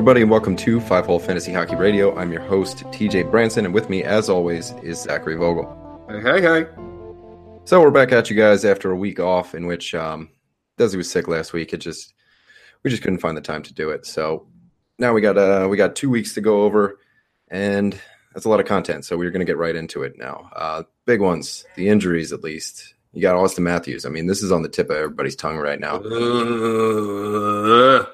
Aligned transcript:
Everybody, 0.00 0.22
and 0.22 0.30
welcome 0.30 0.56
to 0.56 0.80
Five 0.80 1.04
Hole 1.04 1.18
Fantasy 1.18 1.52
Hockey 1.52 1.76
Radio. 1.76 2.16
I'm 2.16 2.32
your 2.32 2.40
host, 2.40 2.78
TJ 2.84 3.30
Branson, 3.30 3.66
and 3.66 3.74
with 3.74 3.90
me, 3.90 4.02
as 4.02 4.30
always, 4.30 4.70
is 4.82 5.02
Zachary 5.02 5.36
Vogel. 5.36 5.68
Hey, 6.08 6.22
hey, 6.22 6.40
hey. 6.40 6.66
So 7.66 7.82
we're 7.82 7.90
back 7.90 8.10
at 8.10 8.30
you 8.30 8.34
guys 8.34 8.64
after 8.64 8.90
a 8.90 8.96
week 8.96 9.20
off, 9.20 9.54
in 9.54 9.66
which 9.66 9.94
um, 9.94 10.30
Dezi 10.78 10.96
was 10.96 11.10
sick 11.10 11.28
last 11.28 11.52
week. 11.52 11.74
It 11.74 11.82
just 11.82 12.14
we 12.82 12.88
just 12.88 13.02
couldn't 13.02 13.18
find 13.18 13.36
the 13.36 13.42
time 13.42 13.62
to 13.62 13.74
do 13.74 13.90
it. 13.90 14.06
So 14.06 14.46
now 14.98 15.12
we 15.12 15.20
got 15.20 15.36
uh, 15.36 15.68
we 15.68 15.76
got 15.76 15.94
two 15.94 16.08
weeks 16.08 16.32
to 16.32 16.40
go 16.40 16.62
over, 16.62 16.98
and 17.48 18.00
that's 18.32 18.46
a 18.46 18.48
lot 18.48 18.58
of 18.58 18.64
content. 18.64 19.04
So 19.04 19.18
we're 19.18 19.30
going 19.30 19.40
to 19.40 19.52
get 19.52 19.58
right 19.58 19.76
into 19.76 20.02
it 20.02 20.14
now. 20.16 20.48
Uh, 20.56 20.84
big 21.04 21.20
ones, 21.20 21.66
the 21.76 21.90
injuries 21.90 22.32
at 22.32 22.42
least. 22.42 22.94
You 23.12 23.20
got 23.20 23.36
Auston 23.36 23.64
Matthews. 23.64 24.06
I 24.06 24.08
mean, 24.08 24.28
this 24.28 24.42
is 24.42 24.50
on 24.50 24.62
the 24.62 24.70
tip 24.70 24.88
of 24.88 24.96
everybody's 24.96 25.36
tongue 25.36 25.58
right 25.58 25.78
now. 25.78 25.96
Uh, 25.96 28.06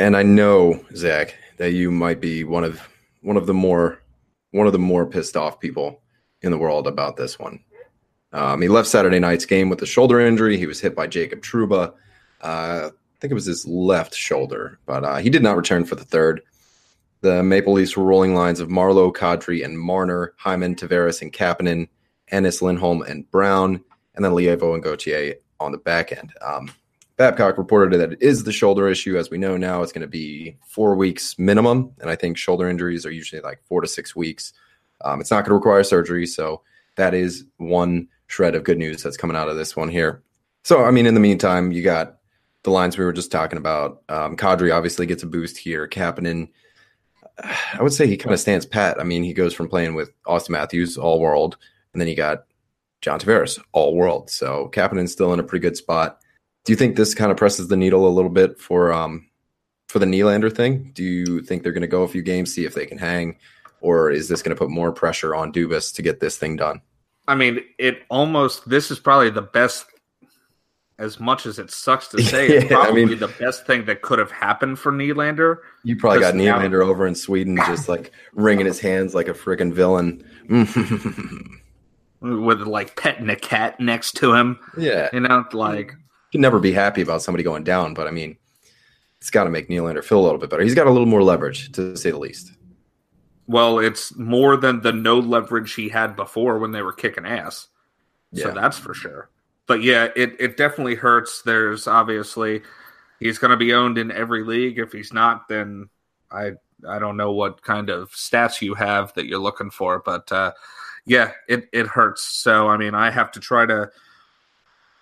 and 0.00 0.16
I 0.16 0.22
know 0.22 0.82
Zach 0.96 1.36
that 1.58 1.72
you 1.72 1.90
might 1.90 2.20
be 2.20 2.42
one 2.42 2.64
of 2.64 2.80
one 3.20 3.36
of 3.36 3.46
the 3.46 3.54
more 3.54 4.00
one 4.50 4.66
of 4.66 4.72
the 4.72 4.78
more 4.78 5.04
pissed 5.04 5.36
off 5.36 5.60
people 5.60 6.00
in 6.40 6.50
the 6.50 6.58
world 6.58 6.86
about 6.86 7.16
this 7.16 7.38
one. 7.38 7.62
Um, 8.32 8.62
he 8.62 8.68
left 8.68 8.88
Saturday 8.88 9.18
night's 9.18 9.44
game 9.44 9.68
with 9.68 9.82
a 9.82 9.86
shoulder 9.86 10.18
injury. 10.18 10.56
He 10.56 10.66
was 10.66 10.80
hit 10.80 10.96
by 10.96 11.06
Jacob 11.06 11.42
Trouba. 11.42 11.92
Uh, 12.40 12.88
I 12.88 13.20
think 13.20 13.30
it 13.30 13.34
was 13.34 13.44
his 13.44 13.66
left 13.66 14.14
shoulder, 14.14 14.78
but 14.86 15.04
uh, 15.04 15.16
he 15.18 15.28
did 15.28 15.42
not 15.42 15.56
return 15.56 15.84
for 15.84 15.96
the 15.96 16.04
third. 16.04 16.40
The 17.20 17.42
Maple 17.42 17.74
Leafs 17.74 17.94
were 17.94 18.04
rolling 18.04 18.34
lines 18.34 18.60
of 18.60 18.70
Marleau, 18.70 19.12
Kadri, 19.12 19.62
and 19.62 19.78
Marner, 19.78 20.32
Hyman, 20.38 20.76
Tavares, 20.76 21.20
and 21.20 21.30
Kapanen, 21.30 21.88
Ennis, 22.28 22.62
Lindholm, 22.62 23.02
and 23.02 23.30
Brown, 23.30 23.84
and 24.14 24.24
then 24.24 24.32
Leivo 24.32 24.72
and 24.72 24.82
Gauthier 24.82 25.34
on 25.58 25.72
the 25.72 25.78
back 25.78 26.12
end. 26.12 26.32
Um, 26.40 26.72
Babcock 27.20 27.58
reported 27.58 28.00
that 28.00 28.14
it 28.14 28.22
is 28.22 28.44
the 28.44 28.52
shoulder 28.52 28.88
issue. 28.88 29.18
As 29.18 29.28
we 29.28 29.36
know 29.36 29.58
now, 29.58 29.82
it's 29.82 29.92
going 29.92 30.00
to 30.00 30.08
be 30.08 30.56
four 30.66 30.94
weeks 30.94 31.38
minimum. 31.38 31.92
And 32.00 32.08
I 32.08 32.16
think 32.16 32.38
shoulder 32.38 32.66
injuries 32.66 33.04
are 33.04 33.10
usually 33.10 33.42
like 33.42 33.60
four 33.66 33.82
to 33.82 33.86
six 33.86 34.16
weeks. 34.16 34.54
Um, 35.02 35.20
it's 35.20 35.30
not 35.30 35.44
going 35.44 35.50
to 35.50 35.56
require 35.56 35.84
surgery. 35.84 36.26
So 36.26 36.62
that 36.96 37.12
is 37.12 37.44
one 37.58 38.08
shred 38.28 38.54
of 38.54 38.64
good 38.64 38.78
news 38.78 39.02
that's 39.02 39.18
coming 39.18 39.36
out 39.36 39.50
of 39.50 39.58
this 39.58 39.76
one 39.76 39.90
here. 39.90 40.22
So, 40.64 40.82
I 40.82 40.92
mean, 40.92 41.04
in 41.04 41.12
the 41.12 41.20
meantime, 41.20 41.72
you 41.72 41.82
got 41.82 42.16
the 42.62 42.70
lines 42.70 42.96
we 42.96 43.04
were 43.04 43.12
just 43.12 43.30
talking 43.30 43.58
about. 43.58 44.00
Um, 44.08 44.34
Kadri 44.34 44.74
obviously 44.74 45.04
gets 45.04 45.22
a 45.22 45.26
boost 45.26 45.58
here. 45.58 45.86
Kapanen, 45.86 46.48
I 47.44 47.82
would 47.82 47.92
say 47.92 48.06
he 48.06 48.16
kind 48.16 48.32
of 48.32 48.40
stands 48.40 48.64
pat. 48.64 48.98
I 48.98 49.04
mean, 49.04 49.24
he 49.24 49.34
goes 49.34 49.52
from 49.52 49.68
playing 49.68 49.94
with 49.94 50.10
Auston 50.24 50.50
Matthews, 50.50 50.96
all 50.96 51.20
world, 51.20 51.58
and 51.92 52.00
then 52.00 52.08
you 52.08 52.16
got 52.16 52.46
John 53.02 53.20
Tavares, 53.20 53.62
all 53.72 53.94
world. 53.94 54.30
So 54.30 54.70
Kapanen's 54.72 55.12
still 55.12 55.34
in 55.34 55.40
a 55.40 55.44
pretty 55.44 55.60
good 55.60 55.76
spot. 55.76 56.16
Do 56.64 56.72
you 56.72 56.76
think 56.76 56.96
this 56.96 57.14
kind 57.14 57.30
of 57.30 57.36
presses 57.36 57.68
the 57.68 57.76
needle 57.76 58.06
a 58.06 58.10
little 58.10 58.30
bit 58.30 58.58
for 58.58 58.92
um 58.92 59.26
for 59.88 59.98
the 59.98 60.06
Nylander 60.06 60.54
thing? 60.54 60.92
Do 60.94 61.02
you 61.02 61.42
think 61.42 61.62
they're 61.62 61.72
going 61.72 61.80
to 61.82 61.86
go 61.88 62.02
a 62.02 62.08
few 62.08 62.22
games, 62.22 62.54
see 62.54 62.64
if 62.64 62.74
they 62.74 62.86
can 62.86 62.98
hang, 62.98 63.36
or 63.80 64.10
is 64.10 64.28
this 64.28 64.42
going 64.42 64.54
to 64.54 64.58
put 64.58 64.70
more 64.70 64.92
pressure 64.92 65.34
on 65.34 65.52
Dubas 65.52 65.94
to 65.94 66.02
get 66.02 66.20
this 66.20 66.36
thing 66.36 66.56
done? 66.56 66.80
I 67.28 67.34
mean, 67.34 67.60
it 67.78 68.02
almost. 68.10 68.68
This 68.68 68.90
is 68.90 68.98
probably 68.98 69.30
the 69.30 69.42
best. 69.42 69.86
As 70.98 71.18
much 71.18 71.46
as 71.46 71.58
it 71.58 71.70
sucks 71.70 72.08
to 72.08 72.22
say, 72.22 72.48
it's 72.48 72.70
Yeah, 72.70 72.78
I 72.78 72.92
mean- 72.92 73.18
the 73.18 73.28
best 73.40 73.66
thing 73.66 73.86
that 73.86 74.02
could 74.02 74.18
have 74.18 74.30
happened 74.30 74.78
for 74.78 74.92
Nylander. 74.92 75.56
You 75.82 75.96
probably 75.96 76.20
got 76.20 76.34
Nylander 76.34 76.84
over 76.84 77.06
in 77.06 77.14
Sweden, 77.14 77.56
just 77.66 77.88
like 77.88 78.12
wringing 78.34 78.66
his 78.66 78.80
hands 78.80 79.14
like 79.14 79.26
a 79.28 79.32
freaking 79.32 79.72
villain. 79.72 80.22
with 82.20 82.60
like 82.60 82.96
petting 82.96 83.30
a 83.30 83.36
cat 83.36 83.80
next 83.80 84.12
to 84.18 84.34
him. 84.34 84.58
yeah, 84.76 85.08
You 85.12 85.20
know, 85.20 85.44
like 85.52 85.94
can 86.32 86.40
never 86.40 86.58
be 86.60 86.72
happy 86.72 87.02
about 87.02 87.22
somebody 87.22 87.42
going 87.44 87.64
down, 87.64 87.94
but 87.94 88.06
I 88.06 88.10
mean, 88.10 88.36
it's 89.20 89.30
got 89.30 89.44
to 89.44 89.50
make 89.50 89.68
Nylander 89.68 90.02
feel 90.04 90.20
a 90.20 90.22
little 90.24 90.38
bit 90.38 90.50
better. 90.50 90.62
He's 90.62 90.74
got 90.74 90.86
a 90.86 90.90
little 90.90 91.06
more 91.06 91.22
leverage, 91.22 91.72
to 91.72 91.96
say 91.96 92.10
the 92.10 92.18
least. 92.18 92.52
well, 93.46 93.78
it's 93.80 94.16
more 94.16 94.56
than 94.56 94.80
the 94.80 94.92
no 94.92 95.18
leverage 95.18 95.74
he 95.74 95.88
had 95.88 96.14
before 96.16 96.58
when 96.58 96.70
they 96.72 96.82
were 96.82 96.92
kicking 96.92 97.26
ass. 97.26 97.66
So 98.34 98.48
Yeah. 98.48 98.54
that's 98.54 98.78
for 98.78 98.94
sure. 98.94 99.28
But 99.66 99.82
yeah, 99.82 100.08
it, 100.16 100.36
it 100.38 100.56
definitely 100.56 100.94
hurts. 100.94 101.42
There's 101.42 101.86
obviously 101.88 102.62
he's 103.18 103.38
going 103.38 103.50
to 103.50 103.56
be 103.56 103.74
owned 103.74 103.98
in 103.98 104.10
every 104.12 104.44
league. 104.44 104.78
If 104.78 104.92
he's 104.92 105.12
not, 105.12 105.48
then 105.48 105.88
I 106.30 106.52
I 106.88 106.98
don't 106.98 107.16
know 107.16 107.32
what 107.32 107.62
kind 107.62 107.90
of 107.90 108.10
stats 108.12 108.62
you 108.62 108.74
have 108.74 109.12
that 109.14 109.26
you're 109.26 109.38
looking 109.38 109.70
for. 109.70 109.98
But 110.04 110.30
uh, 110.32 110.52
yeah, 111.04 111.32
it 111.48 111.68
it 111.72 111.86
hurts. 111.88 112.22
So 112.22 112.68
I 112.68 112.76
mean, 112.76 112.94
I 112.94 113.10
have 113.10 113.30
to 113.32 113.40
try 113.40 113.66
to 113.66 113.90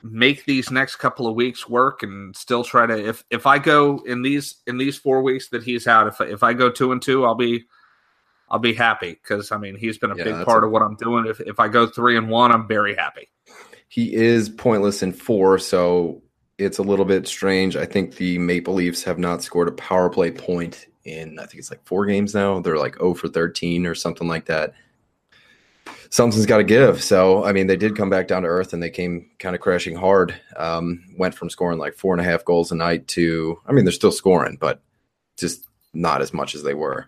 make 0.03 0.44
these 0.44 0.70
next 0.70 0.97
couple 0.97 1.26
of 1.26 1.34
weeks 1.34 1.69
work 1.69 2.03
and 2.03 2.34
still 2.36 2.62
try 2.64 2.86
to 2.86 3.09
if 3.09 3.25
if 3.31 3.47
I 3.47 3.59
go 3.59 4.03
in 4.06 4.22
these 4.22 4.56
in 4.66 4.78
these 4.78 4.97
four 4.97 5.22
weeks 5.22 5.48
that 5.50 5.62
he's 5.64 5.86
out 5.86 6.06
if 6.06 6.20
if 6.20 6.42
I 6.42 6.53
go 6.53 6.70
two 6.70 6.92
and 6.92 7.03
two 7.03 7.25
I'll 7.25 7.34
be 7.34 7.64
I'll 8.48 8.59
be 8.60 8.75
happy 8.75 9.10
because 9.12 9.50
I 9.50 9.59
mean 9.59 9.76
he's 9.76 9.98
been 9.98 10.12
a 10.12 10.16
Yeah, 10.16 10.25
big 10.25 10.44
part 10.44 10.62
a- 10.62 10.66
of 10.66 10.72
what 10.72 10.82
I'm 10.82 10.94
doing 10.97 11.26
if 11.26 11.41
if 11.41 11.59
I 11.59 11.69
go 11.69 11.86
three 11.86 12.16
and 12.16 12.28
one 12.28 12.53
I'm 12.53 12.69
very 12.69 12.94
happy 12.94 13.28
He 13.88 14.14
is 14.14 14.48
pointless 14.48 15.03
in 15.03 15.12
four, 15.12 15.59
so 15.59 16.22
it's 16.59 16.78
a 16.78 16.82
little 16.82 17.04
bit 17.04 17.26
strange. 17.28 17.76
I 17.76 17.86
think 17.86 18.16
the 18.16 18.36
Maple 18.38 18.75
Leafs 18.75 19.03
have 19.04 19.19
not 19.19 19.42
scored 19.42 19.69
a 19.69 19.72
power 19.72 20.09
play 20.10 20.30
point 20.30 20.86
in 21.04 21.38
I 21.38 21.47
think 21.47 21.59
it's 21.60 21.70
like 21.70 21.84
four 21.84 22.04
games 22.06 22.34
now. 22.34 22.60
They're 22.60 22.78
like 22.78 22.97
0 22.98 23.15
for 23.15 23.28
13 23.28 23.86
or 23.86 23.94
something 23.94 24.28
like 24.28 24.44
that. 24.47 24.75
Something's 26.10 26.46
got 26.46 26.58
to 26.58 26.64
give. 26.64 27.02
So, 27.02 27.44
I 27.44 27.52
mean, 27.52 27.66
they 27.66 27.76
did 27.76 27.96
come 27.96 28.08
back 28.10 28.28
down 28.28 28.42
to 28.42 28.48
earth 28.48 28.72
and 28.72 28.82
they 28.82 28.91
came 28.91 29.30
kind 29.38 29.54
of 29.54 29.60
crashing 29.60 29.94
hard. 29.96 30.34
Um, 30.56 31.04
went 31.19 31.34
from 31.34 31.50
scoring 31.50 31.78
like 31.78 31.94
four 31.94 32.14
and 32.14 32.20
a 32.20 32.24
half 32.24 32.44
goals 32.44 32.72
a 32.72 32.74
night 32.74 33.06
to, 33.08 33.60
I 33.66 33.72
mean, 33.72 33.84
they're 33.84 33.92
still 33.92 34.12
scoring, 34.12 34.56
but 34.60 34.80
just 35.36 35.66
not 35.92 36.22
as 36.22 36.32
much 36.32 36.54
as 36.54 36.62
they 36.62 36.74
were. 36.74 37.06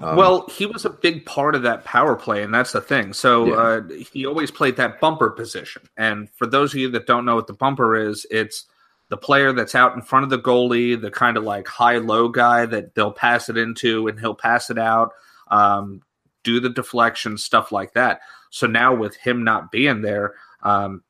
Um, 0.00 0.16
well 0.16 0.46
he 0.48 0.64
was 0.64 0.84
a 0.84 0.90
big 0.90 1.26
part 1.26 1.56
of 1.56 1.62
that 1.62 1.84
power 1.84 2.14
play 2.14 2.44
and 2.44 2.54
that's 2.54 2.70
the 2.70 2.80
thing 2.80 3.12
so 3.12 3.46
Yeah. 3.46 3.54
uh, 3.54 3.82
he 4.12 4.26
always 4.26 4.48
played 4.52 4.76
that 4.76 5.00
bumper 5.00 5.28
position 5.30 5.82
and 5.96 6.30
for 6.36 6.46
those 6.46 6.72
of 6.72 6.78
you 6.78 6.88
that 6.90 7.08
don't 7.08 7.24
know 7.24 7.34
what 7.34 7.48
the 7.48 7.52
bumper 7.52 7.96
is 7.96 8.24
it's 8.30 8.66
the 9.08 9.16
player 9.16 9.52
that's 9.52 9.74
out 9.74 9.96
in 9.96 10.02
front 10.02 10.22
of 10.22 10.30
the 10.30 10.38
goalie 10.38 11.00
the 11.00 11.10
kind 11.10 11.36
of 11.36 11.42
like 11.42 11.66
high 11.66 11.98
low 11.98 12.28
guy 12.28 12.64
that 12.64 12.94
they'll 12.94 13.10
pass 13.10 13.48
it 13.48 13.56
into 13.56 14.06
and 14.06 14.20
he'll 14.20 14.36
pass 14.36 14.70
it 14.70 14.78
out 14.78 15.14
um, 15.50 16.00
do 16.48 16.60
the 16.60 16.70
deflection 16.70 17.36
stuff 17.36 17.72
like 17.72 17.92
that. 17.94 18.20
So 18.50 18.66
now 18.66 18.94
with 18.94 19.16
him 19.16 19.44
not 19.44 19.70
being 19.70 20.00
there 20.02 20.34
um, 20.62 21.02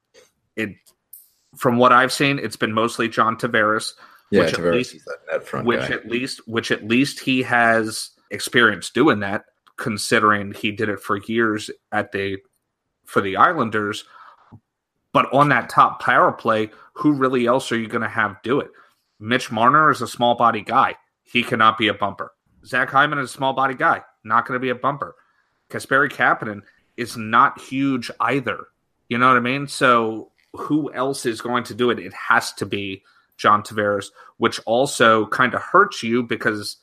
it 0.56 0.70
from 1.56 1.78
what 1.78 1.92
i've 1.92 2.12
seen 2.12 2.38
it's 2.38 2.56
been 2.56 2.72
mostly 2.72 3.08
john 3.08 3.34
tavares 3.34 3.94
yeah, 4.30 4.42
which 4.42 4.58
at 4.58 4.64
least- 4.64 4.96
that 5.30 5.46
front 5.46 5.66
which 5.66 5.80
guy. 5.80 5.94
at 5.94 6.06
least 6.06 6.46
which 6.46 6.70
at 6.70 6.86
least 6.86 7.20
he 7.20 7.42
has 7.42 8.10
experience 8.30 8.90
doing 8.90 9.20
that 9.20 9.44
considering 9.78 10.52
he 10.52 10.70
did 10.72 10.90
it 10.90 11.00
for 11.00 11.16
years 11.16 11.70
at 11.92 12.12
the 12.12 12.36
for 13.06 13.22
the 13.22 13.36
islanders. 13.36 14.04
But 15.14 15.32
on 15.32 15.48
that 15.48 15.70
top 15.70 16.02
power 16.02 16.30
play 16.30 16.70
who 16.92 17.12
really 17.12 17.46
else 17.46 17.72
are 17.72 17.78
you 17.78 17.88
going 17.88 18.02
to 18.02 18.08
have 18.08 18.42
do 18.42 18.60
it? 18.60 18.70
Mitch 19.18 19.50
marner 19.50 19.90
is 19.90 20.02
a 20.02 20.08
small 20.08 20.34
body 20.34 20.60
guy. 20.60 20.96
He 21.22 21.42
cannot 21.42 21.78
be 21.78 21.88
a 21.88 21.94
bumper. 21.94 22.32
Zach 22.66 22.90
hyman 22.90 23.18
is 23.18 23.30
a 23.30 23.32
small 23.32 23.54
body 23.54 23.74
guy. 23.74 24.02
Not 24.24 24.46
going 24.46 24.56
to 24.56 24.62
be 24.62 24.68
a 24.68 24.74
bumper 24.74 25.14
kasperi 25.68 26.10
kapanen 26.10 26.62
is 26.96 27.16
not 27.16 27.60
huge 27.60 28.10
either. 28.20 28.66
You 29.08 29.18
know 29.18 29.28
what 29.28 29.36
i 29.36 29.40
mean? 29.40 29.68
So 29.68 30.30
who 30.52 30.92
else 30.92 31.26
is 31.26 31.40
going 31.40 31.64
to 31.64 31.74
do 31.74 31.90
it? 31.90 31.98
It 31.98 32.14
has 32.14 32.52
to 32.54 32.66
be 32.66 33.02
john 33.36 33.62
tavares 33.62 34.10
which 34.38 34.58
also 34.66 35.26
kind 35.26 35.54
of 35.54 35.62
hurts 35.62 36.02
you 36.02 36.24
because 36.24 36.78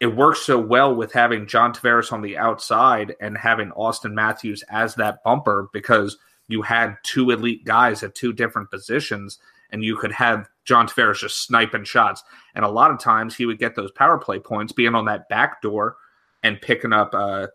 it 0.00 0.16
works 0.16 0.40
so 0.40 0.58
well 0.58 0.94
with 0.94 1.12
having 1.12 1.46
John 1.46 1.72
Tavares 1.72 2.12
on 2.12 2.22
the 2.22 2.36
outside 2.36 3.14
and 3.20 3.36
having 3.36 3.70
Auston 3.70 4.12
Matthews 4.12 4.64
as 4.68 4.96
that 4.96 5.22
bumper 5.22 5.68
because 5.72 6.16
you 6.48 6.62
had 6.62 6.96
two 7.04 7.30
elite 7.30 7.64
guys 7.64 8.02
at 8.02 8.14
two 8.14 8.32
different 8.32 8.70
positions 8.70 9.38
and 9.70 9.84
you 9.84 9.96
could 9.96 10.12
have 10.12 10.48
John 10.64 10.88
Tavares 10.88 11.20
just 11.20 11.42
sniping 11.44 11.84
shots. 11.84 12.22
And 12.54 12.64
a 12.64 12.70
lot 12.70 12.90
of 12.90 12.98
times 12.98 13.36
he 13.36 13.46
would 13.46 13.58
get 13.58 13.76
those 13.76 13.92
power 13.92 14.18
play 14.18 14.38
points 14.38 14.72
being 14.72 14.94
on 14.94 15.06
that 15.06 15.28
back 15.28 15.62
door 15.62 15.96
and 16.42 16.60
picking 16.60 16.92
up 16.92 17.14
uh 17.14 17.46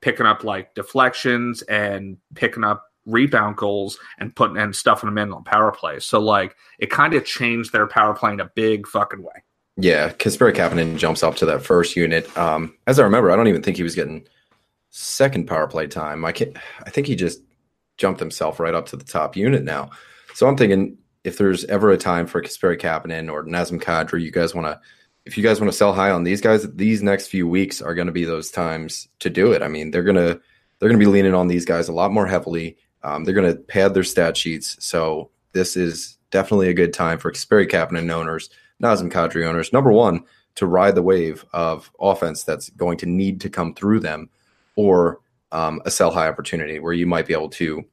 picking 0.00 0.26
up 0.26 0.44
like 0.44 0.74
deflections 0.74 1.62
and 1.62 2.16
picking 2.34 2.64
up 2.64 2.84
rebound 3.06 3.56
goals 3.56 3.98
and 4.18 4.34
putting 4.36 4.56
and 4.56 4.76
stuffing 4.76 5.08
them 5.08 5.18
in 5.18 5.32
on 5.32 5.44
power 5.44 5.72
play. 5.72 5.98
So 5.98 6.20
like 6.20 6.54
it 6.78 6.90
kind 6.90 7.14
of 7.14 7.24
changed 7.24 7.72
their 7.72 7.86
power 7.86 8.14
play 8.14 8.32
in 8.32 8.40
a 8.40 8.50
big 8.54 8.86
fucking 8.86 9.22
way. 9.22 9.42
Yeah, 9.76 10.10
Kasperi 10.10 10.54
Kapanen 10.54 10.98
jumps 10.98 11.22
up 11.22 11.36
to 11.36 11.46
that 11.46 11.62
first 11.62 11.94
unit. 11.94 12.36
Um, 12.36 12.74
as 12.86 12.98
I 12.98 13.04
remember, 13.04 13.30
I 13.30 13.36
don't 13.36 13.46
even 13.46 13.62
think 13.62 13.76
he 13.76 13.84
was 13.84 13.94
getting 13.94 14.26
second 14.90 15.46
power 15.46 15.68
play 15.68 15.86
time. 15.86 16.24
I 16.24 16.32
can't. 16.32 16.56
I 16.84 16.90
think 16.90 17.06
he 17.06 17.14
just 17.14 17.40
jumped 17.96 18.20
himself 18.20 18.58
right 18.60 18.74
up 18.74 18.86
to 18.86 18.96
the 18.96 19.04
top 19.04 19.36
unit 19.36 19.62
now. 19.62 19.90
So 20.34 20.46
I'm 20.46 20.56
thinking 20.56 20.98
if 21.24 21.38
there's 21.38 21.64
ever 21.66 21.90
a 21.90 21.96
time 21.96 22.26
for 22.26 22.42
Kasperi 22.42 22.80
Kapanen 22.80 23.30
or 23.30 23.44
Nazem 23.44 23.80
Kadri, 23.80 24.22
you 24.22 24.30
guys 24.30 24.54
want 24.54 24.66
to, 24.66 24.80
if 25.28 25.36
you 25.36 25.44
guys 25.44 25.60
want 25.60 25.70
to 25.70 25.76
sell 25.76 25.92
high 25.92 26.10
on 26.10 26.24
these 26.24 26.40
guys, 26.40 26.66
these 26.72 27.02
next 27.02 27.26
few 27.26 27.46
weeks 27.46 27.82
are 27.82 27.94
going 27.94 28.06
to 28.06 28.12
be 28.12 28.24
those 28.24 28.50
times 28.50 29.08
to 29.18 29.28
do 29.28 29.52
it. 29.52 29.60
I 29.60 29.68
mean, 29.68 29.90
they're 29.90 30.02
gonna 30.02 30.40
they're 30.78 30.88
gonna 30.88 30.98
be 30.98 31.04
leaning 31.04 31.34
on 31.34 31.48
these 31.48 31.66
guys 31.66 31.86
a 31.86 31.92
lot 31.92 32.12
more 32.12 32.26
heavily. 32.26 32.78
Um, 33.02 33.24
they're 33.24 33.34
gonna 33.34 33.54
pad 33.54 33.92
their 33.92 34.04
stat 34.04 34.38
sheets. 34.38 34.76
So 34.80 35.30
this 35.52 35.76
is 35.76 36.16
definitely 36.30 36.70
a 36.70 36.74
good 36.74 36.94
time 36.94 37.18
for 37.18 37.30
Kasperi 37.30 37.70
Kapanen 37.70 38.10
owners, 38.10 38.48
Nazem 38.82 39.12
Kadri 39.12 39.46
owners. 39.46 39.70
Number 39.70 39.92
one, 39.92 40.24
to 40.54 40.66
ride 40.66 40.94
the 40.94 41.02
wave 41.02 41.44
of 41.52 41.90
offense 42.00 42.42
that's 42.42 42.70
going 42.70 42.96
to 42.98 43.06
need 43.06 43.42
to 43.42 43.50
come 43.50 43.74
through 43.74 44.00
them, 44.00 44.30
or 44.76 45.20
um, 45.52 45.82
a 45.84 45.90
sell 45.90 46.10
high 46.10 46.28
opportunity 46.28 46.78
where 46.78 46.94
you 46.94 47.06
might 47.06 47.26
be 47.26 47.34
able 47.34 47.50
to 47.50 47.84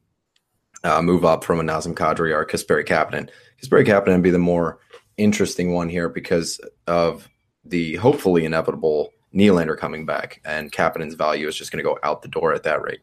uh, 0.85 1.01
move 1.01 1.25
up 1.25 1.43
from 1.43 1.59
a 1.59 1.63
Nazem 1.63 1.95
Kadri 1.95 2.33
or 2.33 2.45
Kasperi 2.45 2.87
Kapanen. 2.87 3.29
Kasperi 3.61 3.85
Kapanen 3.85 4.21
be 4.21 4.31
the 4.31 4.39
more 4.39 4.79
interesting 5.17 5.73
one 5.73 5.89
here 5.89 6.09
because 6.09 6.59
of 6.87 7.29
the 7.63 7.95
hopefully 7.95 8.45
inevitable 8.45 9.11
Nylander 9.33 9.77
coming 9.77 10.05
back, 10.05 10.41
and 10.45 10.71
Kapanen's 10.71 11.15
value 11.15 11.47
is 11.47 11.55
just 11.55 11.71
going 11.71 11.83
to 11.83 11.89
go 11.89 11.99
out 12.03 12.21
the 12.21 12.27
door 12.27 12.53
at 12.53 12.63
that 12.63 12.81
rate. 12.81 13.01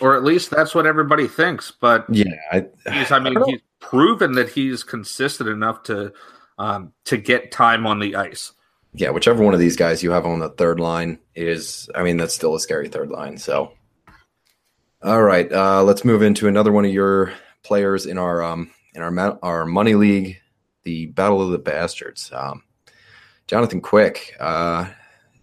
Or 0.00 0.14
at 0.14 0.24
least 0.24 0.50
that's 0.50 0.74
what 0.74 0.86
everybody 0.86 1.26
thinks. 1.26 1.70
But 1.70 2.04
yeah, 2.10 2.34
I, 2.52 2.66
he's, 2.92 3.10
I 3.10 3.18
mean, 3.18 3.38
I 3.38 3.44
he's 3.46 3.60
proven 3.80 4.32
that 4.32 4.50
he's 4.50 4.82
consistent 4.82 5.48
enough 5.48 5.82
to 5.84 6.12
um, 6.58 6.92
to 7.04 7.16
get 7.16 7.52
time 7.52 7.86
on 7.86 8.00
the 8.00 8.16
ice. 8.16 8.52
Yeah, 8.92 9.10
whichever 9.10 9.42
one 9.42 9.54
of 9.54 9.60
these 9.60 9.76
guys 9.76 10.02
you 10.02 10.10
have 10.10 10.26
on 10.26 10.38
the 10.38 10.48
third 10.48 10.80
line 10.80 11.18
is, 11.34 11.88
I 11.94 12.02
mean, 12.02 12.16
that's 12.16 12.34
still 12.34 12.54
a 12.54 12.60
scary 12.60 12.88
third 12.88 13.10
line. 13.10 13.36
So, 13.36 13.72
all 15.02 15.22
right, 15.22 15.50
uh, 15.52 15.82
let's 15.82 16.04
move 16.04 16.22
into 16.22 16.48
another 16.48 16.72
one 16.72 16.86
of 16.86 16.92
your 16.92 17.32
players 17.62 18.06
in 18.06 18.18
our 18.18 18.42
um, 18.42 18.70
in 18.94 19.02
our 19.02 19.38
our 19.42 19.66
money 19.66 19.94
league, 19.94 20.38
the 20.86 21.06
Battle 21.06 21.42
of 21.42 21.50
the 21.50 21.58
Bastards. 21.58 22.30
Um, 22.32 22.62
Jonathan 23.48 23.80
Quick. 23.80 24.34
Uh, 24.40 24.86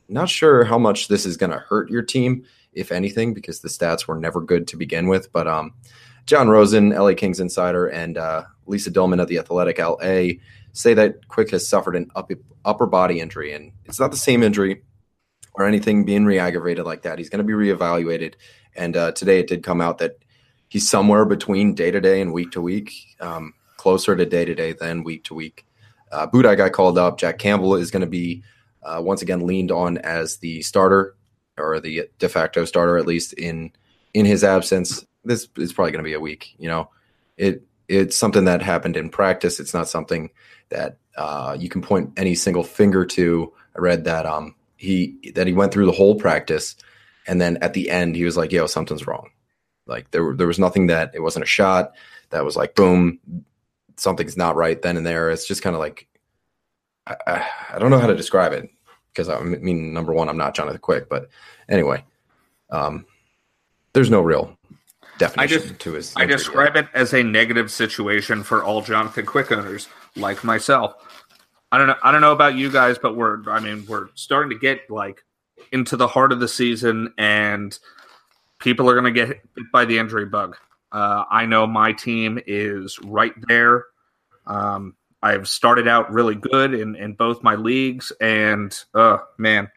not 0.08 0.30
sure 0.30 0.64
how 0.64 0.78
much 0.78 1.10
this 1.10 1.26
is 1.26 1.38
going 1.38 1.52
to 1.52 1.60
hurt 1.60 1.90
your 1.90 2.02
team, 2.02 2.46
if 2.72 2.92
anything, 2.92 3.34
because 3.34 3.60
the 3.60 3.68
stats 3.68 4.08
were 4.08 4.18
never 4.18 4.40
good 4.40 4.68
to 4.70 4.78
begin 4.78 5.08
with. 5.08 5.32
But 5.34 5.48
um, 5.48 5.74
Jon 6.26 6.48
Rosen, 6.48 6.90
LA 6.90 7.14
Kings 7.14 7.42
insider, 7.42 7.88
and 7.88 8.18
uh, 8.18 8.46
Lisa 8.66 8.90
Dillman 8.90 9.22
of 9.22 9.28
the 9.28 9.38
Athletic 9.38 9.80
LA 9.80 10.40
say 10.72 10.94
that 10.94 11.28
Quick 11.28 11.52
has 11.52 11.68
suffered 11.68 11.98
an 11.98 12.10
up, 12.16 12.32
upper 12.64 12.86
body 12.86 13.20
injury, 13.20 13.52
and 13.52 13.74
it's 13.86 14.00
not 14.00 14.12
the 14.12 14.18
same 14.18 14.44
injury 14.44 14.82
or 15.56 15.68
anything 15.68 16.06
being 16.06 16.26
re-aggravated 16.26 16.86
like 16.86 17.02
that. 17.04 17.20
He's 17.20 17.30
going 17.30 17.46
to 17.46 17.48
be 17.48 17.54
reevaluated, 17.54 18.36
and 18.76 18.96
uh, 18.96 19.12
today 19.12 19.40
it 19.40 19.48
did 19.48 19.62
come 19.62 19.82
out 19.82 19.98
that 19.98 20.18
he's 20.70 20.90
somewhere 20.90 21.26
between 21.26 21.76
day 21.76 21.92
to 21.92 22.00
day 22.00 22.22
and 22.22 22.32
week 22.32 22.52
to 22.52 22.62
week, 22.62 22.94
um, 23.20 23.54
closer 23.84 24.16
to 24.16 24.26
day 24.26 24.46
to 24.46 24.56
day 24.56 24.72
than 24.72 25.04
week 25.04 25.26
to 25.26 25.34
week. 25.34 25.66
Uh, 26.10 26.26
Budaj 26.26 26.56
got 26.56 26.72
called 26.72 26.98
up. 26.98 27.20
Jack 27.20 27.38
Campbell 27.38 27.76
is 27.76 27.92
going 27.92 28.00
to 28.00 28.08
be 28.08 28.42
uh, 28.82 29.02
once 29.04 29.22
again 29.22 29.46
leaned 29.46 29.72
on 29.72 29.98
as 29.98 30.38
the 30.38 30.62
starter 30.62 31.18
or 31.58 31.82
the 31.82 32.08
de 32.18 32.30
facto 32.30 32.64
starter 32.64 32.98
at 32.98 33.06
least 33.06 33.34
in 33.34 33.74
in 34.14 34.26
his 34.26 34.42
absence. 34.42 35.06
This 35.26 35.50
is 35.58 35.74
probably 35.74 35.92
going 35.92 36.04
to 36.04 36.10
be 36.10 36.14
a 36.14 36.20
week. 36.22 36.56
You 36.58 36.70
know, 36.70 36.92
it 37.36 37.64
it's 37.90 38.16
something 38.16 38.46
that 38.46 38.62
happened 38.62 38.96
in 38.96 39.10
practice. 39.10 39.60
It's 39.60 39.74
not 39.74 39.90
something 39.90 40.30
that 40.70 40.98
uh, 41.18 41.58
you 41.60 41.68
can 41.68 41.82
point 41.82 42.14
any 42.16 42.36
single 42.36 42.64
finger 42.64 43.06
to. 43.06 43.52
I 43.76 43.80
read 43.80 44.06
that 44.06 44.26
um 44.26 44.56
he 44.78 45.34
that 45.36 45.46
he 45.46 45.52
went 45.52 45.74
through 45.74 45.88
the 45.88 45.92
whole 45.92 46.16
practice, 46.16 46.78
and 47.28 47.42
then 47.42 47.58
at 47.58 47.74
the 47.74 47.90
end 47.90 48.16
he 48.16 48.24
was 48.24 48.38
like, 48.38 48.54
"Yo, 48.54 48.66
something's 48.66 49.06
wrong." 49.06 49.32
Like 49.88 50.12
there 50.12 50.34
there 50.38 50.48
was 50.48 50.60
nothing 50.60 50.88
that 50.88 51.12
it 51.14 51.20
wasn't 51.20 51.44
a 51.44 51.58
shot 51.60 51.92
that 52.30 52.46
was 52.46 52.56
like 52.56 52.76
boom, 52.76 53.20
something's 53.98 54.38
not 54.38 54.56
right 54.56 54.82
then 54.82 54.98
and 54.98 55.06
there. 55.06 55.30
It's 55.30 55.48
just 55.48 55.62
kind 55.62 55.76
of 55.76 55.80
like 55.80 56.08
I, 57.06 57.46
I, 57.74 57.80
don't 57.80 57.92
know 57.92 58.00
how 58.00 58.08
to 58.08 58.16
describe 58.16 58.54
it 58.54 58.70
because 59.12 59.30
I 59.30 59.42
mean, 59.42 59.94
number 59.94 60.14
one, 60.14 60.30
I'm 60.30 60.38
not 60.38 60.56
Jonathan 60.56 60.80
Quick, 60.80 61.10
but 61.10 61.30
anyway, 61.68 62.04
um, 62.70 63.06
there's 63.94 64.10
no 64.10 64.22
real 64.22 64.58
definition 65.18 65.40
I 65.40 65.68
just, 65.68 65.80
to 65.80 65.94
his. 65.94 66.14
I 66.16 66.26
describe 66.26 66.76
yet. 66.76 66.86
it 66.86 66.90
as 66.94 67.14
a 67.14 67.24
negative 67.24 67.72
situation 67.72 68.44
for 68.44 68.64
all 68.64 68.82
Jonathan 68.82 69.26
Quick 69.26 69.52
owners, 69.52 69.88
like 70.16 70.44
myself. 70.44 70.96
I 71.72 71.78
don't 71.78 71.88
know. 71.88 71.96
I 72.04 72.12
don't 72.12 72.22
know 72.22 72.32
about 72.32 72.56
you 72.56 72.72
guys, 72.72 72.98
but 72.98 73.16
we're. 73.16 73.50
I 73.50 73.60
mean, 73.60 73.86
we're 73.88 74.08
starting 74.16 74.52
to 74.52 74.60
get 74.60 74.90
like 74.90 75.24
into 75.72 75.98
the 75.98 76.08
heart 76.08 76.32
of 76.32 76.40
the 76.40 76.48
season, 76.48 77.14
and 77.18 77.78
people 78.60 78.90
are 78.90 78.94
going 78.94 79.12
to 79.14 79.20
get 79.20 79.28
hit 79.28 79.42
by 79.72 79.86
the 79.86 79.98
injury 79.98 80.26
bug. 80.26 80.56
Uh, 80.94 81.26
I 81.30 81.46
know 81.48 81.68
my 81.68 81.92
team 81.92 82.40
is 82.46 83.00
right 83.04 83.34
there. 83.48 83.86
Um, 84.46 84.96
I've 85.22 85.50
started 85.50 85.88
out 85.88 86.12
really 86.12 86.36
good 86.36 86.74
in, 86.74 86.96
in 86.96 87.14
both 87.14 87.44
my 87.44 87.56
leagues, 87.56 88.12
and 88.22 88.78
uh 88.94 89.18
man, 89.38 89.70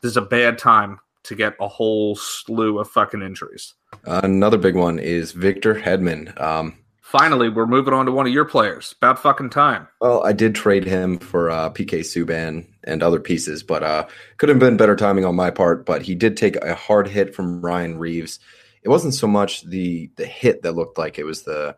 this 0.00 0.10
is 0.10 0.16
a 0.16 0.22
bad 0.22 0.58
time 0.58 0.98
to 1.24 1.34
get 1.34 1.54
a 1.60 1.68
whole 1.68 2.16
slew 2.16 2.78
of 2.78 2.90
fucking 2.90 3.22
injuries. 3.22 3.74
another 4.04 4.58
big 4.58 4.74
one 4.74 4.98
is 4.98 5.32
Victor 5.32 5.74
Hedman. 5.74 6.40
Um, 6.40 6.78
Finally, 7.06 7.48
we're 7.48 7.66
moving 7.66 7.94
on 7.94 8.04
to 8.04 8.10
one 8.10 8.26
of 8.26 8.32
your 8.32 8.44
players. 8.44 8.96
About 9.00 9.20
fucking 9.20 9.50
time. 9.50 9.86
Well, 10.00 10.24
I 10.24 10.32
did 10.32 10.56
trade 10.56 10.84
him 10.84 11.20
for 11.20 11.48
uh, 11.50 11.70
PK 11.70 12.00
Subban 12.00 12.66
and 12.82 13.00
other 13.00 13.20
pieces, 13.20 13.62
but 13.62 13.84
uh, 13.84 14.06
could 14.38 14.48
have 14.48 14.58
been 14.58 14.76
better 14.76 14.96
timing 14.96 15.24
on 15.24 15.36
my 15.36 15.52
part. 15.52 15.86
But 15.86 16.02
he 16.02 16.16
did 16.16 16.36
take 16.36 16.56
a 16.56 16.74
hard 16.74 17.06
hit 17.06 17.32
from 17.32 17.60
Ryan 17.60 17.98
Reaves. 17.98 18.40
It 18.86 18.90
wasn't 18.90 19.14
so 19.14 19.26
much 19.26 19.64
the 19.64 20.08
the 20.14 20.24
hit 20.24 20.62
that 20.62 20.76
looked 20.76 20.96
like 20.96 21.18
it 21.18 21.24
was 21.24 21.42
the 21.42 21.74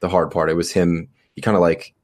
the 0.00 0.08
hard 0.08 0.32
part. 0.32 0.50
It 0.50 0.54
was 0.54 0.72
him. 0.72 1.08
He 1.36 1.40
kind 1.40 1.56
of 1.56 1.60
like 1.60 1.94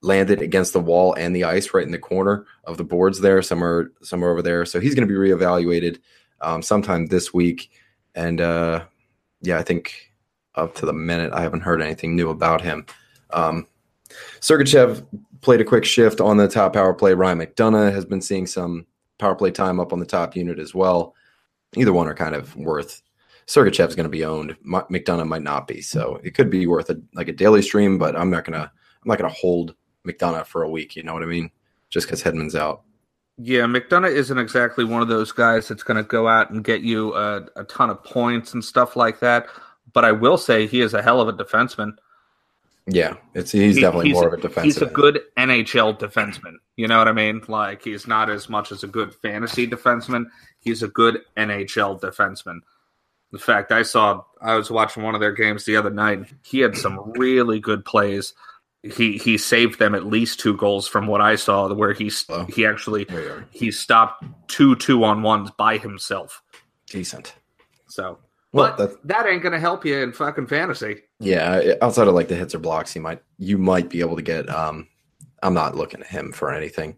landed 0.00 0.40
against 0.40 0.74
the 0.74 0.80
wall 0.80 1.12
and 1.14 1.34
the 1.34 1.42
ice 1.42 1.74
right 1.74 1.84
in 1.84 1.90
the 1.90 1.98
corner 1.98 2.46
of 2.62 2.76
the 2.76 2.84
boards 2.84 3.20
there, 3.20 3.42
somewhere 3.42 3.90
somewhere 4.00 4.30
over 4.30 4.42
there. 4.42 4.64
So 4.64 4.78
he's 4.78 4.94
going 4.94 5.08
to 5.08 5.12
be 5.12 5.18
reevaluated 5.18 5.98
um, 6.40 6.62
sometime 6.62 7.06
this 7.06 7.34
week. 7.34 7.72
And 8.14 8.40
uh, 8.40 8.84
yeah, 9.42 9.58
I 9.58 9.64
think 9.64 10.12
up 10.54 10.76
to 10.76 10.86
the 10.86 10.92
minute, 10.92 11.32
I 11.32 11.40
haven't 11.40 11.62
heard 11.62 11.82
anything 11.82 12.14
new 12.14 12.30
about 12.30 12.60
him. 12.60 12.86
Um, 13.30 13.66
Sergachev 14.38 15.04
played 15.40 15.60
a 15.60 15.64
quick 15.64 15.84
shift 15.84 16.20
on 16.20 16.36
the 16.36 16.46
top 16.46 16.74
power 16.74 16.94
play. 16.94 17.12
Ryan 17.12 17.40
McDonagh 17.40 17.92
has 17.92 18.04
been 18.04 18.22
seeing 18.22 18.46
some 18.46 18.86
power 19.18 19.34
play 19.34 19.50
time 19.50 19.80
up 19.80 19.92
on 19.92 19.98
the 19.98 20.06
top 20.06 20.36
unit 20.36 20.60
as 20.60 20.76
well. 20.76 21.16
Either 21.76 21.92
one 21.92 22.06
are 22.06 22.14
kind 22.14 22.36
of 22.36 22.54
worth. 22.54 23.02
Sergachev 23.48 23.88
is 23.88 23.96
going 23.96 24.04
to 24.04 24.10
be 24.10 24.24
owned. 24.24 24.56
McDonagh 24.64 25.26
might 25.26 25.42
not 25.42 25.66
be, 25.66 25.80
so 25.80 26.20
it 26.22 26.34
could 26.34 26.50
be 26.50 26.66
worth 26.66 26.90
a 26.90 27.00
like 27.14 27.28
a 27.28 27.32
daily 27.32 27.62
stream. 27.62 27.98
But 27.98 28.14
I'm 28.14 28.30
not 28.30 28.44
gonna 28.44 28.70
I'm 29.02 29.08
not 29.08 29.18
gonna 29.18 29.32
hold 29.32 29.74
McDonagh 30.06 30.46
for 30.46 30.62
a 30.62 30.70
week. 30.70 30.96
You 30.96 31.02
know 31.02 31.14
what 31.14 31.22
I 31.22 31.26
mean? 31.26 31.50
Just 31.88 32.06
because 32.06 32.22
Hedman's 32.22 32.54
out. 32.54 32.82
Yeah, 33.38 33.62
McDonagh 33.62 34.12
isn't 34.12 34.36
exactly 34.36 34.84
one 34.84 35.00
of 35.00 35.08
those 35.08 35.32
guys 35.32 35.68
that's 35.68 35.84
going 35.84 35.96
to 35.96 36.02
go 36.02 36.26
out 36.26 36.50
and 36.50 36.64
get 36.64 36.80
you 36.80 37.14
a, 37.14 37.46
a, 37.54 37.62
ton 37.64 37.88
of 37.88 38.02
points 38.02 38.52
and 38.52 38.64
stuff 38.64 38.96
like 38.96 39.20
that. 39.20 39.46
But 39.92 40.04
I 40.04 40.10
will 40.10 40.36
say 40.36 40.66
he 40.66 40.80
is 40.80 40.92
a 40.92 41.00
hell 41.00 41.20
of 41.20 41.28
a 41.28 41.32
defenseman. 41.32 41.92
Yeah, 42.88 43.14
it's 43.34 43.52
he's 43.52 43.76
he, 43.76 43.80
definitely 43.80 44.08
he's 44.08 44.14
more 44.14 44.34
of 44.34 44.44
a 44.44 44.48
defenseman. 44.48 44.64
He's 44.64 44.82
a 44.82 44.86
good 44.86 45.20
NHL 45.36 46.00
defenseman. 46.00 46.54
You 46.76 46.88
know 46.88 46.98
what 46.98 47.06
I 47.06 47.12
mean? 47.12 47.42
Like 47.46 47.84
he's 47.84 48.08
not 48.08 48.28
as 48.28 48.48
much 48.48 48.72
as 48.72 48.82
a 48.82 48.88
good 48.88 49.14
fantasy 49.14 49.68
defenseman. 49.68 50.24
He's 50.58 50.82
a 50.82 50.88
good 50.88 51.20
NHL 51.36 52.00
defenseman. 52.00 52.58
In 53.32 53.38
fact, 53.38 53.72
I 53.72 53.82
saw 53.82 54.22
I 54.40 54.54
was 54.54 54.70
watching 54.70 55.02
one 55.02 55.14
of 55.14 55.20
their 55.20 55.32
games 55.32 55.64
the 55.64 55.76
other 55.76 55.90
night. 55.90 56.20
He 56.44 56.60
had 56.60 56.76
some 56.76 57.12
really 57.16 57.60
good 57.60 57.84
plays 57.84 58.34
he 58.82 59.18
he 59.18 59.36
saved 59.38 59.78
them 59.78 59.94
at 59.94 60.06
least 60.06 60.40
two 60.40 60.56
goals 60.56 60.86
from 60.86 61.06
what 61.06 61.20
I 61.20 61.36
saw, 61.36 61.72
where 61.72 61.92
he 61.92 62.10
oh. 62.28 62.44
he 62.44 62.64
actually 62.64 63.06
he 63.50 63.70
stopped 63.70 64.24
two 64.46 64.76
two 64.76 65.04
on 65.04 65.22
ones 65.22 65.50
by 65.56 65.78
himself. 65.78 66.42
Decent. 66.86 67.34
So, 67.88 68.18
well, 68.52 68.74
but 68.76 69.06
that 69.06 69.26
ain't 69.26 69.42
gonna 69.42 69.58
help 69.58 69.84
you 69.84 69.98
in 69.98 70.12
fucking 70.12 70.46
fantasy. 70.46 71.02
Yeah, 71.18 71.74
outside 71.82 72.08
of 72.08 72.14
like 72.14 72.28
the 72.28 72.36
hits 72.36 72.54
or 72.54 72.60
blocks, 72.60 72.94
you 72.94 73.02
might 73.02 73.20
you 73.38 73.58
might 73.58 73.90
be 73.90 74.00
able 74.00 74.16
to 74.16 74.22
get. 74.22 74.48
Um, 74.48 74.86
I'm 75.42 75.54
not 75.54 75.76
looking 75.76 76.00
at 76.00 76.06
him 76.06 76.32
for 76.32 76.52
anything. 76.52 76.96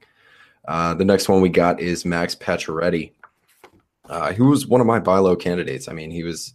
Uh, 0.66 0.94
the 0.94 1.04
next 1.04 1.28
one 1.28 1.40
we 1.40 1.48
got 1.48 1.80
is 1.80 2.04
Max 2.04 2.34
Pacioretty, 2.34 3.12
uh, 4.10 4.32
who 4.32 4.46
was 4.46 4.66
one 4.66 4.80
of 4.80 4.86
my 4.88 4.98
buy 4.98 5.18
low 5.18 5.36
candidates. 5.36 5.88
I 5.88 5.92
mean, 5.92 6.10
he 6.10 6.24
was 6.24 6.52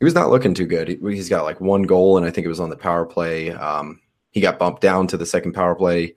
he 0.00 0.04
was 0.04 0.14
not 0.14 0.30
looking 0.30 0.52
too 0.52 0.66
good. 0.66 0.88
He, 0.88 1.16
has 1.16 1.28
got 1.28 1.44
like 1.44 1.60
one 1.60 1.84
goal, 1.84 2.16
and 2.16 2.26
I 2.26 2.30
think 2.30 2.44
it 2.44 2.48
was 2.48 2.60
on 2.60 2.70
the 2.70 2.76
power 2.76 3.06
play. 3.06 3.52
Um, 3.52 4.00
he 4.32 4.40
got 4.40 4.58
bumped 4.58 4.82
down 4.82 5.06
to 5.08 5.16
the 5.16 5.26
second 5.26 5.52
power 5.52 5.76
play, 5.76 6.14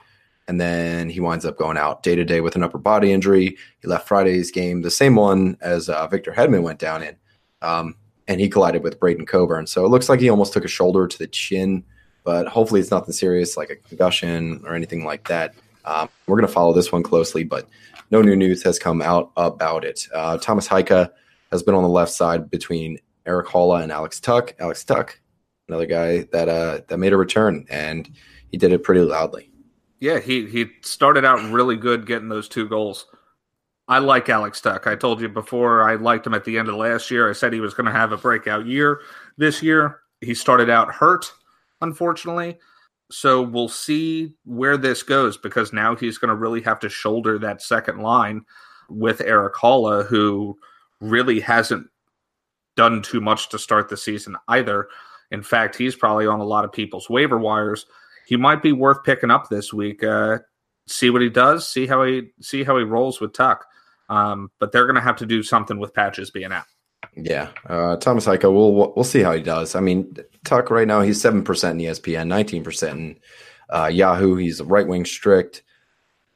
and 0.48 0.60
then 0.60 1.08
he 1.10 1.20
winds 1.20 1.46
up 1.46 1.58
going 1.58 1.78
out 1.78 2.02
day 2.02 2.16
to 2.16 2.26
day 2.26 2.42
with 2.42 2.56
an 2.56 2.64
upper 2.64 2.80
body 2.80 3.12
injury. 3.12 3.58
He 3.82 3.88
left 3.88 4.08
Friday's 4.08 4.50
game, 4.50 4.82
the 4.82 4.92
same 4.92 5.16
one 5.16 5.56
as 5.62 5.88
uh, 5.88 6.08
Victor 6.08 6.32
Hedman 6.32 6.64
went 6.64 6.80
down 6.80 7.04
in, 7.04 7.16
um, 7.62 7.96
and 8.28 8.42
he 8.42 8.50
collided 8.50 8.82
with 8.82 9.00
Braydon 9.00 9.28
Coburn. 9.28 9.68
So 9.68 9.86
it 9.86 9.90
looks 9.90 10.10
like 10.10 10.20
he 10.20 10.30
almost 10.30 10.54
took 10.54 10.66
a 10.66 10.70
shoulder 10.70 11.08
to 11.08 11.18
the 11.20 11.28
chin, 11.28 11.84
but 12.24 12.48
hopefully 12.48 12.82
it's 12.82 12.92
nothing 12.92 13.14
serious 13.14 13.56
like 13.56 13.70
a 13.70 13.76
concussion 13.76 14.64
or 14.66 14.74
anything 14.74 15.06
like 15.06 15.28
that. 15.28 15.54
Um, 15.86 16.10
we're 16.26 16.38
going 16.38 16.48
to 16.48 16.54
follow 16.54 16.74
this 16.74 16.92
one 16.92 17.04
closely, 17.04 17.44
but 17.44 17.68
no 18.14 18.22
new 18.22 18.36
news 18.36 18.62
has 18.62 18.78
come 18.78 19.02
out 19.02 19.32
about 19.36 19.84
it. 19.84 20.08
Uh, 20.14 20.38
Tomas 20.38 20.68
Hyka 20.68 21.10
has 21.52 21.64
been 21.64 21.74
on 21.74 21.82
the 21.82 21.90
left 21.90 22.12
side 22.12 22.52
between 22.52 23.00
Erik 23.26 23.48
Haula 23.48 23.82
and 23.82 23.92
Alex 23.92 24.20
Tuch. 24.20 24.54
Alex 24.60 24.84
Tuch, 24.84 25.20
another 25.68 25.88
guy 25.88 26.28
that 26.32 26.48
uh, 26.48 26.82
that 26.88 27.00
made 27.00 27.12
a 27.12 27.18
return, 27.18 27.66
and 27.72 28.08
he 28.52 28.58
did 28.58 28.72
it 28.72 28.84
pretty 28.84 29.02
loudly. 29.02 29.50
Yeah, 30.00 30.20
he 30.20 30.46
he 30.46 30.68
started 30.82 31.26
out 31.26 31.42
really 31.52 31.76
good 31.76 32.06
getting 32.06 32.30
those 32.30 32.48
two 32.48 32.70
goals. 32.70 33.08
I 33.88 33.98
like 33.98 34.30
Alex 34.30 34.62
Tuch. 34.62 34.86
I 34.86 34.96
told 34.96 35.20
you 35.20 35.28
before 35.28 35.82
I 35.82 35.96
liked 35.96 36.28
him 36.28 36.36
at 36.36 36.46
the 36.46 36.60
end 36.60 36.70
of 36.70 36.76
last 36.76 37.10
year. 37.10 37.28
I 37.28 37.34
said 37.34 37.52
he 37.52 37.62
was 37.62 37.74
going 37.74 37.88
to 37.88 37.92
have 37.92 38.12
a 38.12 38.18
breakout 38.18 38.68
year 38.68 39.02
this 39.38 39.64
year. 39.64 40.02
He 40.22 40.36
started 40.36 40.70
out 40.70 40.94
hurt, 40.94 41.34
unfortunately. 41.82 42.60
So 43.14 43.44
we'll 43.44 43.70
see 43.70 44.34
where 44.44 44.76
this 44.76 45.04
goes 45.04 45.38
because 45.38 45.72
now 45.72 45.96
he's 45.96 46.18
going 46.18 46.30
to 46.30 46.36
really 46.36 46.62
have 46.62 46.80
to 46.80 46.90
shoulder 46.90 47.38
that 47.38 47.62
second 47.62 48.00
line 48.00 48.44
with 48.90 49.22
Erik 49.22 49.54
Haula, 49.54 50.04
who 50.08 50.58
really 51.00 51.40
hasn't 51.40 51.86
done 52.76 53.04
too 53.04 53.22
much 53.22 53.50
to 53.50 53.60
start 53.60 53.88
the 53.88 53.98
season 53.98 54.36
either. 54.48 54.88
In 55.30 55.44
fact, 55.44 55.76
he's 55.76 55.96
probably 55.96 56.26
on 56.26 56.40
a 56.40 56.44
lot 56.44 56.66
of 56.66 56.72
people's 56.72 57.08
waiver 57.08 57.38
wires. 57.38 57.86
He 58.26 58.36
might 58.36 58.64
be 58.64 58.72
worth 58.72 59.04
picking 59.04 59.30
up 59.30 59.48
this 59.48 59.72
week. 59.72 60.04
Uh, 60.04 60.40
see 60.88 61.12
what 61.12 61.22
he 61.22 61.30
does. 61.30 61.70
See 61.70 61.86
how 61.86 62.04
he 62.04 62.32
see 62.42 62.64
how 62.64 62.80
he 62.80 62.84
rolls 62.84 63.22
with 63.22 63.34
Tuch. 63.34 63.62
Um, 64.10 64.50
but 64.60 64.72
they're 64.72 64.88
going 64.88 64.96
to 64.96 65.02
have 65.02 65.18
to 65.18 65.28
do 65.28 65.44
something 65.44 65.78
with 65.78 65.94
Patches 65.94 66.32
being 66.32 66.52
out. 66.52 66.66
Yeah, 67.16 67.50
uh, 67.68 67.98
Tomas 67.98 68.26
Hyka. 68.26 68.52
We'll 68.52 68.94
we'll 68.96 69.04
see 69.04 69.22
how 69.22 69.34
he 69.34 69.42
does. 69.42 69.76
I 69.76 69.80
mean, 69.80 70.16
Tuch 70.44 70.70
right 70.70 70.88
now 70.88 71.02
he's 71.02 71.22
seven 71.22 71.44
percent 71.44 71.80
in 71.80 71.88
ESPN, 71.88 72.28
nineteen 72.28 72.64
percent 72.64 73.00
in 73.00 73.20
uh, 73.70 73.88
Yahoo. 73.88 74.36
He's 74.36 74.62
right 74.62 74.88
wing 74.88 75.06
strict, 75.06 75.64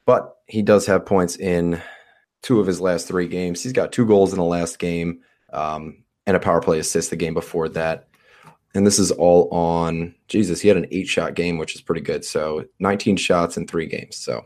but 0.05 0.37
he 0.47 0.61
does 0.61 0.85
have 0.85 1.05
points 1.05 1.35
in 1.35 1.81
two 2.41 2.59
of 2.59 2.67
his 2.67 2.79
last 2.79 3.07
three 3.07 3.27
games. 3.27 3.61
He's 3.61 3.73
got 3.73 3.91
two 3.91 4.05
goals 4.05 4.31
in 4.31 4.39
the 4.39 4.45
last 4.45 4.79
game 4.79 5.21
um, 5.51 6.03
and 6.25 6.37
a 6.37 6.39
power 6.39 6.61
play 6.61 6.79
assist 6.79 7.09
the 7.09 7.15
game 7.15 7.33
before 7.33 7.69
that. 7.69 8.07
And 8.73 8.85
this 8.85 8.99
is 8.99 9.11
all 9.11 9.49
on 9.49 10.13
Jesus. 10.27 10.61
He 10.61 10.67
had 10.67 10.77
an 10.77 10.87
eight 10.91 11.07
shot 11.07 11.33
game, 11.33 11.57
which 11.57 11.75
is 11.75 11.81
pretty 11.81 12.01
good. 12.01 12.23
So 12.23 12.65
19 12.79 13.17
shots 13.17 13.57
in 13.57 13.65
three 13.65 13.87
games. 13.87 14.15
So 14.15 14.45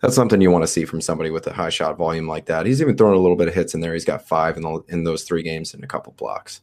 that's 0.00 0.14
something 0.14 0.40
you 0.40 0.50
want 0.50 0.62
to 0.62 0.68
see 0.68 0.84
from 0.84 1.00
somebody 1.00 1.30
with 1.30 1.46
a 1.46 1.52
high 1.52 1.70
shot 1.70 1.96
volume 1.96 2.28
like 2.28 2.46
that. 2.46 2.66
He's 2.66 2.80
even 2.80 2.96
throwing 2.96 3.16
a 3.16 3.20
little 3.20 3.36
bit 3.36 3.48
of 3.48 3.54
hits 3.54 3.74
in 3.74 3.80
there. 3.80 3.94
He's 3.94 4.04
got 4.04 4.26
five 4.26 4.56
in, 4.56 4.62
the, 4.62 4.82
in 4.88 5.04
those 5.04 5.24
three 5.24 5.42
games 5.42 5.74
and 5.74 5.82
a 5.82 5.86
couple 5.86 6.12
blocks. 6.12 6.60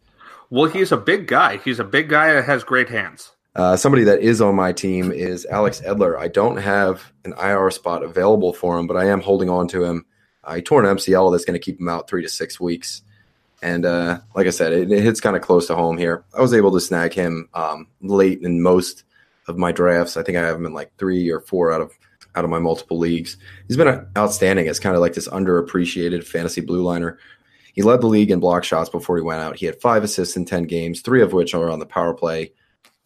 Well, 0.50 0.66
he's 0.66 0.92
a 0.92 0.98
big 0.98 1.28
guy. 1.28 1.58
He's 1.58 1.80
a 1.80 1.84
big 1.84 2.10
guy 2.10 2.34
that 2.34 2.46
has 2.46 2.64
great 2.64 2.90
hands. 2.90 3.32
Uh, 3.56 3.76
somebody 3.76 4.04
that 4.04 4.20
is 4.20 4.42
on 4.42 4.56
my 4.56 4.72
team 4.72 5.12
is 5.12 5.46
Alex 5.46 5.82
Edler. 5.82 6.18
I 6.18 6.28
don't 6.28 6.58
have 6.58 7.12
an 7.24 7.34
IR 7.34 7.70
spot 7.72 8.04
available 8.04 8.54
for 8.54 8.78
him, 8.78 8.88
but 8.88 8.98
I 8.98 9.06
am 9.06 9.22
holding 9.22 9.50
on 9.50 9.68
to 9.70 9.84
him. 9.84 10.06
Uh, 10.44 10.56
he 10.56 10.62
tore 10.62 10.84
an 10.84 10.98
MCL 10.98 11.32
that's 11.32 11.46
going 11.46 11.60
to 11.60 11.64
keep 11.64 11.80
him 11.80 11.90
out 11.90 12.08
three 12.08 12.24
to 12.24 12.30
six 12.30 12.60
weeks. 12.60 13.04
And 13.62 13.86
uh, 13.86 14.20
like 14.36 14.48
I 14.48 14.50
said, 14.50 14.74
it, 14.74 14.92
it 14.92 15.04
hits 15.04 15.22
kind 15.22 15.36
of 15.36 15.42
close 15.42 15.68
to 15.68 15.76
home 15.76 15.98
here. 15.98 16.26
I 16.38 16.42
was 16.42 16.54
able 16.54 16.72
to 16.74 16.82
snag 16.82 17.14
him 17.14 17.48
um, 17.54 17.88
late 18.02 18.42
in 18.42 18.62
most 18.62 19.04
of 19.48 19.58
my 19.58 19.72
drafts. 19.72 20.18
I 20.18 20.24
think 20.24 20.38
I 20.38 20.42
have 20.42 20.56
him 20.56 20.66
in 20.66 20.74
like 20.74 20.92
three 20.98 21.30
or 21.30 21.40
four 21.40 21.72
out 21.72 21.82
of 21.82 21.92
out 22.36 22.44
of 22.44 22.50
my 22.50 22.60
multiple 22.60 22.98
leagues. 22.98 23.38
He's 23.68 23.78
been 23.78 24.08
outstanding 24.18 24.68
as 24.68 24.80
kind 24.80 24.96
of 24.96 25.02
like 25.02 25.14
this 25.14 25.28
underappreciated 25.28 26.24
fantasy 26.24 26.62
blue 26.62 26.84
liner. 26.84 27.20
He 27.74 27.82
led 27.82 28.02
the 28.02 28.08
league 28.08 28.32
in 28.32 28.40
block 28.40 28.64
shots 28.64 28.90
before 28.90 29.18
he 29.18 29.24
went 29.24 29.42
out. 29.42 29.56
He 29.56 29.66
had 29.66 29.82
five 29.82 30.04
assists 30.04 30.38
in 30.38 30.46
10 30.46 30.64
games, 30.64 31.02
three 31.02 31.22
of 31.22 31.34
which 31.34 31.54
are 31.54 31.70
on 31.70 31.80
the 31.80 31.86
power 31.86 32.14
play. 32.14 32.52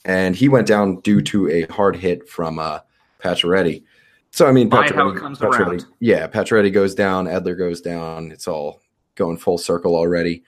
And 0.06 0.36
he 0.36 0.50
went 0.50 0.68
down 0.68 1.00
due 1.02 1.22
to 1.22 1.50
a 1.50 1.66
hard 1.72 1.96
hit 1.96 2.28
from 2.30 2.60
uh, 2.60 2.80
Pacioretty. 3.20 3.84
So, 4.32 4.46
I 4.46 4.52
mean, 4.52 4.70
Pacioretty, 4.70 5.86
yeah, 6.00 6.28
Pacioretty 6.28 6.72
goes 6.72 6.94
down, 6.96 7.26
Edler 7.26 7.58
goes 7.58 7.82
down. 7.82 8.32
It's 8.32 8.48
all 8.48 8.82
going 9.16 9.38
full 9.38 9.58
circle 9.58 9.96
already. 9.96 10.44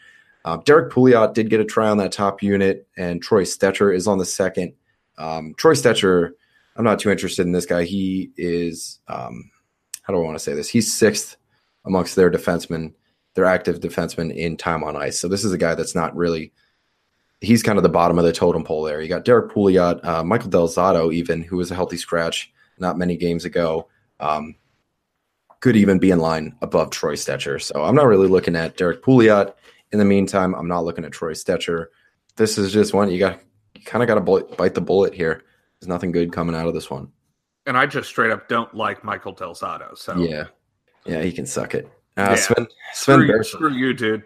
Uh, 0.46 0.58
Derrick 0.58 0.92
Pouliot 0.92 1.34
did 1.34 1.50
get 1.50 1.60
a 1.60 1.66
try 1.66 1.90
on 1.90 1.98
that 1.98 2.12
top 2.12 2.42
unit, 2.42 2.88
and 2.98 3.22
Troy 3.22 3.44
Stecher 3.44 3.94
is 3.94 4.08
on 4.08 4.18
the 4.18 4.26
second. 4.26 4.74
Um, 5.18 5.54
Troy 5.58 5.74
Stecher, 5.74 6.34
I'm 6.80 6.86
not 6.86 6.98
too 6.98 7.12
interested 7.12 7.46
in 7.46 7.52
this 7.52 7.66
guy. 7.66 7.84
He 7.84 8.32
is, 8.38 9.02
um, 9.10 9.52
how 10.02 10.14
do 10.14 10.20
I 10.20 10.24
want 10.24 10.38
to 10.38 10.44
say 10.44 10.54
this? 10.54 10.70
He's 10.70 10.92
sixth 10.92 11.36
amongst 11.84 12.16
their 12.16 12.32
defensemen, 12.32 12.94
their 13.34 13.44
active 13.44 13.82
defensemen 13.82 14.34
in 14.34 14.56
time 14.56 14.86
on 14.86 14.96
ice. 14.96 15.20
So 15.20 15.28
this 15.28 15.44
is 15.44 15.52
a 15.52 15.58
guy 15.58 15.76
that's 15.76 15.94
not 15.94 16.16
really. 16.16 16.54
He's 17.42 17.64
kind 17.64 17.78
of 17.78 17.84
the 17.84 17.90
bottom 17.90 18.18
of 18.18 18.24
the 18.24 18.32
totem 18.32 18.64
pole 18.64 18.84
there. 18.84 19.02
You 19.02 19.10
got 19.10 19.26
Derrick 19.26 19.52
Pouliot, 19.52 20.04
uh, 20.06 20.24
Michael 20.24 20.50
Del 20.50 20.70
Zotto, 20.70 21.14
even 21.14 21.42
who 21.42 21.58
was 21.58 21.70
a 21.70 21.76
healthy 21.76 21.98
scratch 21.98 22.50
not 22.78 22.98
many 22.98 23.18
games 23.18 23.44
ago. 23.44 23.90
Um, 24.22 24.56
could 25.60 25.76
even 25.76 26.00
be 26.00 26.12
in 26.12 26.20
line 26.20 26.56
above 26.62 26.92
Troy 26.92 27.16
Stecher. 27.16 27.62
So 27.62 27.84
I'm 27.84 27.96
not 27.96 28.08
really 28.08 28.30
looking 28.30 28.56
at 28.56 28.78
Derrick 28.78 29.04
Pouliot. 29.04 29.54
In 29.92 30.00
the 30.00 30.06
meantime, 30.06 30.56
I'm 30.56 30.70
not 30.70 30.86
looking 30.86 31.04
at 31.04 31.12
Troy 31.12 31.34
Stecher. 31.34 31.88
This 32.38 32.58
is 32.58 32.72
just 32.72 32.94
one 32.94 33.12
you 33.12 33.20
got. 33.20 33.42
You 33.76 33.84
kind 33.84 34.02
of 34.02 34.08
got 34.08 34.16
to 34.16 34.56
bite 34.56 34.76
the 34.76 34.82
bullet 34.82 35.14
here. 35.14 35.44
There's 35.80 35.88
nothing 35.88 36.12
good 36.12 36.32
coming 36.32 36.56
out 36.56 36.68
of 36.68 36.74
this 36.74 36.90
one. 36.90 37.12
And 37.66 37.78
I 37.78 37.86
just 37.86 38.10
straight 38.10 38.32
up 38.32 38.48
don't 38.48 38.74
like 38.74 39.04
Michael 39.04 39.34
Del 39.34 39.54
Zotto. 39.54 39.98
So 39.98 40.18
yeah, 40.18 40.46
yeah, 41.06 41.22
he 41.22 41.32
can 41.32 41.46
suck 41.46 41.76
it. 41.76 41.86
Uh, 42.18 42.30
yeah. 42.32 42.36
Sven, 42.36 42.68
Sven 42.94 43.20
screw, 43.20 43.38
you, 43.38 43.44
screw 43.44 43.74
you, 43.74 43.94
dude. 43.94 44.24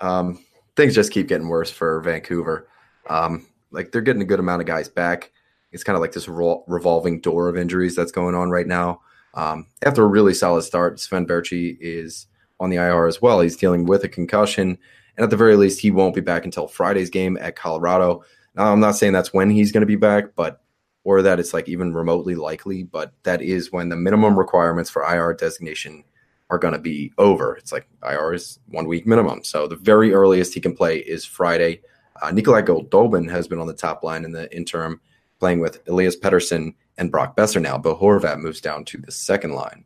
Um, 0.00 0.44
things 0.76 0.94
just 0.94 1.12
keep 1.12 1.28
getting 1.28 1.48
worse 1.48 1.70
for 1.70 2.00
Vancouver. 2.00 2.68
Um, 3.08 3.46
like 3.70 3.92
they're 3.92 4.02
getting 4.02 4.22
a 4.22 4.26
good 4.26 4.40
amount 4.40 4.60
of 4.60 4.66
guys 4.66 4.88
back. 4.88 5.32
It's 5.72 5.84
kind 5.84 5.96
of 5.96 6.00
like 6.00 6.12
this 6.12 6.28
revolving 6.28 7.20
door 7.20 7.48
of 7.48 7.56
injuries 7.56 7.94
that's 7.94 8.12
going 8.12 8.34
on 8.34 8.50
right 8.50 8.66
now. 8.66 9.00
Um, 9.34 9.66
after 9.82 10.02
a 10.02 10.08
really 10.08 10.34
solid 10.34 10.62
start, 10.62 10.98
Sven 10.98 11.26
Baertschi 11.26 11.76
is 11.80 12.26
on 12.58 12.70
the 12.70 12.76
IR 12.76 13.06
as 13.06 13.22
well. 13.22 13.40
He's 13.40 13.56
dealing 13.56 13.86
with 13.86 14.02
a 14.02 14.08
concussion, 14.08 14.76
and 15.16 15.24
at 15.24 15.30
the 15.30 15.36
very 15.36 15.56
least, 15.56 15.80
he 15.80 15.90
won't 15.90 16.14
be 16.14 16.20
back 16.20 16.44
until 16.44 16.66
Friday's 16.66 17.10
game 17.10 17.38
at 17.40 17.56
Colorado. 17.56 18.24
Now, 18.56 18.72
I'm 18.72 18.80
not 18.80 18.96
saying 18.96 19.12
that's 19.12 19.32
when 19.32 19.48
he's 19.48 19.70
going 19.70 19.82
to 19.82 19.86
be 19.86 19.96
back, 19.96 20.34
but 20.34 20.60
or 21.04 21.22
that 21.22 21.40
it's 21.40 21.54
like 21.54 21.68
even 21.68 21.94
remotely 21.94 22.34
likely, 22.34 22.82
but 22.82 23.12
that 23.22 23.40
is 23.40 23.72
when 23.72 23.88
the 23.88 23.96
minimum 23.96 24.38
requirements 24.38 24.90
for 24.90 25.02
IR 25.02 25.34
designation 25.34 26.04
are 26.50 26.58
going 26.58 26.74
to 26.74 26.80
be 26.80 27.12
over. 27.16 27.56
It's 27.56 27.72
like 27.72 27.86
IR 28.02 28.34
is 28.34 28.58
one 28.66 28.86
week 28.86 29.06
minimum, 29.06 29.44
so 29.44 29.66
the 29.66 29.76
very 29.76 30.12
earliest 30.12 30.54
he 30.54 30.60
can 30.60 30.74
play 30.74 30.98
is 30.98 31.24
Friday. 31.24 31.80
Uh, 32.20 32.30
Nikolai 32.30 32.62
Goldobin 32.62 33.30
has 33.30 33.48
been 33.48 33.60
on 33.60 33.66
the 33.66 33.74
top 33.74 34.02
line 34.02 34.24
in 34.24 34.32
the 34.32 34.54
interim 34.54 35.00
playing 35.38 35.60
with 35.60 35.80
Elias 35.88 36.16
Pettersson 36.16 36.74
and 36.98 37.10
Brock 37.10 37.36
Boeser 37.36 37.62
now. 37.62 37.78
Bo 37.78 37.96
Horvat 37.96 38.38
moves 38.38 38.60
down 38.60 38.84
to 38.86 38.98
the 38.98 39.10
second 39.10 39.52
line. 39.52 39.84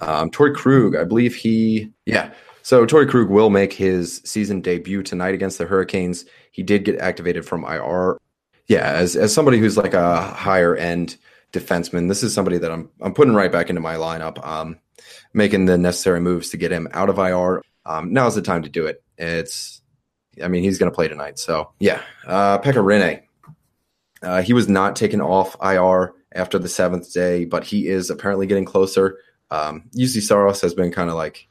Um, 0.00 0.30
Torey 0.30 0.54
Krug, 0.54 0.94
I 0.94 1.04
believe 1.04 1.34
he, 1.34 1.90
yeah. 2.04 2.32
So 2.62 2.86
Torey 2.86 3.08
Krug 3.08 3.30
will 3.30 3.50
make 3.50 3.72
his 3.72 4.20
season 4.24 4.60
debut 4.60 5.02
tonight 5.02 5.34
against 5.34 5.58
the 5.58 5.64
Hurricanes. 5.64 6.24
He 6.50 6.62
did 6.62 6.84
get 6.84 6.98
activated 6.98 7.46
from 7.46 7.64
IR. 7.64 8.18
Yeah, 8.66 8.90
as 8.92 9.16
as 9.16 9.34
somebody 9.34 9.58
who's 9.58 9.76
like 9.76 9.94
a 9.94 10.20
higher 10.22 10.74
end 10.74 11.16
defenseman, 11.52 12.08
this 12.08 12.22
is 12.22 12.32
somebody 12.32 12.58
that 12.58 12.70
I'm 12.70 12.90
I'm 13.00 13.14
putting 13.14 13.34
right 13.34 13.52
back 13.52 13.68
into 13.68 13.80
my 13.80 13.96
lineup. 13.96 14.44
Um, 14.46 14.78
making 15.32 15.66
the 15.66 15.76
necessary 15.76 16.20
moves 16.20 16.50
to 16.50 16.56
get 16.56 16.72
him 16.72 16.88
out 16.92 17.10
of 17.10 17.18
IR. 17.18 17.62
Um, 17.84 18.12
now's 18.12 18.34
the 18.34 18.42
time 18.42 18.62
to 18.62 18.68
do 18.68 18.86
it. 18.86 19.02
It's, 19.18 19.82
I 20.42 20.48
mean, 20.48 20.62
he's 20.62 20.78
going 20.78 20.90
to 20.90 20.94
play 20.94 21.08
tonight. 21.08 21.38
So 21.38 21.72
yeah, 21.78 22.00
uh, 22.26 22.58
Pekka 22.58 22.82
Rinne, 22.82 23.22
uh, 24.22 24.42
he 24.42 24.52
was 24.52 24.68
not 24.68 24.96
taken 24.96 25.20
off 25.20 25.56
IR 25.62 26.14
after 26.32 26.58
the 26.58 26.68
seventh 26.68 27.12
day, 27.12 27.44
but 27.44 27.64
he 27.64 27.88
is 27.88 28.10
apparently 28.10 28.46
getting 28.46 28.64
closer. 28.64 29.18
Um, 29.50 29.90
Juuse 29.94 30.22
Saros 30.22 30.60
has 30.62 30.74
been 30.74 30.90
kind 30.90 31.10
of 31.10 31.16
like 31.16 31.48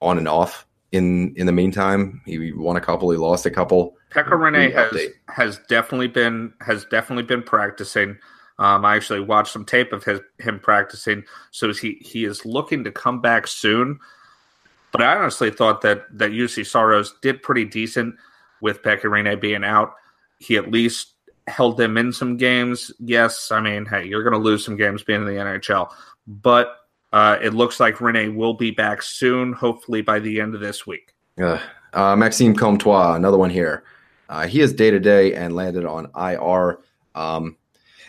on 0.00 0.18
and 0.18 0.28
off 0.28 0.66
in 0.92 1.34
in 1.36 1.46
the 1.46 1.52
meantime. 1.52 2.20
He 2.26 2.52
won 2.52 2.76
a 2.76 2.80
couple, 2.80 3.10
he 3.10 3.16
lost 3.16 3.46
a 3.46 3.50
couple. 3.50 3.96
Pekka 4.10 4.30
Rinne 4.30 4.72
has 4.72 5.08
has 5.28 5.60
definitely 5.68 6.08
been 6.08 6.52
has 6.60 6.84
definitely 6.86 7.24
been 7.24 7.42
practicing. 7.42 8.18
Um, 8.58 8.84
I 8.84 8.96
actually 8.96 9.20
watched 9.20 9.52
some 9.52 9.64
tape 9.64 9.92
of 9.92 10.04
his 10.04 10.20
him 10.38 10.58
practicing, 10.58 11.24
so 11.50 11.72
he 11.72 11.98
he 12.02 12.24
is 12.24 12.44
looking 12.44 12.84
to 12.84 12.92
come 12.92 13.20
back 13.20 13.46
soon. 13.46 13.98
But 14.92 15.02
I 15.02 15.16
honestly 15.16 15.50
thought 15.50 15.80
that 15.82 16.06
that 16.18 16.32
Juuse 16.32 16.66
Saros 16.66 17.14
did 17.22 17.42
pretty 17.42 17.64
decent 17.64 18.16
with 18.60 18.82
Pekka 18.82 19.04
Rinne 19.04 19.40
being 19.40 19.64
out. 19.64 19.94
He 20.38 20.56
at 20.56 20.70
least 20.70 21.12
held 21.46 21.76
them 21.76 21.96
in 21.96 22.12
some 22.12 22.36
games. 22.36 22.90
Yes, 22.98 23.50
I 23.50 23.60
mean, 23.60 23.86
hey, 23.86 24.06
you're 24.06 24.22
going 24.22 24.32
to 24.32 24.38
lose 24.38 24.64
some 24.64 24.76
games 24.76 25.02
being 25.02 25.20
in 25.20 25.26
the 25.26 25.32
NHL, 25.32 25.90
but 26.26 26.76
uh, 27.12 27.38
it 27.42 27.54
looks 27.54 27.80
like 27.80 27.96
Rinne 27.96 28.34
will 28.34 28.54
be 28.54 28.70
back 28.70 29.02
soon, 29.02 29.52
hopefully 29.52 30.02
by 30.02 30.18
the 30.18 30.40
end 30.40 30.54
of 30.54 30.60
this 30.60 30.86
week. 30.86 31.14
Uh, 31.40 31.58
uh, 31.92 32.16
Maxime 32.16 32.54
Comtois, 32.54 33.14
another 33.14 33.38
one 33.38 33.50
here. 33.50 33.84
Uh, 34.30 34.46
he 34.46 34.60
is 34.60 34.72
day 34.72 34.92
to 34.92 35.00
day 35.00 35.34
and 35.34 35.56
landed 35.56 35.84
on 35.84 36.08
IR. 36.16 36.78
Um, 37.16 37.56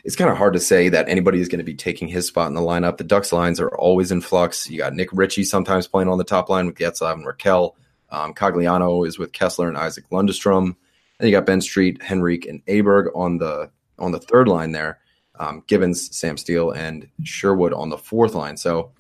it's 0.04 0.16
kind 0.16 0.30
of 0.30 0.38
hard 0.38 0.54
to 0.54 0.60
say 0.60 0.88
that 0.90 1.10
anybody 1.10 1.42
is 1.42 1.48
going 1.48 1.60
to 1.60 1.66
be 1.66 1.74
taking 1.74 2.08
his 2.08 2.28
spot 2.28 2.48
in 2.48 2.54
the 2.54 2.62
lineup. 2.62 2.98
The 2.98 3.04
Ducks 3.04 3.34
lines 3.34 3.60
are 3.60 3.76
always 3.76 4.12
in 4.12 4.22
flux. 4.22 4.70
You 4.70 4.78
got 4.78 4.94
Nick 4.94 5.10
Ritchie 5.12 5.44
sometimes 5.44 5.88
playing 5.88 6.10
on 6.10 6.20
the 6.20 6.24
top 6.24 6.48
line 6.48 6.68
with 6.68 6.76
Getzlaf 6.76 7.14
and 7.14 7.26
Rakell. 7.26 7.74
Um, 8.12 8.34
Cogliano 8.36 9.06
is 9.08 9.18
with 9.18 9.32
Kesler 9.32 9.68
and 9.68 9.78
Isac 9.78 10.10
Lundestrom. 10.12 10.76
Then 11.18 11.30
you 11.30 11.36
got 11.36 11.46
Ben 11.46 11.62
Street, 11.62 12.02
Henrique, 12.10 12.46
and 12.46 12.64
Aberg 12.66 13.08
on 13.16 13.38
the 13.38 13.72
on 13.98 14.12
the 14.12 14.20
third 14.20 14.48
line 14.48 14.72
there. 14.72 15.00
Um, 15.40 15.64
Gibbons, 15.66 16.16
Sam 16.16 16.38
Steele, 16.38 16.72
and 16.72 17.08
Sherwood 17.24 17.74
on 17.74 17.90
the 17.90 17.98
fourth 17.98 18.36
line. 18.36 18.58
So, 18.58 18.92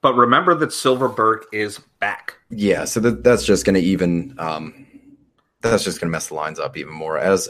but 0.00 0.14
remember 0.14 0.54
that 0.54 0.70
Silfverberg 0.70 1.42
is 1.52 1.80
back. 1.98 2.34
Yeah, 2.50 2.84
so 2.84 3.00
that, 3.00 3.24
that's 3.24 3.44
just 3.44 3.64
going 3.64 3.74
to 3.74 3.80
even 3.80 4.34
um, 4.38 4.86
that's 5.60 5.84
just 5.84 6.00
going 6.00 6.08
to 6.08 6.12
mess 6.12 6.28
the 6.28 6.34
lines 6.34 6.58
up 6.58 6.76
even 6.76 6.92
more. 6.92 7.18
As 7.18 7.48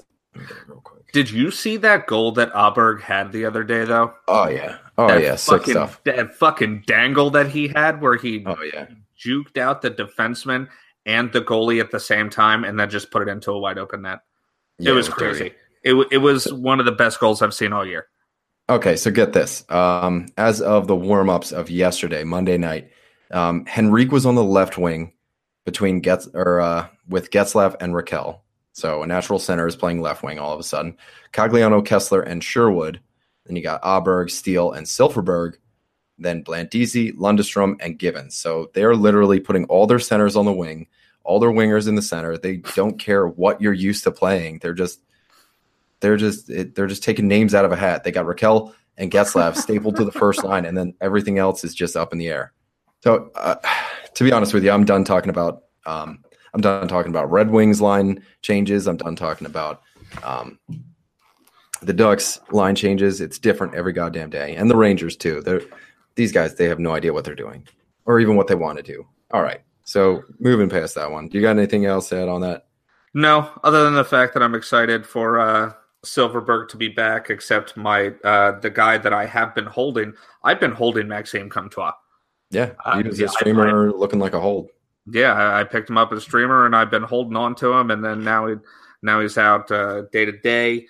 did 1.12 1.30
you 1.30 1.50
see 1.50 1.76
that 1.78 2.06
goal 2.06 2.32
that 2.32 2.52
Aberg 2.52 3.00
had 3.00 3.32
the 3.32 3.44
other 3.44 3.64
day 3.64 3.84
though? 3.84 4.14
Oh 4.26 4.48
yeah, 4.48 4.78
oh 4.96 5.08
that 5.08 5.22
yeah, 5.22 5.36
fucking, 5.36 5.64
sick 5.64 5.72
stuff. 5.72 6.00
That 6.04 6.34
fucking 6.34 6.84
dangle 6.86 7.30
that 7.30 7.48
he 7.48 7.68
had 7.68 8.00
where 8.00 8.16
he 8.16 8.44
oh 8.46 8.62
yeah 8.62 8.86
juked 9.18 9.58
out 9.58 9.82
the 9.82 9.90
defenseman 9.90 10.68
and 11.06 11.32
the 11.32 11.40
goalie 11.40 11.80
at 11.80 11.90
the 11.90 12.00
same 12.00 12.30
time, 12.30 12.64
and 12.64 12.78
then 12.78 12.90
just 12.90 13.10
put 13.10 13.22
it 13.22 13.28
into 13.28 13.50
a 13.50 13.58
wide 13.58 13.78
open 13.78 14.02
net. 14.02 14.20
Yeah, 14.78 14.92
it 14.92 14.94
was 14.94 15.08
crazy. 15.08 15.52
It, 15.82 15.94
it 16.10 16.18
was 16.18 16.52
one 16.52 16.80
of 16.80 16.86
the 16.86 16.92
best 16.92 17.18
goals 17.18 17.40
I've 17.40 17.54
seen 17.54 17.72
all 17.72 17.86
year. 17.86 18.06
Okay, 18.68 18.96
so 18.96 19.10
get 19.10 19.32
this. 19.32 19.64
Um, 19.70 20.26
as 20.36 20.60
of 20.60 20.86
the 20.86 20.94
warm 20.94 21.30
ups 21.30 21.52
of 21.52 21.70
yesterday, 21.70 22.24
Monday 22.24 22.58
night, 22.58 22.90
um, 23.30 23.64
Henrique 23.76 24.12
was 24.12 24.26
on 24.26 24.34
the 24.34 24.44
left 24.44 24.76
wing 24.76 25.12
between 25.68 26.00
Getz 26.00 26.26
or 26.32 26.62
uh, 26.62 26.88
with 27.10 27.30
Getzlaf 27.30 27.76
and 27.78 27.92
Rakell. 27.92 28.40
So 28.72 29.02
a 29.02 29.06
natural 29.06 29.38
center 29.38 29.66
is 29.66 29.76
playing 29.76 30.00
left 30.00 30.22
wing 30.22 30.38
all 30.38 30.54
of 30.54 30.58
a 30.58 30.62
sudden. 30.62 30.96
Cogliano, 31.34 31.84
Kesler, 31.84 32.26
and 32.26 32.42
Sherwood. 32.42 33.00
Then 33.44 33.54
you 33.54 33.62
got 33.62 33.82
Aberg, 33.82 34.30
Steele, 34.30 34.72
and 34.72 34.86
Silfverberg. 34.86 35.56
Then 36.16 36.42
Blandisi, 36.42 37.14
Lundestrom, 37.16 37.76
and 37.80 37.98
Gibbons. 37.98 38.34
So 38.34 38.70
they're 38.72 38.96
literally 38.96 39.40
putting 39.40 39.66
all 39.66 39.86
their 39.86 39.98
centers 39.98 40.36
on 40.36 40.46
the 40.46 40.52
wing, 40.54 40.86
all 41.22 41.38
their 41.38 41.50
wingers 41.50 41.86
in 41.86 41.96
the 41.96 42.02
center. 42.02 42.38
They 42.38 42.56
don't 42.74 42.98
care 42.98 43.28
what 43.28 43.60
you're 43.60 43.74
used 43.74 44.04
to 44.04 44.10
playing. 44.10 44.60
They're 44.60 44.72
just 44.72 45.02
they're 46.00 46.16
just 46.16 46.46
they're 46.48 46.86
just 46.86 47.02
taking 47.02 47.28
names 47.28 47.54
out 47.54 47.66
of 47.66 47.72
a 47.72 47.76
hat. 47.76 48.04
They 48.04 48.10
got 48.10 48.24
Rakell 48.24 48.72
and 48.96 49.10
Getzlaf 49.10 49.54
stapled 49.56 49.96
to 49.96 50.04
the 50.04 50.12
first 50.12 50.42
line, 50.50 50.64
and 50.64 50.78
then 50.78 50.94
everything 51.02 51.38
else 51.38 51.62
is 51.62 51.74
just 51.74 51.94
up 51.94 52.14
in 52.14 52.18
the 52.18 52.28
air. 52.28 52.54
So, 53.04 53.30
uh, 53.34 53.56
to 54.18 54.24
be 54.24 54.32
honest 54.32 54.52
with 54.52 54.64
you, 54.64 54.72
I'm 54.72 54.84
done 54.84 55.04
talking 55.04 55.30
about 55.30 55.62
um, 55.86 56.24
I'm 56.52 56.60
done 56.60 56.88
talking 56.88 57.10
about 57.10 57.30
Red 57.30 57.50
Wings 57.50 57.80
line 57.80 58.20
changes. 58.42 58.88
I'm 58.88 58.96
done 58.96 59.14
talking 59.14 59.46
about 59.46 59.82
um, 60.24 60.58
the 61.82 61.92
Ducks 61.92 62.40
line 62.50 62.74
changes. 62.74 63.20
It's 63.20 63.38
different 63.38 63.76
every 63.76 63.92
goddamn 63.92 64.30
day, 64.30 64.56
and 64.56 64.68
the 64.68 64.74
Rangers 64.74 65.16
too. 65.16 65.40
They're 65.40 65.62
these 66.16 66.32
guys. 66.32 66.56
They 66.56 66.64
have 66.64 66.80
no 66.80 66.94
idea 66.94 67.12
what 67.12 67.24
they're 67.24 67.36
doing, 67.36 67.68
or 68.06 68.18
even 68.18 68.34
what 68.34 68.48
they 68.48 68.56
want 68.56 68.78
to 68.78 68.82
do. 68.82 69.06
All 69.30 69.42
right. 69.42 69.60
So 69.84 70.24
moving 70.40 70.68
past 70.68 70.96
that 70.96 71.12
one, 71.12 71.28
do 71.28 71.38
you 71.38 71.42
got 71.42 71.56
anything 71.56 71.86
else 71.86 72.08
to 72.08 72.20
add 72.20 72.28
on 72.28 72.40
that? 72.40 72.66
No, 73.14 73.48
other 73.62 73.84
than 73.84 73.94
the 73.94 74.04
fact 74.04 74.34
that 74.34 74.42
I'm 74.42 74.56
excited 74.56 75.06
for 75.06 75.38
uh, 75.38 75.72
Silfverberg 76.04 76.70
to 76.70 76.76
be 76.76 76.88
back. 76.88 77.30
Except 77.30 77.76
my 77.76 78.08
uh, 78.24 78.58
the 78.58 78.70
guy 78.70 78.98
that 78.98 79.12
I 79.12 79.26
have 79.26 79.54
been 79.54 79.66
holding. 79.66 80.12
I've 80.42 80.58
been 80.58 80.72
holding 80.72 81.06
Maxime 81.06 81.48
Comtois. 81.48 81.92
Yeah, 82.50 82.72
he 82.96 83.02
was 83.02 83.20
uh, 83.20 83.26
a 83.26 83.28
streamer 83.28 83.88
I, 83.88 83.92
looking 83.92 84.18
like 84.18 84.32
a 84.32 84.40
hold 84.40 84.70
yeah, 85.12 85.32
I, 85.32 85.60
I 85.60 85.64
picked 85.64 85.90
him 85.90 85.98
up 85.98 86.12
as 86.12 86.18
a 86.18 86.22
streamer, 86.22 86.66
and 86.66 86.74
I've 86.74 86.90
been 86.90 87.02
holding 87.02 87.36
on 87.36 87.54
to 87.56 87.72
him, 87.72 87.90
and 87.90 88.04
then 88.04 88.24
now 88.24 88.46
he 88.46 88.56
now 89.02 89.20
he's 89.20 89.38
out 89.38 89.68
day 89.68 90.24
to 90.24 90.32
day. 90.32 90.86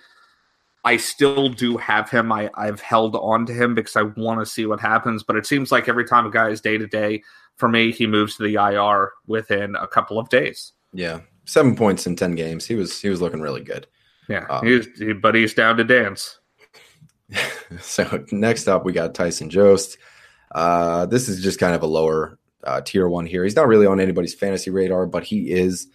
I 0.84 0.96
still 0.96 1.48
do 1.50 1.76
have 1.76 2.08
him. 2.08 2.32
I, 2.32 2.50
I've 2.54 2.80
held 2.80 3.14
on 3.16 3.46
to 3.46 3.52
him 3.52 3.74
because 3.74 3.96
I 3.96 4.02
want 4.02 4.40
to 4.40 4.46
see 4.46 4.64
what 4.64 4.80
happens. 4.80 5.22
But 5.22 5.36
it 5.36 5.44
seems 5.44 5.70
like 5.70 5.88
every 5.88 6.04
time 6.04 6.24
a 6.24 6.30
guy 6.30 6.48
is 6.48 6.60
day 6.60 6.78
to 6.78 6.86
day, 6.86 7.22
for 7.56 7.68
me, 7.68 7.92
he 7.92 8.06
moves 8.06 8.36
to 8.36 8.44
the 8.44 8.54
IR 8.54 9.12
within 9.26 9.74
a 9.76 9.86
couple 9.86 10.18
of 10.18 10.28
days. 10.28 10.72
Yeah, 10.92 11.20
seven 11.44 11.76
points 11.76 12.06
in 12.06 12.16
ten 12.16 12.34
games. 12.34 12.66
He 12.66 12.74
was 12.74 13.00
he 13.00 13.08
was 13.08 13.20
looking 13.20 13.40
really 13.40 13.62
good. 13.62 13.86
Yeah, 14.28 14.46
um, 14.48 14.66
he 14.66 14.72
was, 14.72 14.86
he, 14.98 15.12
but 15.12 15.34
he's 15.34 15.54
down 15.54 15.76
to 15.76 15.84
dance. 15.84 16.38
so 17.80 18.24
next 18.32 18.68
up, 18.68 18.84
we 18.84 18.92
got 18.92 19.14
Tyson 19.14 19.50
Jost. 19.50 19.98
Uh, 20.52 21.06
this 21.06 21.28
is 21.28 21.42
just 21.42 21.58
kind 21.58 21.74
of 21.74 21.82
a 21.82 21.86
lower 21.86 22.38
uh, 22.64 22.80
tier 22.80 23.08
one 23.08 23.26
here. 23.26 23.44
He's 23.44 23.56
not 23.56 23.68
really 23.68 23.86
on 23.86 24.00
anybody's 24.00 24.34
fantasy 24.34 24.70
radar, 24.70 25.06
but 25.06 25.24
he 25.24 25.50
is 25.50 25.88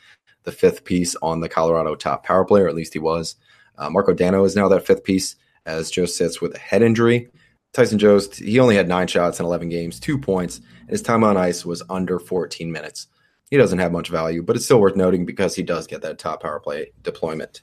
the 0.43 0.51
fifth 0.51 0.83
piece 0.83 1.15
on 1.21 1.39
the 1.39 1.49
Colorado 1.49 1.95
top 1.95 2.23
power 2.23 2.45
play, 2.45 2.61
or 2.61 2.67
at 2.67 2.75
least 2.75 2.93
he 2.93 2.99
was. 2.99 3.35
Uh, 3.77 3.89
Marco 3.89 4.13
Dano 4.13 4.43
is 4.43 4.55
now 4.55 4.67
that 4.69 4.85
fifth 4.85 5.03
piece 5.03 5.35
as 5.65 5.89
Joe 5.89 6.05
sits 6.05 6.41
with 6.41 6.55
a 6.55 6.59
head 6.59 6.81
injury. 6.81 7.29
Tyson 7.71 7.97
Jost, 7.97 8.35
he 8.35 8.59
only 8.59 8.75
had 8.75 8.87
nine 8.87 9.07
shots 9.07 9.39
in 9.39 9.45
11 9.45 9.69
games, 9.69 9.99
two 9.99 10.17
points, 10.17 10.57
and 10.81 10.91
his 10.91 11.01
time 11.01 11.23
on 11.23 11.37
ice 11.37 11.65
was 11.65 11.81
under 11.89 12.19
14 12.19 12.71
minutes. 12.71 13.07
He 13.49 13.57
doesn't 13.57 13.79
have 13.79 13.91
much 13.91 14.09
value, 14.09 14.43
but 14.43 14.55
it's 14.55 14.65
still 14.65 14.79
worth 14.79 14.95
noting 14.95 15.25
because 15.25 15.55
he 15.55 15.63
does 15.63 15.87
get 15.87 16.01
that 16.03 16.19
top 16.19 16.43
power 16.43 16.59
play 16.59 16.91
deployment. 17.01 17.61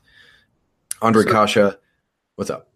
Andre 1.00 1.22
so, 1.22 1.46
Kase, 1.46 1.74
what's 2.34 2.50
up? 2.50 2.70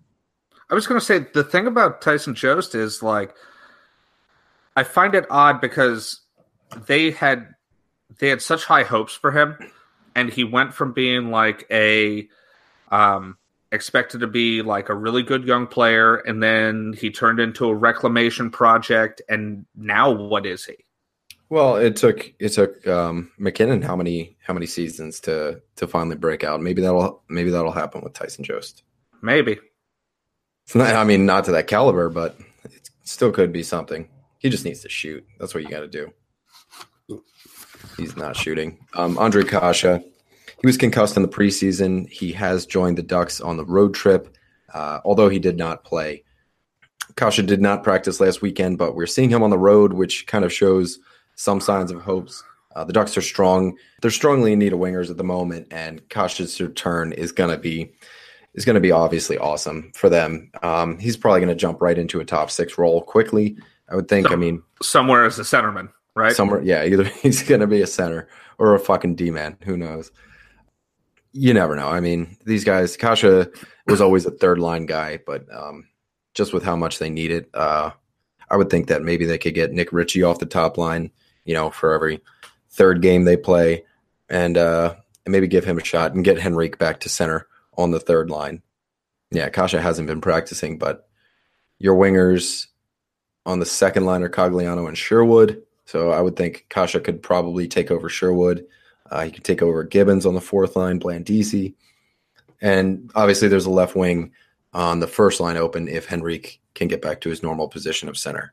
I 0.71 0.75
was 0.75 0.87
going 0.87 1.01
to 1.01 1.05
say 1.05 1.27
the 1.35 1.45
thing 1.45 1.67
about 1.67 2.01
Tyson 2.01 2.35
Jost 2.35 2.75
is 2.75 3.03
like– 3.03 3.35
I 4.77 4.83
find 4.83 5.15
it 5.15 5.27
odd 5.31 5.61
because 5.61 6.21
they 6.87 7.11
had 7.11 7.55
they 8.19 8.29
had 8.29 8.43
such 8.43 8.65
high 8.65 8.83
hopes 8.83 9.15
for 9.15 9.31
him, 9.31 9.57
and 10.15 10.31
he 10.31 10.45
went 10.45 10.75
from 10.75 10.93
being 10.93 11.31
like 11.31 11.67
a 11.71 12.29
um, 12.91 13.37
expected 13.73 14.21
to 14.21 14.27
be 14.27 14.63
like 14.63 14.89
a 14.89 14.95
really 14.95 15.23
good 15.23 15.45
young 15.45 15.67
player, 15.67 16.17
and 16.17 16.43
then 16.43 16.95
he 16.99 17.11
turned 17.11 17.41
into 17.41 17.67
a 17.67 17.75
reclamation 17.75 18.51
project, 18.51 19.23
and 19.29 19.67
now 19.75 20.11
what 20.11 20.47
is 20.47 20.65
he? 20.65 20.77
Well, 21.51 21.77
it 21.77 21.97
took 21.97 22.33
it 22.39 22.51
took 22.51 22.87
um, 22.87 23.31
MacKinnon 23.39 23.83
how 23.83 23.97
many 23.97 24.37
how 24.43 24.55
many 24.55 24.67
seasons 24.67 25.21
to 25.21 25.61
to 25.77 25.87
finally 25.87 26.17
break 26.17 26.43
out? 26.43 26.61
Maybe 26.61 26.83
that'll 26.83 27.23
maybe 27.29 27.51
that'll 27.51 27.73
happen 27.73 28.01
with 28.03 28.15
Tyson 28.15 28.45
Jost. 28.45 28.83
Maybe. 29.23 29.59
Not, 30.75 30.95
I 30.97 31.05
mean, 31.05 31.27
not 31.27 31.45
to 31.45 31.53
that 31.53 31.67
caliber, 31.67 32.09
but 32.09 32.39
it 32.65 32.91
still 33.05 33.31
could 33.31 33.53
be 33.53 33.63
something. 33.63 34.09
He 34.45 34.51
just 34.51 34.67
needs 34.67 34.83
to 34.83 34.91
shoot. 34.91 35.27
That's 35.41 35.55
what 35.55 35.63
you 35.63 35.71
got 35.71 35.81
to 35.81 35.89
do. 35.89 36.13
He's 37.97 38.15
not 38.15 38.37
shooting. 38.37 38.79
Um, 38.93 39.17
Andre 39.17 39.43
Kase, 39.43 39.81
he 39.81 40.67
was 40.67 40.77
concussed 40.77 41.17
in 41.17 41.23
the 41.23 41.29
preseason. 41.29 42.07
He 42.11 42.31
has 42.33 42.67
joined 42.67 42.99
the 42.99 43.03
Ducks 43.03 43.41
on 43.41 43.57
the 43.57 43.65
road 43.65 43.95
trip, 43.95 44.37
uh, 44.75 45.01
although 45.03 45.31
he 45.31 45.39
did 45.39 45.57
not 45.57 45.83
play. 45.83 46.25
Kase 47.17 47.37
did 47.37 47.63
not 47.63 47.83
practice 47.83 48.21
last 48.21 48.43
weekend, 48.43 48.77
but 48.77 48.95
we're 48.95 49.07
seeing 49.07 49.31
him 49.31 49.43
on 49.43 49.49
the 49.49 49.57
road, 49.57 49.95
which 49.95 50.27
kind 50.27 50.45
of 50.45 50.53
shows 50.53 50.99
some 51.37 51.59
signs 51.59 51.91
of 51.91 52.03
hopes. 52.03 52.45
Uh, 52.77 52.85
the 52.85 52.93
Ducks 52.93 53.17
are 53.17 53.23
strong. 53.23 53.79
They're 54.03 54.11
strongly 54.11 54.53
in 54.53 54.59
need 54.59 54.75
of 54.75 54.79
wingers 54.79 55.09
at 55.09 55.17
the 55.17 55.25
moment, 55.25 55.69
and 55.71 56.07
Kase's 56.11 56.61
return 56.61 57.13
is 57.13 57.33
going 57.33 57.51
to 57.51 57.57
be 57.57 57.95
is 58.53 58.67
going 58.67 58.75
to 58.75 58.81
be 58.81 58.93
obviously 58.93 59.39
awesome 59.39 59.91
for 59.95 60.11
them. 60.11 60.51
Um, 60.63 60.99
he's 60.99 61.17
probably 61.17 61.41
going 61.41 61.49
to 61.49 61.55
jump 61.55 61.81
right 61.81 61.97
into 61.97 62.21
a 62.21 62.27
top 62.27 62.51
six 62.51 62.77
role 62.77 63.01
quickly. 63.01 63.57
I 63.89 63.97
would 63.97 64.09
think. 64.09 64.31
I 64.31 64.37
mean, 64.37 64.63
somewhere 64.83 65.25
as 65.25 65.39
a 65.39 65.43
centerman, 65.43 65.91
right? 66.15 66.35
Somewhere, 66.35 66.63
yeah. 66.63 66.85
Either 66.87 67.05
he's 67.05 67.43
going 67.43 67.61
to 67.61 67.67
be 67.67 67.83
a 67.83 67.87
center 67.87 68.29
or 68.59 68.75
a 68.75 68.81
fucking 68.81 69.15
D 69.17 69.31
man. 69.31 69.57
Who 69.65 69.77
knows? 69.77 70.11
You 71.33 71.53
never 71.53 71.77
know. 71.77 71.89
I 71.89 72.01
mean, 72.01 72.37
these 72.45 72.65
guys. 72.65 72.97
Kase 72.97 73.49
was 73.87 74.01
always 74.01 74.25
a 74.27 74.31
third 74.31 74.59
line 74.59 74.87
guy, 74.87 75.19
but 75.27 75.47
um, 75.55 75.89
just 76.33 76.53
with 76.53 76.63
how 76.63 76.77
much 76.77 76.99
they 76.99 77.11
need 77.11 77.31
it, 77.31 77.51
uh, 77.55 77.91
I 78.51 78.57
would 78.57 78.71
think 78.71 78.89
that 78.89 79.03
maybe 79.03 79.27
they 79.27 79.39
could 79.39 79.55
get 79.55 79.73
Nick 79.73 79.93
Ritchie 79.93 80.23
off 80.23 80.39
the 80.39 80.47
top 80.47 80.79
line. 80.79 81.11
You 81.45 81.55
know, 81.55 81.71
for 81.71 81.93
every 81.93 82.21
third 82.71 83.03
game 83.03 83.25
they 83.25 83.37
play, 83.37 83.85
and 84.29 84.57
uh, 84.57 84.95
and 85.27 85.33
maybe 85.33 85.47
give 85.47 85.65
him 85.65 85.79
a 85.79 85.85
shot 85.85 86.15
and 86.15 86.25
get 86.25 86.45
Henrique 86.45 86.79
back 86.79 87.01
to 87.01 87.09
center 87.09 87.47
on 87.77 87.91
the 87.91 88.01
third 88.01 88.31
line. 88.31 88.63
Yeah, 89.31 89.49
Kase 89.49 89.73
hasn't 89.73 90.07
been 90.07 90.21
practicing, 90.21 90.79
but 90.79 91.09
your 91.79 91.97
wingers 91.97 92.69
on 93.47 93.59
the 93.59 93.67
second 93.67 94.05
line 94.05 94.23
are 94.23 94.29
Cogliano 94.29 94.89
and 94.89 94.97
Sherwood. 94.97 95.63
So 95.87 96.11
I 96.11 96.21
would 96.21 96.37
think 96.37 96.67
Kase 96.71 96.97
could 97.03 97.23
probably 97.23 97.69
take 97.69 97.91
over 97.91 98.09
Sherwood. 98.09 98.67
Uh, 99.11 99.25
he 99.25 99.31
could 99.31 99.45
take 99.45 99.63
over 99.63 99.85
Gibbons 99.85 100.27
on 100.27 100.35
the 100.35 100.41
fourth 100.41 100.77
line, 100.77 100.99
Blandisi. 100.99 101.75
And 102.61 103.11
obviously, 103.15 103.49
there's 103.49 103.67
a 103.67 103.71
left 103.71 103.95
wing 103.95 104.33
on 104.73 105.01
the 105.01 105.07
first 105.07 105.41
line 105.41 105.57
open 105.57 105.89
if 105.89 106.11
Henrique 106.11 106.61
can 106.75 106.89
get 106.89 107.03
back 107.03 107.21
to 107.21 107.29
his 107.29 107.43
normal 107.43 107.69
position 107.69 108.09
of 108.09 108.17
center. 108.17 108.53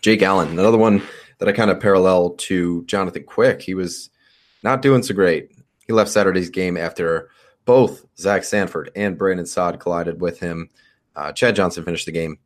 Jake 0.00 0.22
Allen, 0.22 0.58
another 0.58 0.78
one 0.78 1.02
that 1.38 1.48
I 1.48 1.52
kind 1.52 1.70
of 1.70 1.80
parallel 1.80 2.30
to 2.30 2.84
Jonathan 2.84 3.24
Quick. 3.24 3.60
He 3.60 3.74
was 3.74 4.10
not 4.62 4.82
doing 4.82 5.02
so 5.02 5.14
great. 5.14 5.52
He 5.86 5.92
left 5.92 6.10
Saturday's 6.10 6.50
game 6.50 6.76
after 6.76 7.30
both 7.64 8.06
Zach 8.18 8.44
Sanford 8.44 8.90
and 8.96 9.18
Brandon 9.18 9.46
Saad 9.46 9.78
collided 9.78 10.20
with 10.20 10.40
him. 10.40 10.70
Uh, 11.14 11.32
Chad 11.32 11.54
Johnson 11.56 11.84
finished 11.84 12.06
the 12.06 12.12
game. 12.12 12.38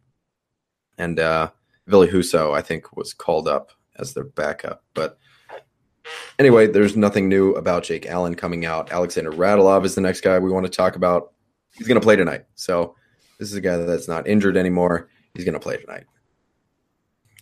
And 0.99 1.19
uh, 1.19 1.51
Ville 1.87 2.07
Husso, 2.07 2.55
I 2.55 2.63
think, 2.63 2.97
was 2.97 3.13
called 3.13 3.49
up 3.49 3.73
as 3.99 4.15
their 4.15 4.25
backup. 4.25 4.85
But 4.95 5.19
anyway, 6.39 6.67
there's 6.67 6.97
nothing 6.97 7.29
new 7.29 7.53
about 7.53 7.85
Jake 7.85 8.07
Allen 8.07 8.35
coming 8.35 8.65
out. 8.65 8.93
Alexander 8.93 9.33
Radulov 9.33 9.85
is 9.85 9.95
the 9.95 10.01
next 10.01 10.23
guy 10.23 10.39
we 10.39 10.51
want 10.51 10.67
to 10.67 10.73
talk 10.73 10.97
about. 10.97 11.33
He's 11.73 11.87
going 11.87 12.01
to 12.01 12.05
play 12.05 12.17
tonight. 12.17 12.45
So 12.55 12.95
this 13.39 13.51
is 13.51 13.57
a 13.57 13.61
guy 13.61 13.77
that's 13.77 14.09
not 14.09 14.27
injured 14.27 14.57
anymore. 14.57 15.09
He's 15.35 15.45
going 15.45 15.55
to 15.55 15.61
play 15.61 15.77
tonight. 15.77 16.05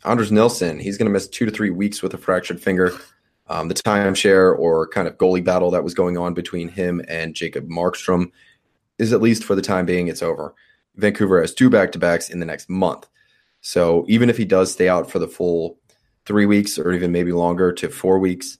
Anders 0.04 0.30
Nilsson, 0.30 0.78
he's 0.78 0.96
going 0.96 1.06
to 1.06 1.12
miss 1.12 1.28
two 1.28 1.44
to 1.44 1.50
three 1.50 1.70
weeks 1.70 2.02
with 2.02 2.14
a 2.14 2.18
fractured 2.18 2.60
finger. 2.60 2.92
Um, 3.48 3.68
the 3.68 3.74
timeshare 3.74 4.56
or 4.56 4.86
kind 4.88 5.08
of 5.08 5.16
goalie 5.16 5.42
battle 5.42 5.70
that 5.70 5.82
was 5.82 5.94
going 5.94 6.18
on 6.18 6.34
between 6.34 6.68
him 6.68 7.00
and 7.08 7.34
Jacob 7.34 7.68
Markstrom 7.68 8.30
is 8.98 9.12
at 9.12 9.22
least 9.22 9.42
for 9.42 9.54
the 9.54 9.62
time 9.62 9.86
being, 9.86 10.08
it's 10.08 10.22
over. 10.22 10.54
Vancouver 10.96 11.40
has 11.40 11.54
two 11.54 11.70
back 11.70 11.92
to 11.92 11.98
backs 11.98 12.28
in 12.28 12.40
the 12.40 12.46
next 12.46 12.68
month. 12.68 13.06
So 13.60 14.04
even 14.08 14.30
if 14.30 14.36
he 14.36 14.44
does 14.44 14.72
stay 14.72 14.88
out 14.88 15.10
for 15.10 15.18
the 15.18 15.28
full 15.28 15.78
three 16.24 16.46
weeks 16.46 16.78
or 16.78 16.92
even 16.92 17.12
maybe 17.12 17.32
longer 17.32 17.72
to 17.72 17.88
four 17.88 18.18
weeks, 18.18 18.58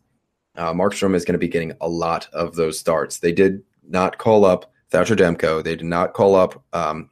uh, 0.56 0.72
Markstrom 0.72 1.14
is 1.14 1.24
going 1.24 1.34
to 1.34 1.38
be 1.38 1.48
getting 1.48 1.72
a 1.80 1.88
lot 1.88 2.28
of 2.32 2.56
those 2.56 2.78
starts. 2.78 3.18
They 3.18 3.32
did 3.32 3.62
not 3.86 4.18
call 4.18 4.44
up 4.44 4.72
Thatcher 4.90 5.14
Demko. 5.14 5.62
They 5.62 5.76
did 5.76 5.86
not 5.86 6.14
call 6.14 6.34
up 6.34 6.62
um, 6.72 7.10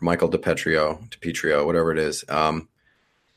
Michael 0.00 0.30
DePetrio, 0.30 1.08
DePetrio, 1.10 1.66
whatever 1.66 1.92
it 1.92 1.98
is. 1.98 2.24
Um, 2.28 2.68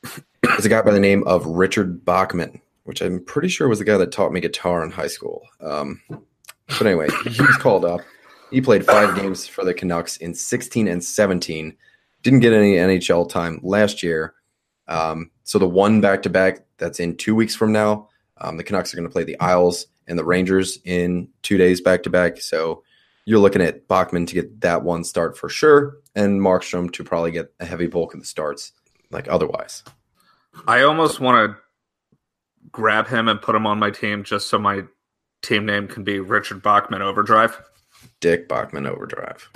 it's 0.42 0.64
a 0.64 0.68
guy 0.68 0.82
by 0.82 0.92
the 0.92 1.00
name 1.00 1.22
of 1.24 1.44
Richard 1.46 2.04
Bachman, 2.04 2.60
which 2.84 3.02
I'm 3.02 3.22
pretty 3.24 3.48
sure 3.48 3.68
was 3.68 3.78
the 3.78 3.84
guy 3.84 3.98
that 3.98 4.12
taught 4.12 4.32
me 4.32 4.40
guitar 4.40 4.82
in 4.82 4.90
high 4.90 5.08
school. 5.08 5.42
Um, 5.60 6.00
but 6.08 6.86
anyway, 6.86 7.08
he 7.24 7.42
was 7.42 7.56
called 7.58 7.84
up. 7.84 8.00
He 8.50 8.60
played 8.60 8.84
five 8.84 9.16
games 9.16 9.46
for 9.46 9.64
the 9.64 9.74
Canucks 9.74 10.18
in 10.18 10.34
16 10.34 10.88
and 10.88 11.02
17 11.02 11.76
didn't 12.22 12.40
get 12.40 12.52
any 12.52 12.74
NHL 12.74 13.28
time 13.28 13.60
last 13.62 14.02
year. 14.02 14.34
Um, 14.88 15.30
so 15.44 15.58
the 15.58 15.68
one 15.68 16.00
back 16.00 16.22
to 16.22 16.30
back 16.30 16.64
that's 16.78 17.00
in 17.00 17.16
two 17.16 17.34
weeks 17.34 17.54
from 17.54 17.72
now, 17.72 18.08
um, 18.38 18.56
the 18.56 18.64
Canucks 18.64 18.92
are 18.92 18.96
going 18.96 19.08
to 19.08 19.12
play 19.12 19.24
the 19.24 19.38
Isles 19.40 19.86
and 20.06 20.18
the 20.18 20.24
Rangers 20.24 20.78
in 20.84 21.28
two 21.42 21.56
days 21.56 21.80
back 21.80 22.02
to 22.04 22.10
back. 22.10 22.40
So 22.40 22.82
you're 23.24 23.38
looking 23.38 23.62
at 23.62 23.86
Bachman 23.86 24.26
to 24.26 24.34
get 24.34 24.60
that 24.62 24.82
one 24.82 25.04
start 25.04 25.38
for 25.38 25.48
sure, 25.48 25.98
and 26.14 26.40
Markstrom 26.40 26.92
to 26.94 27.04
probably 27.04 27.30
get 27.30 27.52
a 27.60 27.64
heavy 27.64 27.86
bulk 27.86 28.14
of 28.14 28.20
the 28.20 28.26
starts, 28.26 28.72
like 29.10 29.28
otherwise. 29.28 29.84
I 30.66 30.82
almost 30.82 31.20
want 31.20 31.52
to 31.52 31.58
grab 32.70 33.06
him 33.06 33.28
and 33.28 33.40
put 33.40 33.54
him 33.54 33.66
on 33.66 33.78
my 33.78 33.90
team 33.90 34.24
just 34.24 34.48
so 34.48 34.58
my 34.58 34.82
team 35.42 35.66
name 35.66 35.88
can 35.88 36.04
be 36.04 36.20
Richard 36.20 36.62
Bachman 36.62 37.02
Overdrive. 37.02 37.60
Dick 38.20 38.48
Bachman 38.48 38.86
Overdrive. 38.86 39.48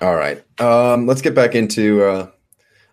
All 0.00 0.14
right, 0.14 0.42
um, 0.60 1.06
let's 1.06 1.20
get 1.22 1.34
back 1.34 1.54
into 1.54 2.04
uh, 2.04 2.30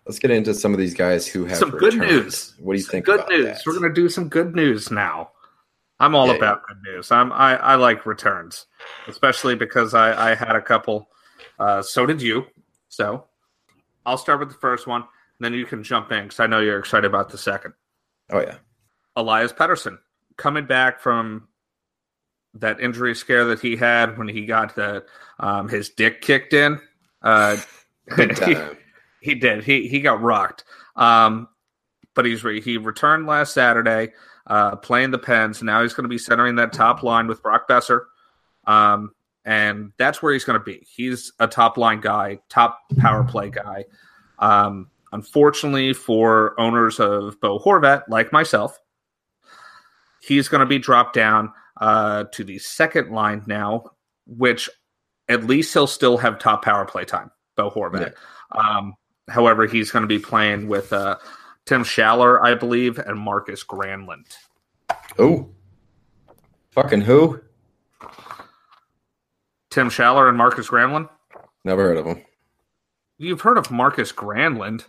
let's 0.06 0.18
get 0.18 0.30
into 0.30 0.54
some 0.54 0.72
of 0.72 0.78
these 0.78 0.94
guys 0.94 1.26
who 1.26 1.44
have 1.44 1.58
some 1.58 1.70
good 1.70 1.96
news. 1.96 2.54
What 2.58 2.74
do 2.74 2.78
you 2.78 2.84
Some 2.84 2.90
think? 2.90 3.06
Good 3.06 3.28
news. 3.28 3.44
that? 3.44 3.62
We're 3.66 3.78
gonna 3.78 3.94
do 3.94 4.08
some 4.08 4.28
good 4.28 4.54
news 4.54 4.90
now. 4.90 5.30
I'm 5.98 6.14
all 6.14 6.26
Yeah, 6.26 6.34
about 6.34 6.66
good 6.66 6.82
news. 6.82 7.10
I'm 7.10 7.32
I, 7.32 7.56
I 7.56 7.74
like 7.76 8.06
returns, 8.06 8.66
especially 9.06 9.54
because 9.54 9.94
I, 9.94 10.32
I 10.32 10.34
had 10.34 10.56
a 10.56 10.60
couple. 10.60 11.08
Uh, 11.58 11.80
so 11.80 12.06
did 12.06 12.20
you. 12.20 12.46
So 12.88 13.24
I'll 14.04 14.18
start 14.18 14.40
with 14.40 14.48
the 14.48 14.58
first 14.58 14.86
one, 14.86 15.02
and 15.02 15.08
then 15.40 15.54
you 15.54 15.64
can 15.64 15.82
jump 15.82 16.10
in 16.12 16.24
because 16.24 16.40
I 16.40 16.46
know 16.46 16.60
you're 16.60 16.78
excited 16.78 17.06
about 17.06 17.30
the 17.30 17.38
second. 17.38 17.74
Oh 18.30 18.40
yeah, 18.40 18.56
Elias 19.14 19.52
Pettersson 19.52 19.98
coming 20.36 20.66
back 20.66 21.00
from 21.00 21.48
that 22.54 22.80
injury 22.80 23.14
scare 23.14 23.44
that 23.44 23.60
he 23.60 23.76
had 23.76 24.18
when 24.18 24.28
he 24.28 24.46
got 24.46 24.74
the, 24.74 25.04
um, 25.40 25.68
his 25.68 25.90
dick 25.90 26.20
kicked 26.20 26.52
in. 26.52 26.80
Uh, 27.26 27.56
he, 28.46 28.56
he 29.20 29.34
did. 29.34 29.64
He 29.64 29.88
he 29.88 30.00
got 30.00 30.22
rocked. 30.22 30.64
Um, 30.94 31.48
but 32.14 32.24
he's 32.24 32.44
re- 32.44 32.60
he 32.60 32.78
returned 32.78 33.26
last 33.26 33.52
Saturday, 33.52 34.12
uh, 34.46 34.76
playing 34.76 35.10
the 35.10 35.18
Pens. 35.18 35.62
Now 35.62 35.82
he's 35.82 35.92
going 35.92 36.04
to 36.04 36.08
be 36.08 36.18
centering 36.18 36.54
that 36.56 36.72
top 36.72 37.02
line 37.02 37.26
with 37.26 37.42
Brock 37.42 37.68
Boeser, 37.68 38.04
um, 38.66 39.10
and 39.44 39.92
that's 39.98 40.22
where 40.22 40.32
he's 40.32 40.44
going 40.44 40.58
to 40.58 40.64
be. 40.64 40.86
He's 40.88 41.32
a 41.40 41.48
top 41.48 41.76
line 41.76 42.00
guy, 42.00 42.38
top 42.48 42.78
power 42.98 43.24
play 43.24 43.50
guy. 43.50 43.84
Um, 44.38 44.90
unfortunately 45.12 45.92
for 45.92 46.58
owners 46.60 47.00
of 47.00 47.40
Bo 47.40 47.58
Horvat, 47.58 48.04
like 48.08 48.32
myself, 48.32 48.78
he's 50.22 50.48
going 50.48 50.60
to 50.60 50.66
be 50.66 50.78
dropped 50.78 51.14
down 51.14 51.52
uh, 51.80 52.24
to 52.32 52.44
the 52.44 52.58
second 52.58 53.10
line 53.10 53.42
now, 53.46 53.90
which 54.26 54.70
at 55.28 55.44
least 55.44 55.72
he'll 55.72 55.86
still 55.86 56.18
have 56.18 56.38
top 56.38 56.64
power 56.64 56.84
play 56.84 57.04
time. 57.04 57.30
Bo 57.56 57.70
Horvat. 57.70 58.14
Um, 58.52 58.94
however, 59.28 59.66
he's 59.66 59.90
going 59.90 60.02
to 60.02 60.08
be 60.08 60.18
playing 60.18 60.68
with 60.68 60.92
uh, 60.92 61.16
Tim 61.64 61.82
Schaller, 61.82 62.40
I 62.42 62.54
believe, 62.54 62.98
and 62.98 63.18
Marcus 63.18 63.64
Granlund. 63.64 64.36
Oh, 65.18 65.50
fucking 66.72 67.00
who? 67.00 67.40
Tim 69.70 69.88
Schaller 69.90 70.28
and 70.28 70.38
Marcus 70.38 70.68
Granlund. 70.68 71.08
Never 71.64 71.82
heard 71.82 71.96
of 71.96 72.06
him. 72.06 72.22
You've 73.18 73.40
heard 73.40 73.58
of 73.58 73.70
Marcus 73.70 74.12
Granlund? 74.12 74.84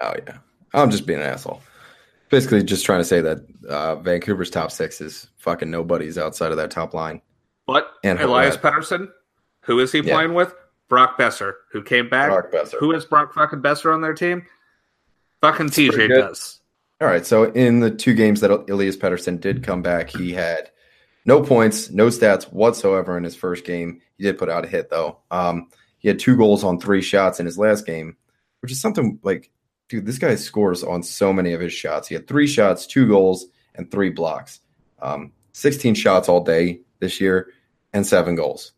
Oh 0.00 0.14
yeah, 0.26 0.38
I'm 0.72 0.90
just 0.90 1.06
being 1.06 1.20
an 1.20 1.26
asshole. 1.26 1.60
Basically, 2.30 2.62
just 2.62 2.86
trying 2.86 3.00
to 3.00 3.04
say 3.04 3.20
that 3.20 3.44
uh, 3.68 3.96
Vancouver's 3.96 4.48
top 4.48 4.70
six 4.70 5.00
is 5.02 5.28
fucking 5.36 5.70
nobody's 5.70 6.16
outside 6.16 6.50
of 6.50 6.56
that 6.56 6.70
top 6.70 6.94
line. 6.94 7.20
But 7.66 7.92
And 8.02 8.18
Elias 8.18 8.56
Horvat. 8.56 9.08
Who 9.62 9.78
is 9.80 9.92
he 9.92 10.00
Yeah. 10.00 10.14
playing 10.14 10.34
with? 10.34 10.54
Brock 10.88 11.18
Boeser, 11.18 11.54
who 11.70 11.82
came 11.82 12.08
back. 12.08 12.30
Brock 12.30 12.52
Boeser. 12.52 12.78
Who 12.78 12.92
is 12.92 13.04
Brock 13.04 13.32
fucking 13.32 13.60
Boeser 13.62 13.94
on 13.94 14.02
their 14.02 14.14
team? 14.14 14.44
Fucking 15.40 15.70
TJ 15.70 16.08
does. 16.08 16.60
All 17.00 17.08
right, 17.08 17.26
so 17.26 17.44
in 17.44 17.80
the 17.80 17.90
two 17.90 18.14
games 18.14 18.40
that 18.42 18.50
Elias 18.70 18.96
Pettersson 18.96 19.40
did 19.40 19.64
come 19.64 19.82
back, 19.82 20.10
he 20.10 20.32
had 20.32 20.70
no 21.24 21.42
points, 21.42 21.90
no 21.90 22.08
stats 22.08 22.44
whatsoever 22.52 23.16
in 23.16 23.24
his 23.24 23.34
first 23.34 23.64
game. 23.64 24.00
He 24.18 24.24
did 24.24 24.38
put 24.38 24.48
out 24.48 24.64
a 24.64 24.68
hit 24.68 24.88
though. 24.90 25.18
Um, 25.30 25.68
he 25.98 26.08
had 26.08 26.18
two 26.18 26.36
goals 26.36 26.62
on 26.62 26.78
three 26.78 27.02
shots 27.02 27.40
in 27.40 27.46
his 27.46 27.58
last 27.58 27.86
game, 27.86 28.16
which 28.60 28.70
is 28.70 28.80
something 28.80 29.18
like, 29.22 29.50
dude, 29.88 30.06
this 30.06 30.18
guy 30.18 30.34
scores 30.36 30.84
on 30.84 31.02
so 31.02 31.32
many 31.32 31.54
of 31.54 31.60
his 31.60 31.72
shots. 31.72 32.06
He 32.06 32.14
had 32.14 32.28
three 32.28 32.46
shots, 32.46 32.86
two 32.86 33.08
goals, 33.08 33.46
and 33.74 33.90
three 33.90 34.10
blocks. 34.10 34.60
Um, 35.00 35.32
16 35.52 35.94
shots 35.94 36.28
all 36.28 36.44
day 36.44 36.82
this 37.00 37.20
year, 37.20 37.50
and 37.92 38.06
seven 38.06 38.34
goals. 38.36 38.72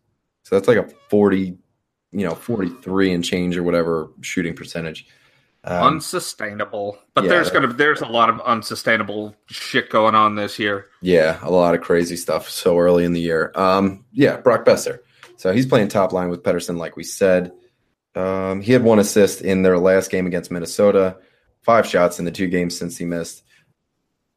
So 0.45 0.55
that's 0.55 0.67
like 0.67 0.77
a 0.77 0.87
40, 1.09 1.57
you 2.11 2.25
know, 2.25 2.35
43 2.35 3.13
and 3.13 3.23
change 3.23 3.57
or 3.57 3.63
whatever 3.63 4.11
shooting 4.21 4.55
percentage. 4.55 5.07
Um, 5.63 5.95
unsustainable. 5.95 6.99
But 7.15 7.23
yeah, 7.23 7.31
there's 7.31 7.49
gonna 7.49 7.73
there's 7.73 8.01
a 8.01 8.07
lot 8.07 8.29
of 8.29 8.39
unsustainable 8.41 9.35
shit 9.47 9.89
going 9.89 10.13
on 10.13 10.35
this 10.35 10.59
year. 10.59 10.85
Yeah, 11.01 11.39
a 11.41 11.49
lot 11.49 11.73
of 11.73 11.81
crazy 11.81 12.15
stuff 12.15 12.47
so 12.47 12.77
early 12.77 13.03
in 13.03 13.13
the 13.13 13.19
year. 13.19 13.51
Um, 13.55 14.05
yeah, 14.11 14.37
Brock 14.37 14.63
Boeser. 14.63 14.99
So 15.37 15.51
he's 15.51 15.65
playing 15.65 15.87
top 15.87 16.13
line 16.13 16.29
with 16.29 16.43
Pettersson, 16.43 16.77
like 16.77 16.95
we 16.95 17.03
said. 17.03 17.51
Um, 18.13 18.61
he 18.61 18.73
had 18.73 18.83
one 18.83 18.99
assist 18.99 19.41
in 19.41 19.63
their 19.63 19.79
last 19.79 20.11
game 20.11 20.27
against 20.27 20.51
Minnesota, 20.51 21.17
five 21.63 21.87
shots 21.87 22.19
in 22.19 22.25
the 22.25 22.31
two 22.31 22.47
games 22.47 22.77
since 22.77 22.95
he 22.95 23.05
missed, 23.05 23.43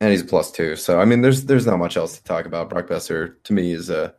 and 0.01 0.11
he's 0.11 0.23
a 0.23 0.25
plus 0.25 0.51
two. 0.51 0.77
So 0.77 0.99
I 0.99 1.05
mean, 1.05 1.21
there's 1.21 1.45
there's 1.45 1.67
not 1.67 1.79
much 1.79 1.99
else 1.99 2.17
to 2.17 2.25
talk 2.25 2.47
about. 2.47 2.71
Brock 2.71 2.87
Boeser 2.87 3.35
to 3.45 3.53
me 3.53 3.73
is 3.73 3.91
uh, 3.91 4.13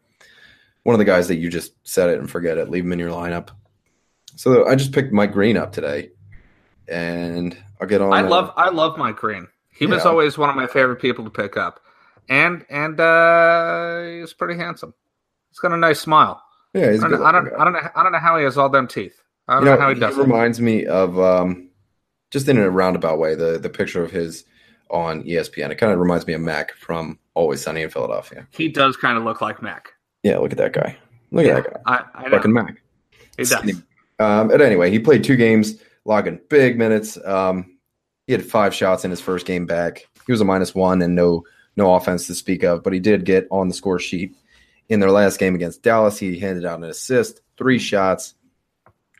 one 0.89 0.95
of 0.95 0.97
the 0.97 1.05
guys 1.05 1.27
that 1.27 1.35
you 1.35 1.51
just 1.51 1.73
set 1.87 2.09
it 2.09 2.17
and 2.17 2.27
forget 2.27 2.57
it, 2.57 2.71
leave 2.71 2.83
him 2.83 2.91
in 2.91 2.97
your 2.97 3.11
lineup. 3.11 3.49
So 4.35 4.67
I 4.67 4.73
just 4.73 4.91
picked 4.91 5.13
Mike 5.13 5.31
Green 5.31 5.55
up 5.55 5.71
today, 5.71 6.09
and 6.87 7.55
I'll 7.79 7.87
get 7.87 8.01
on. 8.01 8.11
I 8.11 8.21
uh, 8.21 8.27
love 8.27 8.51
I 8.57 8.69
love 8.69 8.97
Mike 8.97 9.17
Green. 9.17 9.47
He 9.69 9.85
was 9.85 10.03
always 10.03 10.35
one 10.35 10.49
of 10.49 10.55
my 10.55 10.65
favorite 10.65 10.95
people 10.95 11.25
to 11.25 11.29
pick 11.29 11.57
up, 11.57 11.79
and 12.27 12.65
and 12.71 12.99
uh, 12.99 14.01
he's 14.01 14.33
pretty 14.33 14.59
handsome. 14.59 14.95
He's 15.51 15.59
got 15.59 15.73
a 15.73 15.77
nice 15.77 15.99
smile. 15.99 16.41
Yeah, 16.73 16.91
he's 16.91 17.03
I 17.03 17.07
don't, 17.07 17.11
good 17.11 17.19
know, 17.19 17.25
I 17.27 17.31
don't. 17.33 17.53
I 17.53 17.63
don't 17.65 17.73
know 17.73 17.89
I 17.95 18.01
don't 18.01 18.11
know 18.11 18.17
how 18.17 18.37
he 18.39 18.43
has 18.45 18.57
all 18.57 18.69
them 18.69 18.87
teeth. 18.87 19.21
I 19.47 19.53
don't 19.53 19.65
you 19.65 19.69
know, 19.69 19.75
know, 19.75 19.81
how 19.81 19.89
he 19.89 19.93
he 19.93 19.99
does 19.99 20.17
it. 20.17 20.21
reminds 20.21 20.59
me 20.59 20.87
of 20.87 21.19
um, 21.19 21.69
just 22.31 22.47
in 22.47 22.57
a 22.57 22.67
roundabout 22.67 23.19
way 23.19 23.35
the 23.35 23.59
the 23.59 23.69
picture 23.69 24.03
of 24.03 24.09
his 24.09 24.43
on 24.89 25.21
ESPN. 25.21 25.69
It 25.69 25.75
kind 25.75 25.93
of 25.93 25.99
reminds 25.99 26.25
me 26.25 26.33
of 26.33 26.41
Mac 26.41 26.73
from 26.73 27.19
Always 27.35 27.61
Sunny 27.61 27.83
in 27.83 27.91
Philadelphia. 27.91 28.47
He 28.49 28.69
does 28.69 28.97
kind 28.97 29.15
of 29.15 29.23
look 29.23 29.39
like 29.39 29.61
Mac. 29.61 29.93
Yeah, 30.23 30.37
look 30.39 30.51
at 30.51 30.57
that 30.57 30.73
guy. 30.73 30.97
Look 31.31 31.45
at 31.45 31.63
that 31.63 31.73
guy. 31.73 31.79
I, 31.85 32.19
I 32.19 32.23
know. 32.23 32.37
Fucking 32.37 32.53
Mac. 32.53 32.81
Skinny. 33.41 33.73
Um, 34.19 34.49
but 34.49 34.61
anyway, 34.61 34.91
he 34.91 34.99
played 34.99 35.23
two 35.23 35.37
games, 35.37 35.81
logging 36.05 36.39
big 36.49 36.77
minutes. 36.77 37.17
Um, 37.25 37.77
he 38.27 38.33
had 38.33 38.45
five 38.45 38.75
shots 38.75 39.05
in 39.05 39.11
his 39.11 39.21
first 39.21 39.45
game 39.45 39.65
back. 39.65 40.07
He 40.25 40.31
was 40.31 40.41
a 40.41 40.45
minus 40.45 40.75
one 40.75 41.01
and 41.01 41.15
no 41.15 41.43
no 41.75 41.95
offense 41.95 42.27
to 42.27 42.35
speak 42.35 42.63
of, 42.63 42.83
but 42.83 42.91
he 42.91 42.99
did 42.99 43.23
get 43.23 43.47
on 43.49 43.69
the 43.69 43.73
score 43.73 43.99
sheet 43.99 44.35
in 44.89 44.99
their 44.99 45.11
last 45.11 45.39
game 45.39 45.55
against 45.55 45.81
Dallas. 45.81 46.19
He 46.19 46.37
handed 46.37 46.65
out 46.65 46.79
an 46.79 46.83
assist, 46.83 47.41
three 47.57 47.79
shots, 47.79 48.33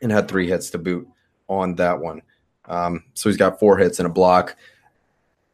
and 0.02 0.12
had 0.12 0.28
three 0.28 0.48
hits 0.48 0.70
to 0.72 0.78
boot 0.78 1.08
on 1.48 1.76
that 1.76 2.00
one. 2.00 2.22
Um, 2.66 3.06
so 3.14 3.30
he's 3.30 3.38
got 3.38 3.60
four 3.60 3.78
hits 3.78 4.00
and 4.00 4.08
a 4.08 4.12
block 4.12 4.58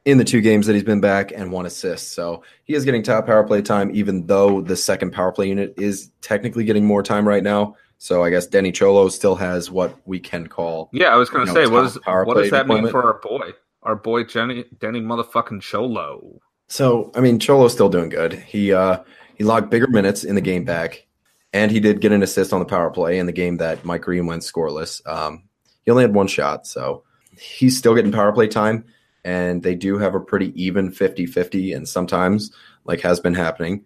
in 0.05 0.19
the 0.19 0.23
two 0.23 0.39
games 0.39 0.67
that 0.67 0.73
he's 0.73 0.83
been 0.83 1.01
back 1.01 1.31
and 1.31 1.51
one 1.51 1.65
assist. 1.65 2.13
So 2.13 2.43
he 2.63 2.75
is 2.75 2.85
getting 2.85 3.03
top 3.03 3.25
power 3.25 3.43
play 3.43 3.61
time, 3.61 3.89
even 3.93 4.27
though 4.27 4.61
the 4.61 4.75
second 4.75 5.11
power 5.11 5.31
play 5.31 5.49
unit 5.49 5.73
is 5.77 6.11
technically 6.21 6.63
getting 6.63 6.85
more 6.85 7.03
time 7.03 7.27
right 7.27 7.43
now. 7.43 7.75
So 7.97 8.23
I 8.23 8.29
guess 8.29 8.45
Denny 8.45 8.71
Cholo 8.71 9.09
still 9.09 9.35
has 9.35 9.71
what 9.71 9.97
we 10.05 10.19
can 10.19 10.47
call 10.47 10.89
Yeah, 10.93 11.07
I 11.07 11.15
was 11.15 11.29
going 11.29 11.45
to 11.45 11.51
You 11.51 11.57
know, 11.57 11.65
say, 11.65 11.71
what, 11.71 12.03
top 12.03 12.27
what 12.27 12.37
does 12.37 12.51
that 12.51 12.67
mean 12.67 12.87
for 12.89 13.03
our 13.03 13.19
boy? 13.19 13.51
Our 13.83 13.95
boy 13.95 14.23
Jenny, 14.25 14.65
Denny 14.79 15.01
motherfucking 15.01 15.61
Cholo. 15.61 16.39
So 16.67 17.11
I 17.15 17.21
mean, 17.21 17.39
Cholo's 17.39 17.73
still 17.73 17.89
doing 17.89 18.09
good. 18.09 18.33
He 18.33 18.73
uh 18.73 18.99
he 19.37 19.43
logged 19.43 19.69
bigger 19.69 19.87
minutes 19.87 20.23
in 20.23 20.35
the 20.35 20.41
game 20.41 20.65
back, 20.65 21.05
and 21.53 21.71
he 21.71 21.79
did 21.79 22.01
get 22.01 22.11
an 22.11 22.23
assist 22.23 22.53
on 22.53 22.59
the 22.59 22.65
power 22.65 22.89
play 22.89 23.19
in 23.19 23.25
the 23.25 23.31
game 23.31 23.57
that 23.57 23.85
Mike 23.85 24.01
Green 24.01 24.25
went 24.25 24.43
scoreless. 24.43 25.05
Um, 25.07 25.43
he 25.83 25.91
only 25.91 26.03
had 26.03 26.13
one 26.13 26.27
shot, 26.27 26.65
so 26.65 27.03
he's 27.39 27.77
still 27.77 27.93
getting 27.95 28.11
power 28.11 28.31
play 28.31 28.47
time, 28.47 28.85
and 29.25 29.61
they 29.61 29.75
do 29.75 29.97
have 29.97 30.15
a 30.15 30.21
pretty 30.21 30.53
even 30.61 30.89
50-50, 30.89 31.75
and 31.75 31.87
sometimes, 31.87 32.51
like 32.85 33.01
has 33.01 33.19
been 33.19 33.33
happening, 33.33 33.83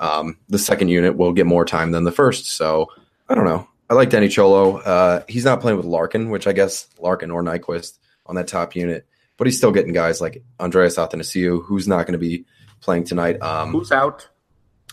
um, 0.00 0.36
the 0.48 0.58
second 0.58 0.88
unit 0.88 1.16
will 1.16 1.32
get 1.32 1.46
more 1.46 1.64
time 1.64 1.92
than 1.92 2.02
the 2.02 2.10
first. 2.10 2.46
So 2.46 2.88
I 3.28 3.36
don't 3.36 3.44
know. 3.44 3.68
I 3.88 3.94
like 3.94 4.10
danny 4.10 4.28
Cholo. 4.28 4.78
Uh, 4.78 5.22
he's 5.28 5.44
not 5.44 5.60
playing 5.60 5.76
with 5.76 5.86
Larkin, 5.86 6.30
which 6.30 6.48
I 6.48 6.52
guess 6.52 6.88
Larkin 6.98 7.30
or 7.30 7.44
Nyquist 7.44 7.98
on 8.26 8.34
that 8.34 8.48
top 8.48 8.74
unit 8.74 9.06
but 9.38 9.46
he's 9.46 9.56
still 9.56 9.72
getting 9.72 9.94
guys 9.94 10.20
like 10.20 10.42
Andreas 10.60 10.96
Athanasiou, 10.96 11.64
who's 11.64 11.88
not 11.88 12.06
going 12.06 12.12
to 12.12 12.18
be 12.18 12.44
playing 12.80 13.04
tonight. 13.04 13.40
Um, 13.40 13.72
Who's 13.72 13.92
out? 13.92 14.28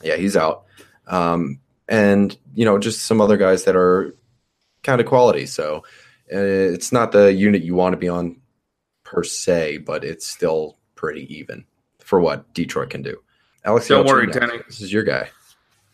yeah, 0.02 0.16
he's 0.16 0.38
out. 0.38 0.66
Um, 1.08 1.60
and, 1.90 2.36
you 2.54 2.64
know, 2.64 2.78
just 2.78 3.02
some 3.02 3.20
other 3.20 3.38
guys 3.38 3.66
that 3.66 3.76
are 3.76 4.16
kind 4.84 5.02
of 5.02 5.08
quality. 5.08 5.48
So 5.48 5.84
uh, 6.32 6.38
it's 6.38 6.92
not 6.92 7.12
the 7.12 7.34
unit 7.34 7.64
you 7.64 7.76
want 7.76 7.94
to 7.94 7.98
be 7.98 8.08
on 8.08 8.38
per 9.06 9.24
se, 9.24 9.78
but 9.78 10.04
it's 10.04 10.28
still 10.28 10.78
pretty 10.96 11.34
even 11.34 11.64
for 12.00 12.20
what 12.20 12.54
Detroit 12.54 12.90
can 12.90 13.02
do. 13.02 13.22
Alex, 13.64 13.88
Don't 13.88 14.06
Yelchin 14.06 14.10
worry. 14.10 14.28
Denny. 14.28 14.58
This 14.68 14.82
is 14.82 14.92
your 14.92 15.04
guy. 15.04 15.30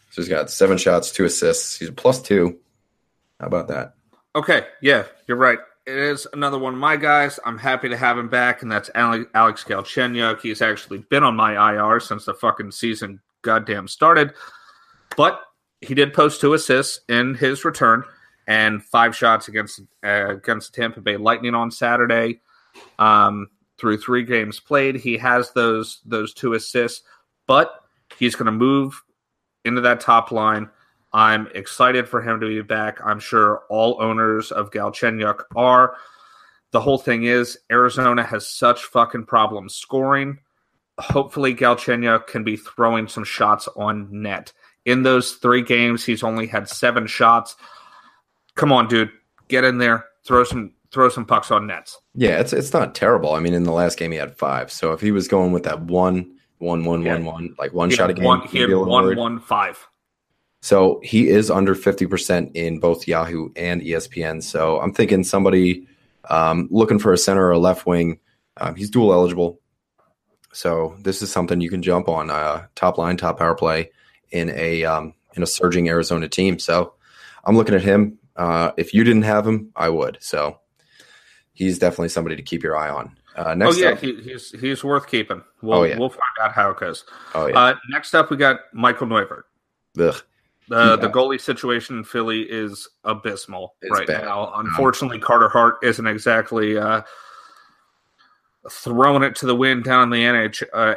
So 0.09 0.21
he's 0.21 0.29
got 0.29 0.49
seven 0.49 0.77
shots, 0.77 1.11
two 1.11 1.25
assists. 1.25 1.77
He's 1.77 1.89
a 1.89 1.93
plus 1.93 2.21
two. 2.21 2.57
How 3.39 3.47
about 3.47 3.67
that? 3.69 3.93
Okay, 4.35 4.65
yeah, 4.81 5.05
you're 5.27 5.37
right. 5.37 5.59
It 5.85 5.95
is 5.95 6.27
another 6.33 6.59
one 6.59 6.73
of 6.73 6.79
my 6.79 6.95
guys. 6.95 7.39
I'm 7.45 7.57
happy 7.57 7.89
to 7.89 7.97
have 7.97 8.17
him 8.17 8.29
back, 8.29 8.61
and 8.61 8.71
that's 8.71 8.89
Alex, 8.93 9.25
Alex 9.33 9.63
Galchenyuk. 9.63 10.41
He's 10.41 10.61
actually 10.61 10.99
been 11.09 11.23
on 11.23 11.35
my 11.35 11.73
IR 11.73 11.99
since 11.99 12.25
the 12.25 12.33
fucking 12.33 12.71
season 12.71 13.21
goddamn 13.41 13.87
started, 13.87 14.33
but 15.17 15.41
he 15.81 15.95
did 15.95 16.13
post 16.13 16.39
two 16.39 16.53
assists 16.53 17.01
in 17.09 17.33
his 17.33 17.65
return 17.65 18.03
and 18.47 18.83
five 18.83 19.15
shots 19.15 19.47
against 19.47 19.81
uh, 20.03 20.29
against 20.29 20.73
the 20.73 20.81
Tampa 20.81 21.01
Bay 21.01 21.17
Lightning 21.17 21.55
on 21.55 21.71
Saturday. 21.71 22.41
Um, 22.99 23.49
through 23.77 23.97
three 23.97 24.23
games 24.23 24.59
played, 24.59 24.95
he 24.95 25.17
has 25.17 25.51
those 25.51 26.01
those 26.05 26.33
two 26.33 26.53
assists, 26.53 27.03
but 27.47 27.83
he's 28.17 28.35
going 28.35 28.45
to 28.45 28.51
move 28.51 29.01
into 29.65 29.81
that 29.81 29.99
top 29.99 30.31
line. 30.31 30.69
I'm 31.13 31.47
excited 31.53 32.07
for 32.07 32.21
him 32.21 32.39
to 32.39 32.47
be 32.47 32.61
back. 32.61 32.99
I'm 33.03 33.19
sure 33.19 33.63
all 33.69 34.01
owners 34.01 34.51
of 34.51 34.71
Galchenyuk 34.71 35.43
are. 35.55 35.95
The 36.71 36.79
whole 36.79 36.97
thing 36.97 37.23
is 37.23 37.57
Arizona 37.69 38.23
has 38.23 38.47
such 38.47 38.85
fucking 38.85 39.25
problems 39.25 39.75
scoring. 39.75 40.39
Hopefully, 40.99 41.53
Galchenyuk 41.53 42.27
can 42.27 42.43
be 42.43 42.55
throwing 42.55 43.07
some 43.07 43.23
shots 43.23 43.67
on 43.75 44.07
net. 44.21 44.53
In 44.85 45.03
those 45.03 45.33
three 45.33 45.61
games, 45.61 46.05
he's 46.05 46.23
only 46.23 46.47
had 46.47 46.69
seven 46.69 47.07
shots. 47.07 47.55
Come 48.55 48.71
on, 48.71 48.87
dude, 48.87 49.11
get 49.47 49.63
in 49.63 49.77
there, 49.77 50.05
throw 50.25 50.43
some 50.43 50.73
throw 50.91 51.09
some 51.09 51.25
pucks 51.25 51.51
on 51.51 51.67
nets. 51.67 51.99
Yeah, 52.13 52.39
it's 52.39 52.53
it's 52.53 52.73
not 52.73 52.95
terrible. 52.95 53.33
I 53.33 53.39
mean, 53.39 53.53
in 53.53 53.63
the 53.63 53.71
last 53.71 53.97
game 53.97 54.11
he 54.11 54.17
had 54.17 54.37
five. 54.37 54.71
So 54.71 54.91
if 54.93 55.01
he 55.01 55.11
was 55.11 55.27
going 55.27 55.51
with 55.51 55.63
that 55.63 55.81
one, 55.81 56.37
one, 56.59 56.85
one, 56.85 57.03
yeah. 57.03 57.13
one, 57.13 57.25
one, 57.25 57.55
like 57.57 57.73
one 57.73 57.89
he 57.89 57.95
shot 57.95 58.09
a 58.09 58.13
game, 58.13 58.25
one, 58.25 58.41
he 58.47 58.65
one, 58.65 59.15
one, 59.15 59.39
five. 59.39 59.87
So 60.63 60.99
he 61.03 61.27
is 61.27 61.49
under 61.49 61.73
50% 61.73 62.51
in 62.53 62.79
both 62.79 63.07
Yahoo 63.07 63.49
and 63.55 63.81
ESPN. 63.81 64.43
So 64.43 64.79
I'm 64.79 64.93
thinking 64.93 65.23
somebody 65.23 65.87
um, 66.29 66.67
looking 66.69 66.99
for 66.99 67.11
a 67.11 67.17
center 67.17 67.47
or 67.47 67.51
a 67.51 67.57
left 67.57 67.87
wing. 67.87 68.19
Um, 68.57 68.75
he's 68.75 68.91
dual 68.91 69.11
eligible. 69.11 69.59
So 70.53 70.95
this 70.99 71.23
is 71.23 71.31
something 71.31 71.61
you 71.61 71.69
can 71.69 71.81
jump 71.81 72.07
on 72.07 72.29
uh, 72.29 72.67
top 72.75 72.99
line, 72.99 73.17
top 73.17 73.39
power 73.39 73.55
play 73.55 73.89
in 74.31 74.51
a 74.51 74.83
um, 74.83 75.15
in 75.35 75.41
a 75.41 75.47
surging 75.47 75.89
Arizona 75.89 76.27
team. 76.27 76.59
So 76.59 76.93
I'm 77.43 77.55
looking 77.55 77.75
at 77.75 77.81
him. 77.81 78.19
Uh, 78.35 78.71
if 78.77 78.93
you 78.93 79.03
didn't 79.03 79.23
have 79.23 79.47
him, 79.47 79.71
I 79.75 79.89
would. 79.89 80.17
So 80.21 80.59
he's 81.61 81.77
definitely 81.79 82.09
somebody 82.09 82.35
to 82.35 82.41
keep 82.41 82.63
your 82.63 82.75
eye 82.75 82.89
on. 82.89 83.15
Uh, 83.35 83.53
next 83.53 83.77
oh 83.77 83.79
yeah, 83.79 83.89
up, 83.91 83.99
he, 83.99 84.15
he's 84.21 84.51
he's 84.59 84.83
worth 84.83 85.07
keeping. 85.07 85.41
We'll 85.61 85.79
Oh, 85.79 85.83
yeah. 85.83 85.97
we'll 85.97 86.09
find 86.09 86.21
out 86.41 86.51
how 86.53 86.71
it 86.71 86.79
goes. 86.79 87.05
oh 87.35 87.45
yeah, 87.47 87.57
Uh, 87.57 87.75
next 87.89 88.13
up, 88.13 88.29
we 88.29 88.37
got 88.37 88.59
Michael 88.73 89.07
Neuvirth. 89.07 89.43
Ugh. 89.99 90.15
The 90.67 90.85
Yeah. 90.89 90.95
the 90.97 91.09
goalie 91.09 91.39
situation 91.39 91.97
in 91.99 92.03
Philly 92.03 92.41
is 92.41 92.87
abysmal 93.03 93.75
It's 93.81 93.91
right 93.97 94.07
bad. 94.07 94.25
now. 94.25 94.51
Unfortunately, 94.55 95.19
Carter 95.19 95.49
Hart 95.49 95.75
isn't 95.83 96.05
exactly 96.07 96.77
uh, 96.77 97.01
throwing 98.69 99.23
it 99.23 99.35
to 99.37 99.45
the 99.45 99.55
wind 99.55 99.83
down 99.83 100.03
in 100.03 100.09
the 100.09 100.23
NH, 100.23 100.63
uh, 100.73 100.95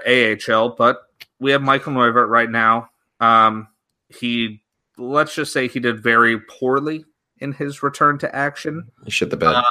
AHL, 0.52 0.70
but 0.76 1.02
we 1.40 1.50
have 1.52 1.62
Michael 1.62 1.92
Neuvirth 1.92 2.28
right 2.28 2.50
now. 2.50 2.90
Um, 3.20 3.68
he 4.08 4.62
let's 4.96 5.34
just 5.34 5.52
say 5.52 5.66
he 5.68 5.80
did 5.80 6.02
very 6.02 6.38
poorly 6.40 7.04
in 7.38 7.52
his 7.52 7.82
return 7.82 8.18
to 8.18 8.34
action. 8.34 8.90
he 9.04 9.10
shit 9.10 9.30
the 9.30 9.36
bed. 9.36 9.54
Uh, 9.54 9.62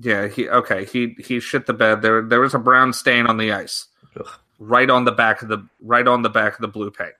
Yeah, 0.00 0.28
he 0.28 0.48
okay. 0.48 0.84
He 0.86 1.14
he 1.18 1.40
shit 1.40 1.66
the 1.66 1.74
bed. 1.74 2.00
There 2.02 2.22
there 2.22 2.40
was 2.40 2.54
a 2.54 2.58
brown 2.58 2.92
stain 2.92 3.26
on 3.26 3.36
the 3.36 3.52
ice, 3.52 3.86
Ugh. 4.18 4.26
right 4.58 4.88
on 4.88 5.04
the 5.04 5.12
back 5.12 5.42
of 5.42 5.48
the 5.48 5.66
right 5.82 6.06
on 6.08 6.22
the 6.22 6.30
back 6.30 6.54
of 6.54 6.60
the 6.60 6.68
blue 6.68 6.90
paint. 6.90 7.12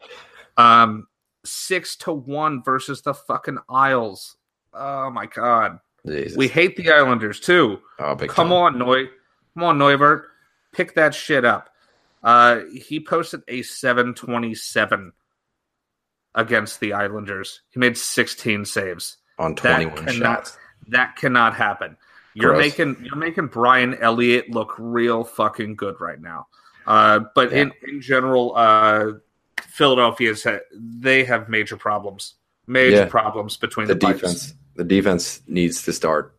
Um, 0.56 1.06
six 1.44 1.94
to 1.96 2.12
one 2.12 2.62
versus 2.62 3.02
the 3.02 3.12
fucking 3.14 3.58
Isles. 3.68 4.36
Oh 4.72 5.10
my 5.10 5.26
god, 5.26 5.80
Jesus. 6.06 6.38
we 6.38 6.48
hate 6.48 6.76
the 6.76 6.90
Islanders 6.90 7.38
too. 7.38 7.80
oh, 7.98 8.16
Come 8.16 8.28
time. 8.48 8.52
on, 8.52 8.78
Noy, 8.78 9.06
come 9.54 9.64
on, 9.64 9.78
Neuvirth, 9.78 10.22
pick 10.72 10.94
that 10.94 11.14
shit 11.14 11.44
up. 11.44 11.68
Uh, 12.22 12.60
he 12.72 12.98
posted 13.00 13.42
a 13.48 13.60
seven 13.62 14.14
twenty 14.14 14.54
seven 14.54 15.12
against 16.34 16.80
the 16.80 16.92
Islanders. 16.92 17.60
He 17.70 17.78
made 17.80 17.96
sixteen 17.98 18.64
saves. 18.64 19.16
on 19.38 19.54
21 19.54 20.08
shots. 20.12 20.56
that 20.88 21.16
cannot 21.16 21.54
happen. 21.54 21.96
You're 22.40 22.52
Gross. 22.54 22.62
making 22.78 22.96
you're 23.04 23.16
making 23.16 23.46
Brian 23.48 23.94
Elliott 23.94 24.50
look 24.50 24.74
real 24.78 25.24
fucking 25.24 25.76
good 25.76 26.00
right 26.00 26.20
now. 26.20 26.46
Uh, 26.86 27.20
but 27.34 27.52
in 27.52 27.72
in 27.86 28.00
general, 28.00 28.54
uh, 28.56 29.12
Philadelphia's 29.62 30.42
ha- 30.44 30.58
they 30.74 31.24
have 31.24 31.48
major 31.48 31.76
problems, 31.76 32.34
major 32.66 32.96
Yeah. 32.96 33.04
problems 33.06 33.56
between 33.56 33.86
The 33.86 33.94
the, 33.94 34.00
pipes. 34.00 34.20
defense, 34.20 34.54
the 34.76 34.84
defense 34.84 35.42
needs 35.46 35.82
to 35.82 35.92
start 35.92 36.34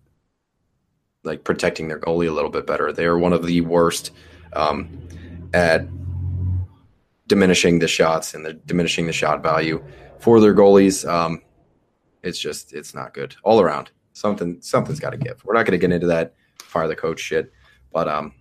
like 1.24 1.44
protecting 1.44 1.88
their 1.88 2.00
goalie 2.00 2.28
a 2.28 2.32
little 2.32 2.50
bit 2.50 2.66
better. 2.66 2.92
They 2.92 3.06
are 3.06 3.18
one 3.18 3.32
of 3.34 3.46
the 3.46 3.62
worst 3.62 4.12
um, 4.54 4.90
at 5.54 5.88
diminishing 7.28 7.80
the 7.80 7.88
shots 7.88 8.34
and 8.34 8.46
the 8.46 8.54
diminishing 8.54 9.06
the 9.06 9.14
shot 9.14 9.42
value 9.44 9.84
for 10.20 10.40
their 10.40 10.54
goalies. 10.56 11.08
Um, 11.08 11.42
it's 12.24 12.40
just 12.40 12.74
it's 12.74 12.94
not 12.94 13.14
good 13.14 13.36
all 13.44 13.62
around. 13.62 13.92
Something 14.14 14.62
something's 14.62 15.00
got 15.00 15.12
to 15.12 15.18
give. 15.18 15.44
We're 15.46 15.54
not 15.54 15.66
going 15.66 15.80
to 15.80 15.88
get 15.88 15.94
into 15.94 16.08
that 16.08 16.36
fire 16.60 16.88
the 16.88 16.96
coach 16.96 17.20
shit, 17.20 17.52
but 17.92 18.08
um, 18.08 18.34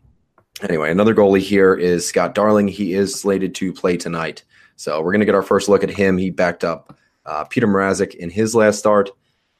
anyway, 0.62 0.90
another 0.90 1.14
goalie 1.14 1.40
here 1.40 1.74
is 1.74 2.06
Scott 2.06 2.34
Darling. 2.34 2.68
He 2.68 2.94
is 2.94 3.14
slated 3.14 3.54
to 3.56 3.72
play 3.72 3.96
tonight, 3.96 4.44
so 4.76 5.00
we're 5.00 5.12
going 5.12 5.20
to 5.20 5.26
get 5.26 5.34
our 5.34 5.42
first 5.42 5.68
look 5.68 5.84
at 5.84 5.90
him. 5.90 6.18
He 6.18 6.30
backed 6.30 6.64
up 6.64 6.96
uh, 7.26 7.44
Peter 7.44 7.66
Mrazek 7.66 8.14
in 8.14 8.30
his 8.30 8.54
last 8.54 8.78
start. 8.78 9.10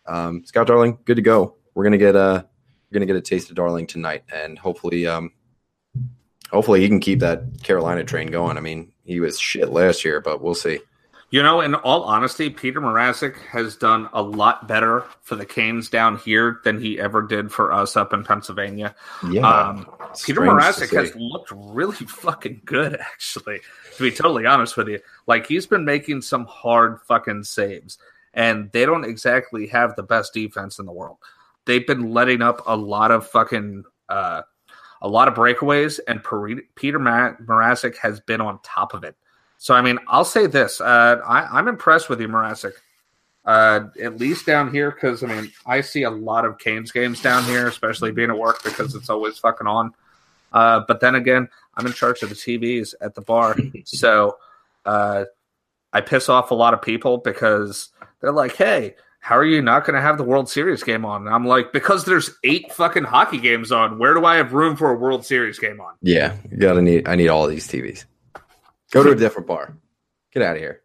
Um, 0.07 0.45
Scott 0.45 0.67
Darling, 0.67 0.99
good 1.05 1.17
to 1.17 1.23
go. 1.23 1.57
We're 1.75 1.85
gonna 1.85 1.99
get 1.99 2.17
a 2.17 2.47
we're 2.91 2.95
gonna 2.95 3.07
get 3.07 3.17
a 3.17 3.21
taste 3.21 3.51
of 3.51 3.57
Darling 3.57 3.87
tonight, 3.87 4.25
and 4.33 4.59
hopefully, 4.59 5.07
um, 5.07 5.33
hopefully 6.51 6.81
he 6.81 6.89
can 6.89 7.01
keep 7.01 7.21
that 7.21 7.63
Carolina 7.63 8.05
train 8.05 8.29
going. 8.29 8.57
I 8.57 8.61
mean, 8.61 8.93
he 9.05 9.21
was 9.21 9.39
shit 9.39 9.71
last 9.71 10.05
year, 10.05 10.21
but 10.21 10.43
we'll 10.43 10.55
see. 10.55 10.81
You 11.31 11.45
know, 11.45 11.61
in 11.61 11.77
all 11.77 12.03
honesty, 12.03 12.51
Peter 12.51 12.81
Mrazek 12.81 13.37
has 13.53 13.77
done 13.77 14.09
a 14.13 14.21
lot 14.21 14.67
better 14.67 15.05
for 15.23 15.37
the 15.37 15.47
Canes 15.47 15.89
down 15.89 16.19
here 16.19 16.61
than 16.65 16.81
he 16.81 16.99
ever 16.99 17.23
did 17.23 17.53
for 17.53 17.73
us 17.73 17.97
up 17.97 18.13
in 18.13 18.25
Pennsylvania. 18.25 18.97
Yeah, 19.29 19.47
Um, 19.47 19.87
Peter 20.25 20.41
Mrazek 20.41 20.93
has 20.93 21.15
looked 21.15 21.53
really 21.55 21.95
fucking 22.09 22.63
good, 22.65 22.99
actually. 23.01 23.61
To 23.97 24.03
be 24.03 24.11
totally 24.11 24.45
honest 24.45 24.77
with 24.77 24.89
you, 24.89 24.99
like 25.29 25.47
he's 25.47 25.67
been 25.67 25.85
making 25.85 26.23
some 26.23 26.47
hard 26.47 27.01
fucking 27.03 27.45
saves, 27.45 27.99
and 28.35 28.69
they 28.73 28.85
don't 28.85 29.05
exactly 29.05 29.69
have 29.69 29.95
the 29.95 30.03
best 30.03 30.35
defense 30.35 30.81
in 30.81 30.87
the 30.87 30.93
world. 30.93 31.19
They've 31.65 31.87
been 31.87 32.13
letting 32.13 32.43
up 32.43 32.63
a 32.67 32.77
lot 32.77 33.13
of 33.13 33.29
fucking, 33.29 33.85
uh, 34.09 34.43
a 35.01 35.09
lot 35.09 35.29
of 35.29 35.35
breakaways, 35.35 36.01
and 36.09 36.25
Peter 36.75 36.99
Mrazek 36.99 37.99
has 37.99 38.19
been 38.19 38.41
on 38.41 38.59
top 38.65 38.95
of 38.95 39.05
it. 39.05 39.15
So, 39.61 39.75
I 39.75 39.83
mean, 39.83 39.99
I'll 40.09 40.25
say 40.25 40.47
this: 40.47 40.81
uh, 40.81 41.21
I, 41.23 41.59
I'm 41.59 41.69
impressed 41.69 42.09
with 42.09 42.19
you, 42.19 42.29
Mrazek. 42.29 42.73
Uh, 43.45 43.89
at 44.01 44.17
least 44.17 44.47
down 44.47 44.73
here, 44.73 44.91
because 44.91 45.23
I 45.23 45.27
mean, 45.27 45.53
I 45.67 45.83
see 45.83 46.03
a 46.05 46.11
lot 46.11 46.47
of 46.47 46.59
Canes 46.59 46.93
games 46.93 47.21
down 47.21 47.45
here, 47.45 47.69
especially 47.69 48.11
being 48.11 48.31
at 48.31 48.39
work 48.39 48.63
because 48.65 48.95
it's 48.95 49.11
always 49.11 49.37
fucking 49.37 49.67
on. 49.67 49.93
Uh, 50.51 50.81
but 50.89 51.01
then 51.01 51.15
again, 51.15 51.47
I'm 51.75 51.87
in 51.87 51.93
charge 51.93 52.23
of 52.23 52.31
the 52.31 52.35
TVs 52.35 52.95
at 53.03 53.15
the 53.15 53.21
bar, 53.21 53.55
so 53.85 54.39
uh, 54.87 55.27
I 55.93 56.01
piss 56.01 56.31
off 56.31 56.53
a 56.53 56.55
lot 56.55 56.73
of 56.73 56.81
people 56.81 57.19
because 57.19 57.91
they're 58.23 58.33
like, 58.33 58.57
"Hey, 58.57 58.95
how 59.21 59.37
are 59.37 59.45
you 59.45 59.61
not 59.61 59.85
going 59.85 59.95
to 59.95 60.01
have 60.01 60.17
the 60.17 60.25
World 60.25 60.49
Series 60.49 60.83
game 60.83 61.05
on?" 61.05 61.27
And 61.27 61.35
I'm 61.35 61.47
like, 61.47 61.71
"Because 61.71 62.07
there's 62.07 62.31
eight 62.45 62.73
fucking 62.73 63.05
hockey 63.05 63.39
games 63.39 63.73
on. 63.73 63.99
Where 63.99 64.15
do 64.15 64.25
I 64.25 64.37
have 64.37 64.55
room 64.55 64.75
for 64.75 64.91
a 64.91 64.97
World 64.97 65.27
Series 65.27 65.59
game 65.59 65.83
on?" 65.83 65.97
Yeah, 66.01 66.35
you 66.51 66.57
gotta 66.57 66.81
need. 66.81 67.07
I 67.07 67.15
need 67.15 67.29
all 67.29 67.47
these 67.47 67.69
TVs. 67.69 68.07
Go 68.91 69.03
to 69.03 69.11
a 69.11 69.17
different 69.17 69.47
bar. 69.47 69.77
Get 70.33 70.43
out 70.43 70.57
of 70.57 70.63
here. 70.63 70.83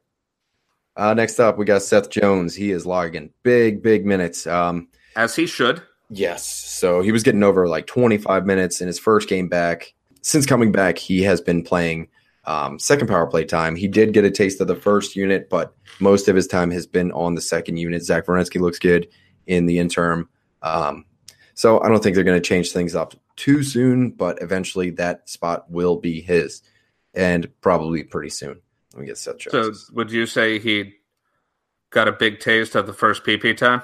Uh, 0.96 1.14
next 1.14 1.40
up, 1.40 1.58
we 1.58 1.66
got 1.66 1.82
Seth 1.82 2.10
Jones. 2.10 2.56
He 2.56 2.72
is 2.72 2.86
logging 2.86 3.32
big, 3.44 3.84
big 3.84 4.06
minutes. 4.06 4.48
Um, 4.48 4.88
As 5.16 5.36
he 5.36 5.46
should. 5.46 5.82
Yes. 6.10 6.46
So 6.46 7.02
he 7.02 7.12
was 7.12 7.24
getting 7.24 7.44
over 7.44 7.68
like 7.68 7.88
25 7.88 8.46
minutes 8.46 8.80
in 8.80 8.88
his 8.88 9.00
first 9.00 9.28
game 9.28 9.50
back. 9.50 9.94
Since 10.22 10.46
coming 10.46 10.72
back, 10.72 10.98
he 10.98 11.24
has 11.24 11.42
been 11.42 11.64
playing 11.64 12.08
um, 12.46 12.80
second 12.80 13.08
power 13.08 13.28
play 13.28 13.44
time. 13.44 13.76
He 13.76 13.88
did 13.88 14.14
get 14.14 14.24
a 14.24 14.32
taste 14.32 14.62
of 14.62 14.68
the 14.68 14.76
first 14.76 15.16
unit, 15.16 15.50
but 15.50 15.76
most 16.00 16.28
of 16.28 16.36
his 16.36 16.48
time 16.48 16.72
has 16.72 16.86
been 16.86 17.12
on 17.12 17.36
the 17.36 17.42
second 17.42 17.78
unit. 17.78 18.04
Zach 18.04 18.28
Werenski 18.28 18.62
looks 18.62 18.80
good 18.80 19.08
in 19.48 19.66
the 19.66 19.80
interim. 19.80 20.30
Um, 20.62 21.06
so 21.56 21.82
I 21.82 21.90
don't 21.90 22.02
think 22.02 22.16
they're 22.16 22.24
going 22.24 22.42
to 22.42 22.48
change 22.48 22.72
things 22.72 22.96
up 22.96 23.16
too 23.36 23.64
soon, 23.64 24.12
but 24.12 24.42
eventually 24.42 24.92
that 24.92 25.28
spot 25.30 25.70
will 25.70 25.98
be 25.98 26.22
his 26.22 26.62
and 27.16 27.50
probably 27.62 28.04
pretty 28.04 28.30
soon. 28.30 28.60
Let 28.94 29.02
me 29.02 29.08
get 29.08 29.18
Seth 29.18 29.40
Jones. 29.40 29.88
So, 29.88 29.94
would 29.94 30.12
you 30.12 30.26
say 30.26 30.60
he 30.60 30.94
got 31.90 32.08
a 32.08 32.12
big 32.12 32.40
taste 32.40 32.76
of 32.76 32.88
the 32.88 32.94
first 32.94 33.24
PP 33.24 33.58
time? 33.58 33.82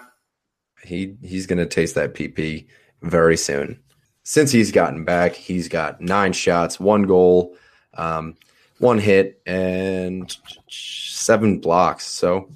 he 0.84 1.16
he's 1.22 1.46
going 1.46 1.60
to 1.60 1.66
taste 1.68 1.94
that 1.96 2.16
PP 2.16 2.66
very 3.04 3.38
soon. 3.38 3.80
Since 4.24 4.52
he's 4.52 4.72
gotten 4.72 5.06
back, 5.06 5.34
he's 5.34 5.68
got 5.68 6.02
nine 6.02 6.34
shots, 6.34 6.80
one 6.80 7.04
goal, 7.04 7.56
um, 7.96 8.36
one 8.80 8.98
hit, 8.98 9.42
and 9.46 10.36
seven 10.70 11.60
blocks. 11.60 12.06
So 12.08 12.50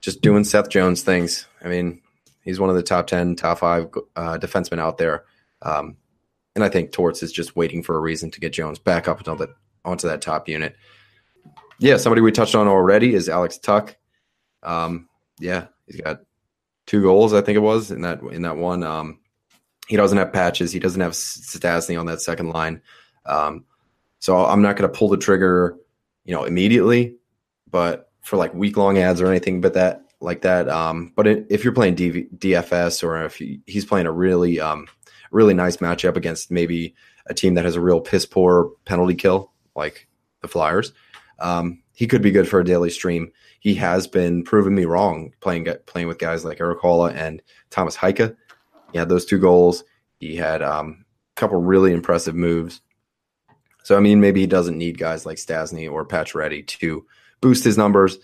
just 0.00 0.20
doing 0.20 0.44
Seth 0.44 0.68
Jones 0.68 1.02
things. 1.02 1.46
I 1.62 1.68
mean, 1.68 2.02
He's 2.44 2.60
one 2.60 2.68
of 2.68 2.76
the 2.76 2.82
top 2.82 3.06
10, 3.06 3.36
top 3.36 3.58
five 3.58 3.88
uh, 4.14 4.38
defensemen 4.38 4.78
out 4.78 4.98
there. 4.98 5.24
Um, 5.62 5.96
and 6.54 6.62
I 6.62 6.68
think 6.68 6.92
Torts 6.92 7.22
is 7.22 7.32
just 7.32 7.56
waiting 7.56 7.82
for 7.82 7.96
a 7.96 8.00
reason 8.00 8.30
to 8.32 8.40
get 8.40 8.52
Jones 8.52 8.78
back 8.78 9.08
up 9.08 9.18
until 9.18 9.34
the, 9.34 9.54
onto 9.84 10.08
that 10.08 10.22
top 10.22 10.48
unit. 10.48 10.76
Yeah, 11.78 11.96
somebody 11.96 12.22
we 12.22 12.32
touched 12.32 12.54
on 12.54 12.68
already 12.68 13.14
is 13.14 13.28
Alex 13.28 13.58
Tuch. 13.58 13.94
Um, 14.62 15.08
yeah, 15.38 15.66
he's 15.86 16.00
got 16.00 16.20
two 16.86 17.02
goals, 17.02 17.32
I 17.32 17.40
think 17.40 17.56
it 17.56 17.60
was 17.60 17.90
in 17.90 18.02
that 18.02 18.20
in 18.22 18.42
that 18.42 18.56
one. 18.56 18.82
Um, 18.82 19.20
he 19.86 19.96
doesn't 19.96 20.18
have 20.18 20.32
patches. 20.32 20.72
He 20.72 20.78
doesn't 20.78 21.00
have 21.00 21.12
Stastny 21.12 21.98
on 21.98 22.06
that 22.06 22.22
second 22.22 22.50
line. 22.50 22.80
Um, 23.26 23.64
so 24.18 24.44
I'm 24.44 24.62
not 24.62 24.76
going 24.76 24.90
to 24.90 24.98
pull 24.98 25.08
the 25.08 25.18
trigger, 25.18 25.76
you 26.24 26.34
know, 26.34 26.44
immediately, 26.44 27.16
but 27.70 28.10
for 28.22 28.36
like 28.36 28.54
week 28.54 28.76
long 28.76 28.96
ads 28.96 29.20
or 29.20 29.26
anything, 29.26 29.60
but 29.60 29.74
that 29.74 30.02
like 30.20 30.42
that. 30.42 30.68
Um, 30.68 31.12
but 31.14 31.26
it, 31.26 31.46
if 31.50 31.64
you're 31.64 31.74
playing 31.74 31.96
DV, 31.96 32.38
DFS 32.38 33.02
or 33.02 33.22
if 33.24 33.36
he, 33.36 33.60
he's 33.66 33.84
playing 33.84 34.06
a 34.06 34.12
really, 34.12 34.58
um, 34.58 34.86
really 35.30 35.52
nice 35.52 35.78
matchup 35.78 36.16
against 36.16 36.50
maybe 36.50 36.94
a 37.26 37.34
team 37.34 37.54
that 37.54 37.66
has 37.66 37.76
a 37.76 37.80
real 37.80 38.00
piss 38.00 38.24
poor 38.24 38.70
penalty 38.86 39.14
kill 39.14 39.52
like 39.74 40.08
the 40.42 40.48
Flyers, 40.48 40.92
um, 41.38 41.82
he 41.92 42.06
could 42.06 42.22
be 42.22 42.30
good 42.30 42.48
for 42.48 42.60
a 42.60 42.64
daily 42.64 42.90
stream. 42.90 43.32
He 43.60 43.74
has 43.76 44.06
been 44.06 44.42
proving 44.42 44.74
me 44.74 44.84
wrong 44.84 45.32
playing 45.40 45.66
playing 45.86 46.08
with 46.08 46.18
guys 46.18 46.44
like 46.44 46.58
Haula 46.58 47.14
and 47.14 47.42
Tomas 47.70 47.96
Hyka. 47.96 48.36
He 48.92 48.98
had 48.98 49.08
those 49.08 49.24
two 49.24 49.38
goals. 49.38 49.84
He 50.18 50.36
had 50.36 50.62
um, 50.62 51.04
a 51.36 51.40
couple 51.40 51.60
really 51.60 51.92
impressive 51.92 52.34
moves. 52.34 52.80
So 53.82 53.96
I 53.96 54.00
mean, 54.00 54.20
maybe 54.20 54.40
he 54.40 54.46
doesn't 54.46 54.78
need 54.78 54.98
guys 54.98 55.26
like 55.26 55.38
Stastny 55.38 55.90
or 55.90 56.06
Pacioretty 56.06 56.66
to 56.66 57.06
boost 57.40 57.64
his 57.64 57.76
numbers. 57.76 58.18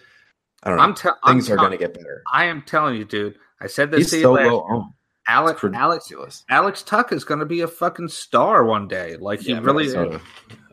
I 0.63 0.69
don't 0.69 0.79
know. 0.79 0.85
I'm 0.85 0.95
te- 0.95 1.09
Things 1.27 1.51
I'm 1.51 1.55
are 1.55 1.57
going 1.57 1.73
to 1.73 1.79
get 1.79 1.95
better. 1.95 2.23
I 2.33 2.47
am 2.47 2.63
telling 2.63 2.97
you, 2.97 3.05
dude. 3.05 3.37
I 3.61 3.67
said 3.67 3.91
this 3.91 3.99
He's 3.99 4.11
to 4.11 4.23
so 4.23 4.39
you 4.39 4.51
last 4.51 4.93
Alex, 5.31 5.63
Alex, 5.63 6.45
Alex 6.51 6.83
Tuch 6.83 7.13
is 7.13 7.25
going 7.25 7.39
to 7.39 7.47
be 7.47 7.61
a 7.61 7.69
fucking 7.69 8.09
star 8.09 8.65
one 8.65 8.89
day. 8.89 9.17
Like 9.17 9.41
he 9.41 9.53
yeah, 9.53 9.61
really. 9.61 9.85
Minnesota. 9.85 10.21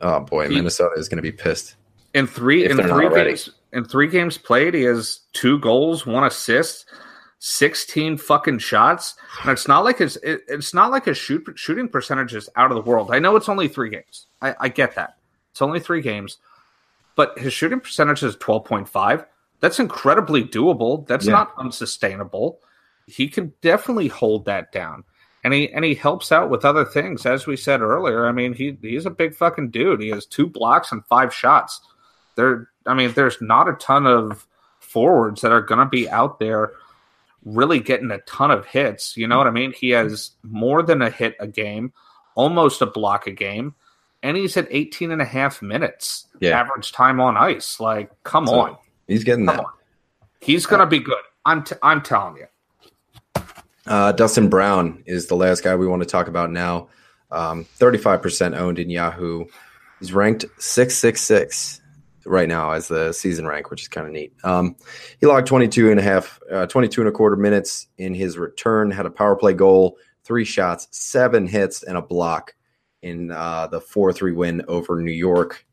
Oh 0.00 0.20
boy, 0.20 0.48
he, 0.48 0.56
Minnesota 0.56 0.94
is 0.96 1.08
going 1.08 1.18
to 1.18 1.22
be 1.22 1.30
pissed. 1.32 1.76
In 2.14 2.26
three 2.26 2.68
in 2.68 2.76
three 2.76 3.08
games 3.08 3.50
in 3.72 3.84
three 3.84 4.08
games 4.08 4.36
played, 4.36 4.74
he 4.74 4.82
has 4.82 5.20
two 5.32 5.60
goals, 5.60 6.06
one 6.06 6.24
assist, 6.24 6.86
sixteen 7.38 8.16
fucking 8.16 8.58
shots, 8.58 9.14
and 9.42 9.52
it's 9.52 9.68
not 9.68 9.84
like 9.84 9.98
his 9.98 10.16
it, 10.24 10.42
it's 10.48 10.74
not 10.74 10.90
like 10.90 11.04
his 11.04 11.16
shoot, 11.16 11.46
shooting 11.54 11.88
percentage 11.88 12.34
is 12.34 12.48
out 12.56 12.72
of 12.72 12.74
the 12.74 12.90
world. 12.90 13.10
I 13.12 13.20
know 13.20 13.36
it's 13.36 13.48
only 13.48 13.68
three 13.68 13.90
games. 13.90 14.26
I, 14.42 14.56
I 14.58 14.68
get 14.68 14.96
that 14.96 15.18
it's 15.52 15.62
only 15.62 15.78
three 15.78 16.00
games, 16.00 16.38
but 17.14 17.38
his 17.38 17.52
shooting 17.52 17.78
percentage 17.78 18.24
is 18.24 18.34
twelve 18.36 18.64
point 18.64 18.88
five. 18.88 19.24
That's 19.60 19.78
incredibly 19.78 20.42
doable. 20.42 21.06
That's 21.06 21.26
yeah. 21.26 21.32
not 21.32 21.52
unsustainable 21.58 22.58
he 23.08 23.28
can 23.28 23.52
definitely 23.62 24.08
hold 24.08 24.44
that 24.44 24.72
down. 24.72 25.04
And 25.44 25.54
he 25.54 25.72
and 25.72 25.84
he 25.84 25.94
helps 25.94 26.32
out 26.32 26.50
with 26.50 26.64
other 26.64 26.84
things, 26.84 27.24
as 27.24 27.46
we 27.46 27.56
said 27.56 27.80
earlier. 27.80 28.26
I 28.26 28.32
mean, 28.32 28.52
he 28.52 28.76
he's 28.82 29.06
a 29.06 29.10
big 29.10 29.34
fucking 29.34 29.70
dude. 29.70 30.00
He 30.00 30.08
has 30.08 30.26
two 30.26 30.48
blocks 30.48 30.92
and 30.92 31.06
five 31.06 31.32
shots. 31.32 31.80
There, 32.34 32.68
I 32.86 32.94
mean, 32.94 33.12
there's 33.12 33.40
not 33.40 33.68
a 33.68 33.74
ton 33.74 34.06
of 34.06 34.46
forwards 34.80 35.40
that 35.42 35.52
are 35.52 35.60
going 35.60 35.78
to 35.78 35.86
be 35.86 36.08
out 36.08 36.38
there 36.38 36.72
really 37.44 37.80
getting 37.80 38.10
a 38.10 38.18
ton 38.18 38.50
of 38.50 38.66
hits. 38.66 39.16
You 39.16 39.26
know 39.26 39.38
what 39.38 39.46
I 39.46 39.50
mean? 39.50 39.72
He 39.72 39.90
has 39.90 40.32
more 40.42 40.82
than 40.82 41.02
a 41.02 41.10
hit 41.10 41.36
a 41.40 41.46
game, 41.46 41.92
almost 42.34 42.82
a 42.82 42.86
block 42.86 43.26
a 43.26 43.32
game, 43.32 43.74
and 44.22 44.36
he's 44.36 44.56
at 44.56 44.66
18 44.70 45.10
and 45.10 45.22
a 45.22 45.26
half 45.26 45.62
minutes 45.62 46.26
yeah. 46.40 46.60
average 46.60 46.92
time 46.92 47.20
on 47.20 47.36
ice. 47.36 47.80
Like, 47.80 48.10
come 48.24 48.46
so 48.46 48.58
on. 48.58 48.76
He's 49.06 49.24
getting 49.24 49.46
come 49.46 49.56
that. 49.56 49.64
On. 49.64 49.72
He's 50.40 50.66
going 50.66 50.80
to 50.80 50.86
be 50.86 50.98
good. 50.98 51.22
I'm, 51.44 51.64
t- 51.64 51.76
I'm 51.82 52.02
telling 52.02 52.36
you. 52.36 52.46
Uh, 53.88 54.12
Dustin 54.12 54.50
Brown 54.50 55.02
is 55.06 55.28
the 55.28 55.34
last 55.34 55.64
guy 55.64 55.74
we 55.74 55.86
want 55.86 56.02
to 56.02 56.08
talk 56.08 56.28
about 56.28 56.50
now. 56.50 56.88
Um, 57.30 57.66
35% 57.78 58.56
owned 58.56 58.78
in 58.78 58.90
Yahoo. 58.90 59.46
He's 59.98 60.12
ranked 60.12 60.44
666 60.58 61.80
right 62.26 62.48
now 62.48 62.72
as 62.72 62.88
the 62.88 63.12
season 63.12 63.46
rank, 63.46 63.70
which 63.70 63.80
is 63.80 63.88
kind 63.88 64.06
of 64.06 64.12
neat. 64.12 64.34
Um, 64.44 64.76
he 65.20 65.26
logged 65.26 65.46
22 65.46 65.90
and 65.90 65.98
a 65.98 66.02
half, 66.02 66.38
uh, 66.52 66.66
22 66.66 67.00
and 67.00 67.08
a 67.08 67.12
quarter 67.12 67.36
minutes 67.36 67.86
in 67.96 68.12
his 68.12 68.36
return, 68.36 68.90
had 68.90 69.06
a 69.06 69.10
power 69.10 69.34
play 69.34 69.54
goal, 69.54 69.96
three 70.22 70.44
shots, 70.44 70.86
seven 70.90 71.46
hits, 71.46 71.82
and 71.82 71.96
a 71.96 72.02
block 72.02 72.54
in 73.00 73.30
uh, 73.30 73.68
the 73.68 73.80
4 73.80 74.12
3 74.12 74.32
win 74.32 74.62
over 74.68 75.00
New 75.00 75.12
York. 75.12 75.64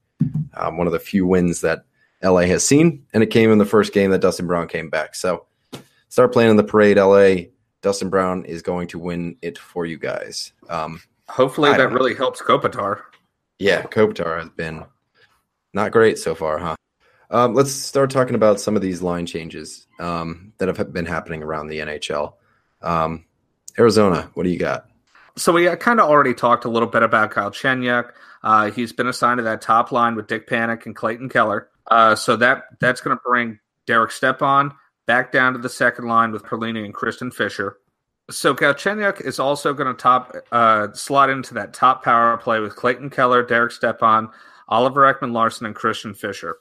Um, 0.54 0.78
one 0.78 0.88
of 0.88 0.94
the 0.94 1.00
few 1.00 1.28
wins 1.28 1.60
that 1.62 1.84
LA 2.24 2.42
has 2.42 2.66
seen, 2.66 3.06
and 3.14 3.22
it 3.22 3.28
came 3.28 3.52
in 3.52 3.58
the 3.58 3.66
first 3.66 3.92
game 3.92 4.12
that 4.12 4.22
Dustin 4.22 4.48
Brown 4.48 4.70
came 4.70 4.90
back. 4.90 5.16
So 5.16 5.48
start 6.08 6.32
playing 6.32 6.52
in 6.52 6.56
the 6.56 6.64
parade, 6.64 6.98
LA. 6.98 7.52
Dustin 7.86 8.10
Brown 8.10 8.46
is 8.46 8.64
going 8.64 8.88
to 8.88 8.98
win 8.98 9.38
it 9.44 9.60
for 9.60 9.86
you 9.86 10.00
guys. 10.00 10.54
Um, 10.68 11.04
Hopefully, 11.30 11.70
that 11.70 11.92
really 11.92 12.14
know. 12.14 12.18
helps 12.18 12.42
Kopitar. 12.42 13.04
Yeah, 13.60 13.84
Kopitar 13.84 14.40
has 14.40 14.50
been 14.50 14.86
not 15.72 15.92
great 15.92 16.18
so 16.18 16.34
far, 16.34 16.58
huh? 16.58 16.76
Um, 17.30 17.54
let's 17.54 17.72
start 17.72 18.10
talking 18.10 18.34
about 18.34 18.60
some 18.60 18.76
of 18.76 18.82
these 18.82 19.04
line 19.04 19.28
changes 19.28 19.86
um, 20.00 20.52
that 20.58 20.68
have 20.68 20.94
been 20.94 21.06
happening 21.06 21.44
around 21.44 21.68
the 21.68 21.78
NHL. 21.78 22.34
Um, 22.82 23.26
Arizona, 23.78 24.32
what 24.34 24.46
do 24.46 24.50
you 24.50 24.58
got? 24.58 24.90
So 25.38 25.54
we 25.54 25.68
kind 25.76 26.00
of 26.00 26.10
already 26.10 26.34
talked 26.34 26.66
a 26.66 26.70
little 26.70 26.90
bit 26.90 27.04
about 27.04 27.36
Galchenyuk. 27.36 28.14
Uh, 28.42 28.72
he's 28.72 28.94
been 28.94 29.06
assigned 29.06 29.38
to 29.38 29.44
that 29.44 29.62
top 29.62 29.92
line 29.92 30.16
with 30.16 30.26
Dick 30.26 30.50
Panik 30.50 30.88
and 30.88 30.96
Clayton 30.96 31.30
Keller. 31.30 31.70
Uh, 31.86 32.16
so 32.16 32.36
that 32.38 32.64
that's 32.80 33.02
going 33.02 33.16
to 33.16 33.22
bring 33.24 33.60
Derek 33.86 34.10
Stepan 34.10 34.72
back 35.08 35.32
down 35.32 35.54
to 35.54 35.60
the 35.60 35.70
second 35.70 36.08
line 36.08 36.32
with 36.32 36.44
Perlini 36.44 36.84
and 36.84 36.94
Christian 36.94 37.32
Fischer. 37.32 37.78
So 38.32 38.56
Galchenyuk 38.56 39.22
is 39.22 39.40
also 39.40 39.74
going 39.74 39.88
to 39.88 39.94
top 39.94 40.36
uh, 40.52 40.92
slot 40.94 41.30
into 41.30 41.54
that 41.54 41.74
top 41.74 42.04
power 42.04 42.36
play 42.38 42.60
with 42.60 42.76
Clayton 42.76 43.12
Keller, 43.12 43.44
Derek 43.44 43.72
Stepan, 43.72 44.30
Oliver 44.68 45.14
Ekman 45.14 45.32
Larsson, 45.32 45.68
and 45.68 45.76
Christian 45.76 46.14
Fischer. 46.14 46.58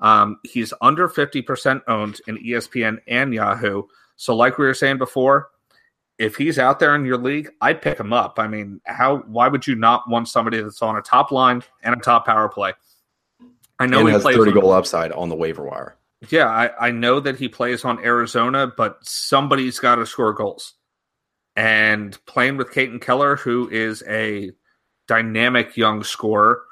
Um, 0.00 0.38
he's 0.42 0.74
under 0.82 1.08
50% 1.08 1.82
owned 1.88 2.20
in 2.26 2.36
ESPN 2.36 2.98
and 3.06 3.32
Yahoo. 3.32 3.84
So, 4.16 4.36
like 4.36 4.58
we 4.58 4.66
were 4.66 4.74
saying 4.74 4.98
before, 4.98 5.48
if 6.18 6.36
he's 6.36 6.58
out 6.58 6.78
there 6.78 6.94
in 6.94 7.04
your 7.04 7.18
league, 7.18 7.50
I'd 7.60 7.80
pick 7.80 7.98
him 7.98 8.12
up. 8.12 8.38
I 8.38 8.46
mean, 8.46 8.80
how? 8.84 9.18
Why 9.26 9.48
would 9.48 9.66
you 9.66 9.74
not 9.74 10.08
want 10.08 10.28
somebody 10.28 10.60
that's 10.60 10.82
on 10.82 10.96
a 10.96 11.02
top 11.02 11.30
line 11.30 11.62
and 11.82 11.94
a 11.94 11.98
top 11.98 12.26
power 12.26 12.48
play? 12.48 12.72
I 13.78 13.86
know 13.86 14.00
and 14.00 14.08
he 14.08 14.12
has 14.12 14.22
plays 14.22 14.36
30 14.36 14.52
goal 14.52 14.72
upside 14.72 15.12
on 15.12 15.28
the 15.28 15.34
waiver 15.34 15.62
wire. 15.62 15.96
Yeah, 16.30 16.46
I, 16.46 16.88
I 16.88 16.90
know 16.90 17.20
that 17.20 17.38
he 17.38 17.48
plays 17.48 17.84
on 17.84 18.04
Arizona, 18.04 18.66
but 18.66 18.98
somebody's 19.02 19.78
got 19.78 19.96
to 19.96 20.06
score 20.06 20.32
goals. 20.32 20.74
And 21.54 22.18
playing 22.26 22.56
with 22.56 22.70
Clayton 22.70 23.00
Keller, 23.00 23.36
who 23.36 23.68
is 23.70 24.02
a 24.08 24.50
dynamic 25.06 25.76
young 25.76 26.04
scorer, 26.04 26.62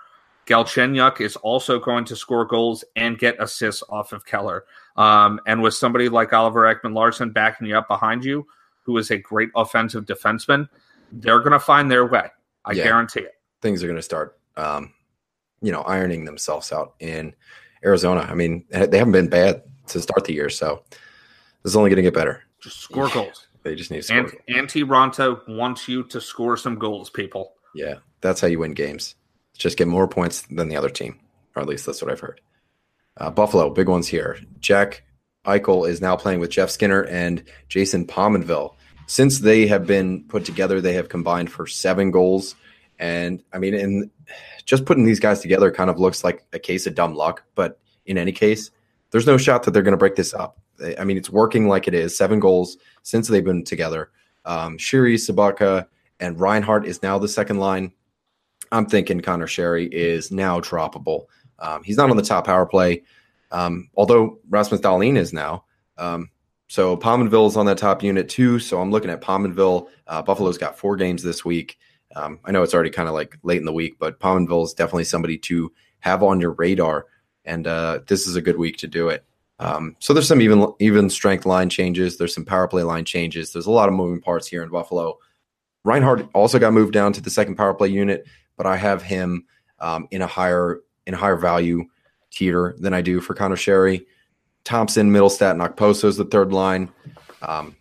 Galchenyuk 0.47 1.21
is 1.21 1.37
also 1.37 1.79
going 1.79 2.05
to 2.07 2.17
score 2.17 2.45
goals 2.45 2.85
and 2.97 3.19
get 3.19 3.37
assists 3.41 3.83
off 3.89 4.13
of 4.13 4.27
Keller. 4.27 4.65
Um, 4.97 5.41
and 5.47 5.63
with 5.63 5.75
somebody 5.75 6.09
like 6.09 6.33
Oliver 6.33 6.63
Ekman 6.63 6.95
Larsson 6.95 7.33
backing 7.33 7.67
you 7.67 7.77
up 7.77 7.89
behind 7.89 8.25
you, 8.25 8.47
who 8.83 8.99
is 8.99 9.11
a 9.11 9.19
great 9.19 9.49
offensive 9.57 10.05
defenseman, 10.05 10.69
they're 11.13 11.39
going 11.39 11.53
to 11.53 11.61
find 11.61 11.91
their 11.91 12.07
way. 12.07 12.29
I 12.65 12.73
yeah, 12.73 12.85
guarantee 12.85 13.21
it. 13.21 13.35
Things 13.63 13.83
are 13.83 13.87
going 13.87 13.97
to 13.97 14.03
start, 14.03 14.39
um, 14.57 14.93
you 15.63 15.73
know, 15.73 15.83
ironing 15.83 16.27
themselves 16.27 16.73
out 16.73 16.95
in 17.01 17.35
Arizona. 17.85 18.21
I 18.21 18.35
mean, 18.35 18.65
they 18.71 18.99
haven't 18.99 19.13
been 19.13 19.29
bad 19.29 19.63
to 19.89 20.01
start 20.01 20.25
the 20.25 20.33
year, 20.33 20.49
so 20.51 20.83
this 20.91 21.73
is 21.73 21.77
only 21.77 21.91
going 21.91 21.97
to 21.97 22.03
get 22.03 22.15
better. 22.15 22.43
Just 22.61 22.81
score 22.81 23.09
goals. 23.09 23.49
They 23.63 23.75
just 23.75 23.91
need 23.91 23.99
to 23.99 24.03
score. 24.03 24.19
And, 24.19 24.31
Antti 24.49 24.85
Raanta 24.85 25.47
wants 25.49 25.89
you 25.89 26.05
to 26.05 26.21
score 26.21 26.57
some 26.57 26.79
goals, 26.79 27.11
people. 27.11 27.55
Yeah, 27.75 27.97
that's 28.21 28.41
how 28.41 28.47
you 28.47 28.59
win 28.59 28.73
games. 28.73 29.15
Just 29.57 29.77
get 29.77 29.89
more 29.89 30.09
points 30.09 30.43
than 30.43 30.69
the 30.69 30.77
other 30.77 30.91
team, 30.91 31.19
or 31.55 31.63
at 31.63 31.69
least 31.69 31.87
that's 31.87 32.03
what 32.03 32.11
I've 32.11 32.21
heard. 32.21 32.41
Uh, 33.17 33.31
Buffalo, 33.31 33.71
big 33.71 33.89
ones 33.89 34.09
here. 34.09 34.39
Jack 34.61 35.05
Eichel 35.47 35.89
is 35.89 36.01
now 36.01 36.17
playing 36.17 36.41
with 36.41 36.51
Jeff 36.51 36.71
Skinner 36.71 37.03
and 37.03 37.45
Jason 37.69 38.07
Pominville. 38.07 38.75
Since 39.07 39.41
they 39.41 39.67
have 39.67 39.87
been 39.87 40.25
put 40.25 40.45
together, 40.45 40.81
they 40.81 40.95
have 40.95 41.09
combined 41.09 41.53
for 41.53 41.67
seven 41.67 42.11
goals. 42.11 42.55
And 42.99 43.43
I 43.53 43.59
mean, 43.59 43.75
in 43.75 44.11
just 44.65 44.85
putting 44.85 45.05
these 45.05 45.21
guys 45.21 45.41
together 45.41 45.71
kind 45.71 45.91
of 45.91 45.99
looks 45.99 46.25
like 46.25 46.45
a 46.53 46.59
case 46.59 46.87
of 46.87 46.95
dumb 46.95 47.15
luck. 47.15 47.45
But 47.55 47.79
in 48.07 48.19
any 48.19 48.33
case, 48.33 48.71
there's 49.11 49.27
no 49.27 49.37
shot 49.37 49.63
that 49.63 49.71
they're 49.73 49.83
going 49.83 49.93
to 49.93 49.99
break 49.99 50.17
this 50.17 50.35
up. 50.35 50.59
I 50.99 51.05
mean, 51.05 51.17
it's 51.17 51.31
working 51.31 51.69
like 51.69 51.87
it 51.87 51.95
is. 51.95 52.17
Seven 52.17 52.41
goals 52.41 52.77
since 53.03 53.29
they've 53.29 53.45
been 53.45 53.65
together. 53.65 54.11
Um, 54.45 54.77
Sheary, 54.77 55.15
Sobotka, 55.15 55.87
and 56.21 56.39
Reinhart 56.39 56.87
is 56.87 57.03
now 57.03 57.19
the 57.19 57.29
second 57.29 57.59
line. 57.59 57.93
I'm 58.73 58.87
thinking 58.87 59.21
Conor 59.21 59.47
Sheary 59.47 59.89
is 59.93 60.31
now 60.31 60.61
droppable. 60.61 61.27
Um, 61.61 61.83
he's 61.85 61.97
not 61.97 62.11
on 62.11 62.17
the 62.17 62.23
top 62.23 62.47
power 62.47 62.67
play, 62.67 63.05
um, 63.53 63.89
although 63.95 64.39
Rasmus 64.49 64.81
Dahlin 64.81 65.17
is 65.17 65.33
now. 65.33 65.65
Um, 65.97 66.31
so 66.67 66.97
Pominville 66.97 67.47
is 67.47 67.57
on 67.57 67.67
that 67.67 67.79
top 67.79 68.03
unit 68.03 68.29
too. 68.29 68.59
So 68.59 68.81
I'm 68.81 68.91
looking 68.91 69.11
at 69.11 69.21
Pominville. 69.21 69.89
Uh, 70.07 70.23
Buffalo's 70.23 70.59
got 70.59 70.79
four 70.79 70.97
games 70.97 71.23
this 71.23 71.45
week. 71.45 71.79
Um, 72.15 72.41
I 72.45 72.53
know 72.53 72.63
it's 72.63 72.75
already 72.75 72.91
kind 72.91 73.09
of 73.09 73.15
like 73.15 73.39
late 73.43 73.59
in 73.59 73.65
the 73.65 73.73
week, 73.73 73.97
but 73.99 74.21
Pominville 74.21 74.65
is 74.65 74.75
definitely 74.75 75.05
somebody 75.05 75.39
to 75.39 75.73
have 76.01 76.23
on 76.23 76.41
your 76.41 76.53
radar, 76.53 77.07
and 77.45 77.67
uh, 77.67 78.01
this 78.07 78.27
is 78.27 78.37
a 78.37 78.43
good 78.43 78.57
week 78.57 78.77
to 78.79 78.87
do 78.87 79.09
it. 79.09 79.25
Um, 79.59 79.97
so 80.01 80.13
there's 80.13 80.29
some 80.29 80.41
even 80.41 80.73
even 80.81 81.11
strength 81.11 81.47
line 81.47 81.69
changes. 81.69 82.17
There's 82.17 82.35
some 82.35 82.45
power 82.45 82.69
play 82.69 82.83
line 82.83 83.05
changes. 83.05 83.53
There's 83.53 83.67
a 83.67 83.71
lot 83.71 83.89
of 83.89 83.95
moving 83.95 84.21
parts 84.21 84.47
here 84.47 84.63
in 84.63 84.71
Buffalo. 84.71 85.19
Reinhart 85.85 86.29
also 86.35 86.59
got 86.59 86.73
moved 86.73 86.93
down 86.93 87.13
to 87.13 87.21
the 87.21 87.31
second 87.31 87.57
power 87.57 87.75
play 87.75 87.89
unit, 87.89 88.27
but 88.57 88.67
I 88.67 88.77
have 88.77 89.03
him 89.03 89.45
um, 89.81 90.09
in 90.11 90.23
a 90.23 90.27
higher 90.27 90.81
in 91.07 91.15
a 91.15 91.17
higher 91.17 91.37
value 91.37 91.85
tier 92.31 92.75
than 92.79 92.95
I 92.95 93.01
do 93.01 93.21
for 93.21 93.35
Conor 93.35 93.57
Sheary. 93.57 94.07
Thompson, 94.65 95.13
Mittelstadt, 95.13 95.51
and 95.53 95.61
Okposo 95.61 96.05
is 96.05 96.17
the 96.17 96.25
third 96.25 96.53
line. 96.53 96.91
Um, 97.43 97.77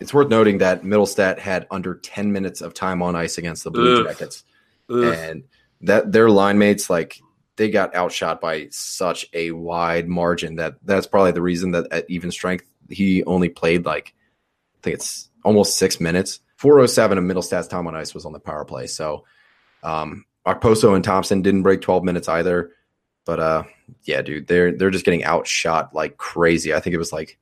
it's 0.00 0.12
worth 0.12 0.28
noting 0.28 0.58
that 0.58 0.82
Mittelstadt 0.82 1.38
had 1.38 1.66
under 1.70 1.94
10 1.94 2.32
minutes 2.32 2.60
of 2.60 2.74
time 2.74 3.02
on 3.02 3.16
ice 3.16 3.38
against 3.38 3.64
the 3.64 3.70
Blue 3.70 4.00
Ugh. 4.00 4.06
Jackets. 4.06 4.44
Ugh. 4.90 5.04
And 5.04 5.44
that 5.82 6.12
their 6.12 6.30
line 6.30 6.58
mates, 6.58 6.90
like, 6.90 7.20
they 7.56 7.70
got 7.70 7.94
outshot 7.94 8.40
by 8.40 8.68
such 8.70 9.26
a 9.32 9.50
wide 9.50 10.08
margin 10.08 10.56
that 10.56 10.74
that's 10.82 11.06
probably 11.06 11.32
the 11.32 11.42
reason 11.42 11.70
that 11.70 11.86
at 11.90 12.10
even 12.10 12.30
strength, 12.30 12.66
he 12.90 13.24
only 13.24 13.48
played 13.48 13.86
like, 13.86 14.14
I 14.74 14.78
think 14.82 14.94
it's 14.94 15.30
almost 15.42 15.78
six 15.78 15.98
minutes. 15.98 16.40
407 16.56 17.18
of 17.18 17.24
Mittelstadt's 17.24 17.68
time 17.68 17.86
on 17.86 17.94
ice 17.94 18.14
was 18.14 18.26
on 18.26 18.32
the 18.32 18.40
power 18.40 18.64
play. 18.64 18.86
So, 18.86 19.24
um, 19.82 20.24
Okposo 20.46 20.94
and 20.94 21.04
Thompson 21.04 21.42
didn't 21.42 21.62
break 21.62 21.80
12 21.80 22.04
minutes 22.04 22.28
either. 22.28 22.72
But 23.24 23.40
uh, 23.40 23.64
yeah, 24.04 24.22
dude, 24.22 24.46
they're 24.46 24.72
they're 24.72 24.90
just 24.90 25.04
getting 25.04 25.24
outshot 25.24 25.92
like 25.92 26.16
crazy. 26.16 26.72
I 26.72 26.80
think 26.80 26.94
it 26.94 26.98
was 26.98 27.12
like 27.12 27.38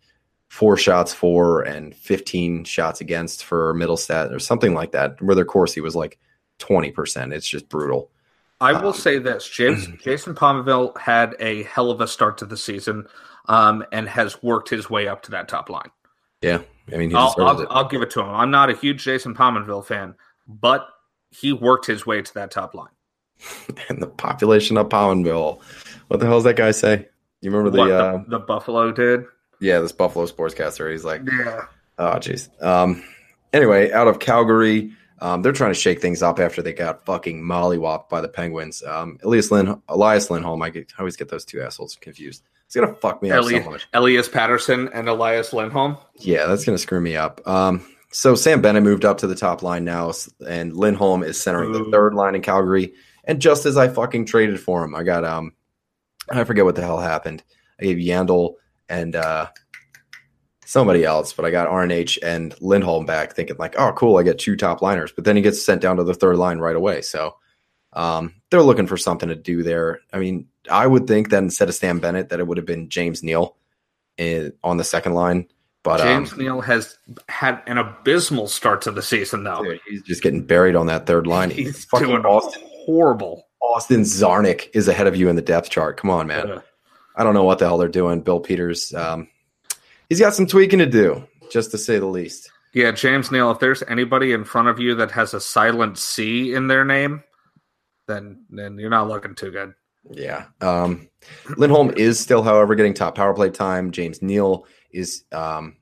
four 0.54 0.76
shots 0.76 1.12
for 1.12 1.62
and 1.62 1.96
15 1.96 2.62
shots 2.62 3.00
against 3.00 3.42
for 3.42 3.74
Mittelstadt 3.74 4.32
or 4.32 4.38
something 4.38 4.72
like 4.72 4.92
that, 4.92 5.20
where 5.20 5.34
their 5.34 5.44
Corsi 5.44 5.80
was 5.80 5.96
like 5.96 6.16
20%. 6.60 7.34
It's 7.34 7.48
just 7.48 7.68
brutal. 7.68 8.08
I 8.60 8.72
will 8.80 8.90
Um, 8.90 8.94
say 8.94 9.18
this: 9.18 9.48
James, 9.48 9.88
Jason 10.02 10.36
Pominville 10.36 10.96
had 10.96 11.34
a 11.40 11.64
hell 11.64 11.90
of 11.90 12.00
a 12.00 12.06
start 12.06 12.38
to 12.38 12.46
the 12.46 12.56
season, 12.56 13.08
um, 13.46 13.84
and 13.90 14.08
has 14.08 14.44
worked 14.44 14.68
his 14.68 14.88
way 14.88 15.08
up 15.08 15.22
to 15.22 15.32
that 15.32 15.48
top 15.48 15.68
line. 15.68 15.90
Yeah. 16.40 16.60
I 16.92 16.98
mean, 16.98 17.16
I'll, 17.16 17.34
I'll. 17.36 17.66
I'll 17.70 17.88
give 17.88 18.02
it 18.02 18.10
to 18.10 18.20
him. 18.20 18.28
I'm 18.28 18.52
not 18.52 18.70
a 18.70 18.76
huge 18.76 19.02
Jason 19.02 19.34
Pominville 19.34 19.84
fan, 19.84 20.14
but 20.46 20.86
he 21.30 21.52
worked 21.52 21.86
his 21.86 22.06
way 22.06 22.22
to 22.22 22.34
that 22.34 22.52
top 22.52 22.74
line. 22.74 22.94
and 23.88 24.00
the 24.00 24.06
population 24.06 24.76
of 24.76 24.88
Poundville. 24.88 25.60
What 26.06 26.20
the 26.20 26.26
hell 26.26 26.36
does 26.36 26.44
that 26.44 26.56
guy 26.56 26.70
say? 26.70 27.08
You 27.40 27.50
remember 27.50 27.70
the, 27.70 27.78
what 27.78 27.90
uh, 27.90 28.12
the, 28.18 28.38
the 28.38 28.38
Buffalo 28.38 28.92
did? 28.92 29.24
Yeah, 29.64 29.80
this 29.80 29.92
Buffalo 29.92 30.26
sportscaster. 30.26 30.90
He's 30.92 31.04
like, 31.04 31.22
Yeah. 31.26 31.62
Oh, 31.98 32.16
jeez. 32.16 32.48
Um, 32.62 33.02
anyway, 33.52 33.92
out 33.92 34.08
of 34.08 34.18
Calgary, 34.18 34.92
um, 35.20 35.42
they're 35.42 35.52
trying 35.52 35.70
to 35.70 35.78
shake 35.78 36.00
things 36.00 36.22
up 36.22 36.38
after 36.38 36.60
they 36.60 36.72
got 36.72 37.06
fucking 37.06 37.42
mollywopped 37.42 38.08
by 38.08 38.20
the 38.20 38.28
Penguins. 38.28 38.82
Um, 38.82 39.18
Elias 39.22 39.50
Lin, 39.50 39.80
Elias 39.88 40.30
Lindholm, 40.30 40.60
I, 40.60 40.70
get, 40.70 40.92
I 40.98 41.00
always 41.02 41.16
get 41.16 41.28
those 41.28 41.44
two 41.44 41.62
assholes 41.62 41.96
confused. 42.00 42.42
It's 42.66 42.74
gonna 42.74 42.94
fuck 42.94 43.22
me 43.22 43.30
up 43.30 43.44
so 43.44 43.70
much. 43.70 43.86
Elias 43.92 44.28
Pettersson 44.28 44.90
and 44.92 45.08
Elias 45.08 45.52
Lindholm. 45.52 45.96
Yeah, 46.16 46.46
that's 46.46 46.64
gonna 46.64 46.78
screw 46.78 47.00
me 47.00 47.14
up. 47.14 47.40
Um, 47.46 47.86
so 48.10 48.34
Sam 48.34 48.60
Bennett 48.62 48.82
moved 48.82 49.04
up 49.04 49.18
to 49.18 49.26
the 49.26 49.34
top 49.34 49.62
line 49.62 49.84
now, 49.84 50.12
and 50.46 50.76
Lindholm 50.76 51.22
is 51.22 51.40
centering 51.40 51.72
the 51.72 51.84
third 51.90 52.14
line 52.14 52.34
in 52.34 52.42
Calgary. 52.42 52.94
And 53.24 53.40
just 53.40 53.64
as 53.66 53.76
I 53.76 53.88
fucking 53.88 54.26
traded 54.26 54.60
for 54.60 54.82
him, 54.82 54.94
I 54.94 55.04
got 55.04 55.24
um, 55.24 55.52
I 56.30 56.44
forget 56.44 56.64
what 56.64 56.74
the 56.74 56.82
hell 56.82 56.98
happened. 56.98 57.42
I 57.80 57.84
gave 57.84 57.98
Yandle 57.98 58.54
and 58.88 59.16
uh, 59.16 59.48
somebody 60.64 61.04
else, 61.04 61.32
but 61.32 61.44
I 61.44 61.50
got 61.50 61.68
RNH 61.68 62.18
and 62.22 62.54
Lindholm 62.60 63.06
back, 63.06 63.34
thinking 63.34 63.56
like, 63.58 63.74
oh, 63.78 63.92
cool, 63.92 64.16
I 64.16 64.22
get 64.22 64.38
two 64.38 64.56
top 64.56 64.82
liners. 64.82 65.12
But 65.12 65.24
then 65.24 65.36
he 65.36 65.42
gets 65.42 65.64
sent 65.64 65.80
down 65.80 65.96
to 65.96 66.04
the 66.04 66.14
third 66.14 66.36
line 66.36 66.58
right 66.58 66.76
away. 66.76 67.02
So 67.02 67.36
um, 67.92 68.34
they're 68.50 68.62
looking 68.62 68.86
for 68.86 68.96
something 68.96 69.28
to 69.28 69.34
do 69.34 69.62
there. 69.62 70.00
I 70.12 70.18
mean, 70.18 70.48
I 70.70 70.86
would 70.86 71.06
think 71.06 71.30
that 71.30 71.42
instead 71.42 71.68
of 71.68 71.74
Sam 71.74 72.00
Bennett, 72.00 72.30
that 72.30 72.40
it 72.40 72.46
would 72.46 72.56
have 72.56 72.66
been 72.66 72.88
James 72.88 73.22
Neal 73.22 73.56
in, 74.16 74.52
on 74.62 74.76
the 74.76 74.84
second 74.84 75.14
line. 75.14 75.48
But 75.82 75.98
James 75.98 76.32
um, 76.32 76.38
Neal 76.38 76.60
has 76.62 76.98
had 77.28 77.62
an 77.66 77.76
abysmal 77.76 78.48
start 78.48 78.80
to 78.82 78.90
the 78.90 79.02
season, 79.02 79.44
though. 79.44 79.62
dude, 79.62 79.80
he's 79.86 80.02
just 80.02 80.22
getting 80.22 80.44
buried 80.44 80.76
on 80.76 80.86
that 80.86 81.06
third 81.06 81.26
line. 81.26 81.50
He's 81.50 81.84
fucking 81.84 82.08
doing 82.08 82.24
Austin, 82.24 82.62
horrible. 82.86 83.46
Austin 83.60 84.00
Czarnik 84.00 84.70
is 84.72 84.88
ahead 84.88 85.06
of 85.06 85.14
you 85.14 85.28
in 85.28 85.36
the 85.36 85.42
depth 85.42 85.68
chart. 85.68 85.98
Come 85.98 86.08
on, 86.08 86.26
man. 86.26 86.62
I 87.14 87.24
don't 87.24 87.34
know 87.34 87.44
what 87.44 87.58
the 87.58 87.66
hell 87.66 87.78
they're 87.78 87.88
doing. 87.88 88.20
Bill 88.22 88.40
Peters, 88.40 88.92
um, 88.94 89.28
he's 90.08 90.20
got 90.20 90.34
some 90.34 90.46
tweaking 90.46 90.80
to 90.80 90.86
do, 90.86 91.26
just 91.50 91.70
to 91.70 91.78
say 91.78 91.98
the 91.98 92.06
least. 92.06 92.50
yeah, 92.72 92.90
James 92.90 93.30
Neal. 93.30 93.50
If 93.52 93.60
there's 93.60 93.82
anybody 93.84 94.32
in 94.32 94.44
front 94.44 94.68
of 94.68 94.80
you 94.80 94.96
that 94.96 95.12
has 95.12 95.32
a 95.34 95.40
silent 95.40 95.98
C 95.98 96.52
in 96.54 96.66
their 96.66 96.84
name, 96.84 97.22
then 98.06 98.44
then 98.50 98.78
you're 98.78 98.90
not 98.90 99.08
looking 99.08 99.34
too 99.34 99.50
good. 99.50 99.74
Yeah. 100.10 100.46
Um, 100.60 101.08
Lindholm 101.56 101.92
is 101.96 102.20
still, 102.20 102.42
however, 102.42 102.74
getting 102.74 102.92
top 102.92 103.14
power 103.14 103.32
play 103.32 103.48
time. 103.50 103.90
James 103.90 104.20
Neal 104.20 104.66
is 104.90 105.24
um, 105.32 105.76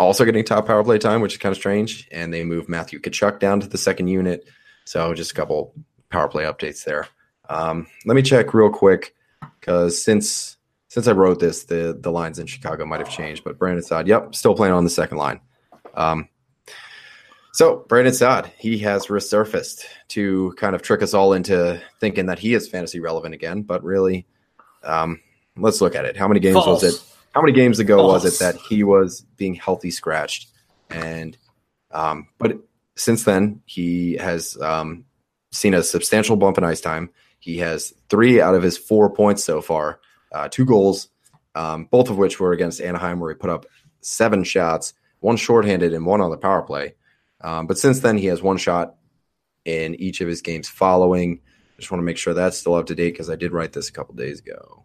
also 0.00 0.24
getting 0.24 0.44
top 0.44 0.66
power 0.66 0.82
play 0.82 0.98
time, 0.98 1.20
which 1.20 1.34
is 1.34 1.38
kind 1.38 1.52
of 1.52 1.56
strange. 1.56 2.08
And 2.10 2.34
they 2.34 2.42
move 2.42 2.68
Matthew 2.68 2.98
Tkachuk 3.00 3.38
down 3.38 3.60
to 3.60 3.68
the 3.68 3.78
second 3.78 4.08
unit. 4.08 4.48
So 4.84 5.14
just 5.14 5.30
a 5.30 5.34
couple 5.34 5.74
power 6.10 6.26
play 6.28 6.44
updates 6.44 6.82
there. 6.84 7.06
Um, 7.48 7.86
let 8.04 8.14
me 8.14 8.22
check 8.22 8.52
real 8.52 8.70
quick 8.70 9.13
because 9.64 10.02
since 10.02 10.56
since 10.88 11.08
I 11.08 11.12
wrote 11.12 11.40
this, 11.40 11.64
the 11.64 11.96
the 11.98 12.12
lines 12.12 12.38
in 12.38 12.46
Chicago 12.46 12.84
might 12.84 13.00
have 13.00 13.10
changed. 13.10 13.44
But 13.44 13.58
Brandon 13.58 13.82
Saad, 13.82 14.06
yep, 14.06 14.34
still 14.34 14.54
playing 14.54 14.74
on 14.74 14.84
the 14.84 14.90
second 14.90 15.16
line. 15.16 15.40
Um, 15.94 16.28
so 17.52 17.84
Brandon 17.88 18.12
Saad, 18.12 18.50
he 18.58 18.78
has 18.78 19.06
resurfaced 19.06 19.84
to 20.08 20.54
kind 20.58 20.74
of 20.74 20.82
trick 20.82 21.02
us 21.02 21.14
all 21.14 21.32
into 21.32 21.80
thinking 22.00 22.26
that 22.26 22.38
he 22.38 22.52
is 22.54 22.68
fantasy 22.68 23.00
relevant 23.00 23.34
again. 23.34 23.62
But 23.62 23.82
really, 23.82 24.26
um, 24.82 25.20
let's 25.56 25.80
look 25.80 25.94
at 25.94 26.04
it. 26.04 26.16
How 26.16 26.28
many 26.28 26.40
games 26.40 26.56
False. 26.56 26.82
was 26.82 26.94
it? 26.94 27.02
How 27.34 27.40
many 27.40 27.52
games 27.52 27.78
ago 27.78 28.06
was 28.06 28.24
it 28.24 28.38
that 28.38 28.56
he 28.56 28.84
was 28.84 29.22
being 29.36 29.54
healthy 29.54 29.90
scratched? 29.90 30.48
And 30.90 31.36
um, 31.90 32.28
but 32.38 32.58
since 32.96 33.24
then, 33.24 33.62
he 33.64 34.14
has 34.18 34.60
um, 34.60 35.06
seen 35.52 35.74
a 35.74 35.82
substantial 35.82 36.36
bump 36.36 36.58
in 36.58 36.64
ice 36.64 36.80
time. 36.80 37.10
He 37.44 37.58
has 37.58 37.92
three 38.08 38.40
out 38.40 38.54
of 38.54 38.62
his 38.62 38.78
four 38.78 39.10
points 39.10 39.44
so 39.44 39.60
far, 39.60 40.00
uh, 40.32 40.48
two 40.48 40.64
goals, 40.64 41.08
um, 41.54 41.84
both 41.84 42.08
of 42.08 42.16
which 42.16 42.40
were 42.40 42.52
against 42.52 42.80
Anaheim, 42.80 43.20
where 43.20 43.30
he 43.30 43.36
put 43.36 43.50
up 43.50 43.66
seven 44.00 44.44
shots, 44.44 44.94
one 45.20 45.36
shorthanded 45.36 45.92
and 45.92 46.06
one 46.06 46.22
on 46.22 46.30
the 46.30 46.38
power 46.38 46.62
play. 46.62 46.94
Um, 47.42 47.66
but 47.66 47.76
since 47.76 48.00
then, 48.00 48.16
he 48.16 48.28
has 48.28 48.40
one 48.40 48.56
shot 48.56 48.94
in 49.66 49.94
each 49.96 50.22
of 50.22 50.28
his 50.28 50.40
games 50.40 50.70
following. 50.70 51.42
I 51.44 51.80
just 51.80 51.90
want 51.90 52.00
to 52.00 52.06
make 52.06 52.16
sure 52.16 52.32
that's 52.32 52.56
still 52.56 52.76
up 52.76 52.86
to 52.86 52.94
date 52.94 53.12
because 53.12 53.28
I 53.28 53.36
did 53.36 53.52
write 53.52 53.74
this 53.74 53.90
a 53.90 53.92
couple 53.92 54.14
days 54.14 54.40
ago. 54.40 54.82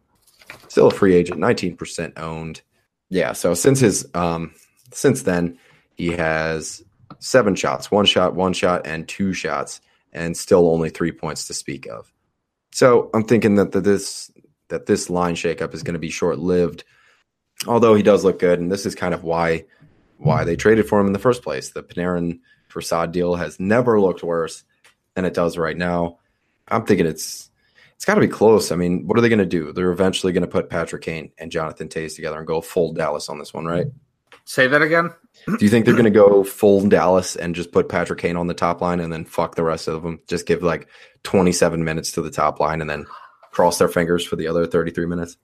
Still 0.68 0.88
a 0.88 0.92
free 0.92 1.16
agent, 1.16 1.40
19% 1.40 2.20
owned. 2.20 2.62
Yeah, 3.10 3.32
so 3.32 3.54
since 3.54 3.80
his 3.80 4.06
um, 4.14 4.54
since 4.92 5.22
then, 5.22 5.60
he 5.96 6.10
has 6.10 6.84
seven 7.20 7.56
shots, 7.56 7.90
one 7.90 8.06
shot, 8.06 8.36
one 8.36 8.52
shot, 8.52 8.86
and 8.86 9.08
two 9.08 9.32
shots, 9.32 9.80
and 10.12 10.36
still 10.36 10.70
only 10.70 10.90
three 10.90 11.14
points 11.14 11.48
to 11.48 11.54
speak 11.54 11.86
of. 11.86 12.12
So 12.80 13.10
I'm 13.14 13.26
thinking 13.26 13.56
that 13.56 13.74
the, 13.74 13.82
this 13.82 14.32
that 14.70 14.86
this 14.86 15.10
line 15.10 15.36
shakeup 15.36 15.74
is 15.74 15.84
going 15.84 15.96
to 15.96 16.00
be 16.00 16.10
short 16.10 16.40
lived. 16.40 16.86
Although 17.68 17.94
he 17.94 18.04
does 18.04 18.24
look 18.24 18.40
good, 18.40 18.62
and 18.62 18.72
this 18.72 18.86
is 18.86 18.96
kind 18.96 19.14
of 19.14 19.26
why 19.26 19.66
why 20.16 20.46
they 20.46 20.56
traded 20.56 20.88
for 20.88 20.98
him 20.98 21.06
in 21.06 21.12
the 21.12 21.20
first 21.20 21.44
place. 21.44 21.72
The 21.72 21.84
Panarin 21.84 22.40
Prasad 22.70 23.12
deal 23.12 23.36
has 23.36 23.60
never 23.60 24.00
looked 24.00 24.24
worse 24.24 24.64
than 25.14 25.26
it 25.26 25.34
does 25.34 25.58
right 25.58 25.76
now. 25.76 26.20
I'm 26.70 26.86
thinking 26.86 27.06
it's 27.06 27.52
it's 27.96 28.06
got 28.06 28.16
to 28.16 28.22
be 28.22 28.30
close. 28.30 28.72
I 28.72 28.78
mean, 28.78 29.06
what 29.08 29.18
are 29.18 29.22
they 29.22 29.28
going 29.28 29.40
to 29.40 29.46
do? 29.46 29.74
They're 29.74 29.92
eventually 29.92 30.32
going 30.32 30.44
to 30.44 30.48
put 30.48 30.70
Patrick 30.70 31.02
Kane 31.02 31.34
and 31.38 31.52
Jonathan 31.52 31.90
Toews 31.90 32.16
together 32.16 32.38
and 32.38 32.48
go 32.48 32.62
full 32.62 32.94
Dallas 32.94 33.28
on 33.28 33.40
this 33.40 33.54
one, 33.54 33.66
right? 33.66 33.88
Say 34.50 34.66
that 34.66 34.82
again. 34.82 35.12
Do 35.46 35.64
you 35.64 35.70
think 35.70 35.86
they're 35.86 35.94
going 35.94 36.06
to 36.06 36.10
go 36.10 36.44
full 36.44 36.90
Dallas 36.90 37.36
and 37.36 37.54
just 37.54 37.72
put 37.72 37.88
Patrick 37.88 38.18
Kane 38.18 38.36
on 38.36 38.48
the 38.48 38.56
top 38.56 38.82
line 38.82 39.00
and 39.00 39.14
then 39.14 39.24
fuck 39.24 39.54
the 39.54 39.64
rest 39.64 39.88
of 39.88 40.02
them? 40.02 40.22
Just 40.28 40.48
give 40.48 40.64
like 40.64 40.88
27 41.22 41.84
minutes 41.84 42.14
to 42.14 42.24
the 42.24 42.32
top 42.32 42.60
line 42.60 42.82
and 42.82 42.90
then 42.90 43.06
cross 43.52 43.78
their 43.78 43.88
fingers 43.88 44.26
for 44.26 44.38
the 44.38 44.48
other 44.48 44.66
33 44.66 45.06
minutes? 45.06 45.38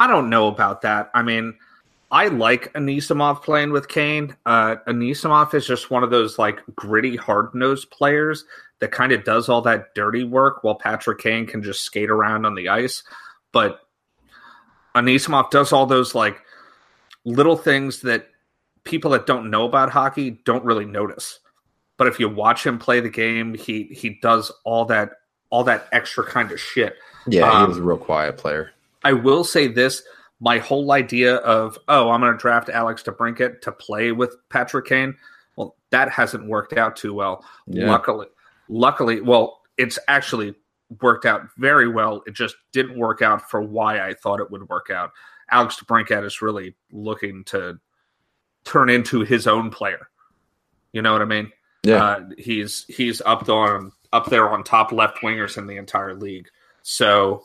I 0.00 0.08
don't 0.08 0.28
know 0.28 0.48
about 0.48 0.82
that. 0.82 1.08
I 1.14 1.22
mean, 1.22 1.54
I 2.10 2.26
like 2.26 2.72
Anisimov 2.72 3.44
playing 3.44 3.70
with 3.70 3.86
Kane. 3.86 4.36
Uh, 4.44 4.74
Anisimov 4.88 5.54
is 5.54 5.64
just 5.64 5.92
one 5.92 6.02
of 6.02 6.10
those 6.10 6.36
like 6.36 6.58
gritty, 6.74 7.14
hard 7.14 7.54
nosed 7.54 7.92
players 7.92 8.44
that 8.80 8.90
kind 8.90 9.12
of 9.12 9.22
does 9.22 9.48
all 9.48 9.62
that 9.62 9.94
dirty 9.94 10.24
work 10.24 10.64
while 10.64 10.74
Patrick 10.74 11.20
Kane 11.20 11.46
can 11.46 11.62
just 11.62 11.82
skate 11.82 12.10
around 12.10 12.44
on 12.44 12.56
the 12.56 12.70
ice. 12.70 13.04
But 13.52 13.78
Anisimov 14.96 15.50
does 15.52 15.72
all 15.72 15.86
those 15.86 16.12
like 16.12 16.42
little 17.26 17.56
things 17.56 18.00
that 18.02 18.28
people 18.84 19.10
that 19.10 19.26
don't 19.26 19.50
know 19.50 19.66
about 19.66 19.90
hockey 19.90 20.40
don't 20.44 20.64
really 20.64 20.86
notice. 20.86 21.40
But 21.98 22.06
if 22.06 22.18
you 22.18 22.28
watch 22.28 22.64
him 22.64 22.78
play 22.78 23.00
the 23.00 23.10
game, 23.10 23.54
he 23.54 23.84
he 23.84 24.18
does 24.22 24.50
all 24.64 24.86
that 24.86 25.10
all 25.50 25.64
that 25.64 25.88
extra 25.92 26.24
kind 26.24 26.50
of 26.52 26.60
shit. 26.60 26.96
Yeah, 27.26 27.50
he 27.50 27.56
Um, 27.56 27.68
was 27.68 27.78
a 27.78 27.82
real 27.82 27.98
quiet 27.98 28.38
player. 28.38 28.70
I 29.04 29.12
will 29.12 29.44
say 29.44 29.66
this: 29.66 30.02
my 30.40 30.58
whole 30.58 30.92
idea 30.92 31.36
of 31.36 31.78
oh, 31.88 32.10
I'm 32.10 32.20
going 32.20 32.32
to 32.32 32.38
draft 32.38 32.68
Alex 32.68 33.02
DeBrincat 33.02 33.60
to 33.62 33.72
play 33.72 34.12
with 34.12 34.36
Patrick 34.50 34.86
Kane. 34.86 35.14
Well, 35.56 35.74
that 35.90 36.10
hasn't 36.10 36.46
worked 36.48 36.74
out 36.74 36.96
too 36.96 37.14
well. 37.14 37.44
Yeah. 37.66 37.90
Luckily, 37.90 38.26
luckily, 38.68 39.20
well, 39.20 39.60
it's 39.78 39.98
actually 40.08 40.54
worked 41.00 41.24
out 41.24 41.48
very 41.56 41.88
well. 41.88 42.22
It 42.26 42.34
just 42.34 42.56
didn't 42.72 42.98
work 42.98 43.22
out 43.22 43.50
for 43.50 43.62
why 43.62 44.06
I 44.06 44.14
thought 44.14 44.40
it 44.40 44.50
would 44.50 44.68
work 44.68 44.90
out. 44.90 45.10
Alex 45.50 45.76
DeBrincat 45.82 46.24
is 46.24 46.42
really 46.42 46.74
looking 46.90 47.44
to 47.44 47.78
turn 48.64 48.90
into 48.90 49.20
his 49.20 49.46
own 49.46 49.70
player. 49.70 50.08
You 50.92 51.02
know 51.02 51.12
what 51.12 51.22
I 51.22 51.26
mean? 51.26 51.52
Yeah. 51.82 52.04
Uh, 52.04 52.20
he's 52.36 52.84
he's 52.88 53.20
up 53.20 53.48
on 53.48 53.92
up 54.12 54.26
there 54.26 54.50
on 54.50 54.64
top 54.64 54.92
left 54.92 55.18
wingers 55.22 55.56
in 55.58 55.66
the 55.66 55.76
entire 55.76 56.14
league. 56.14 56.48
So 56.82 57.44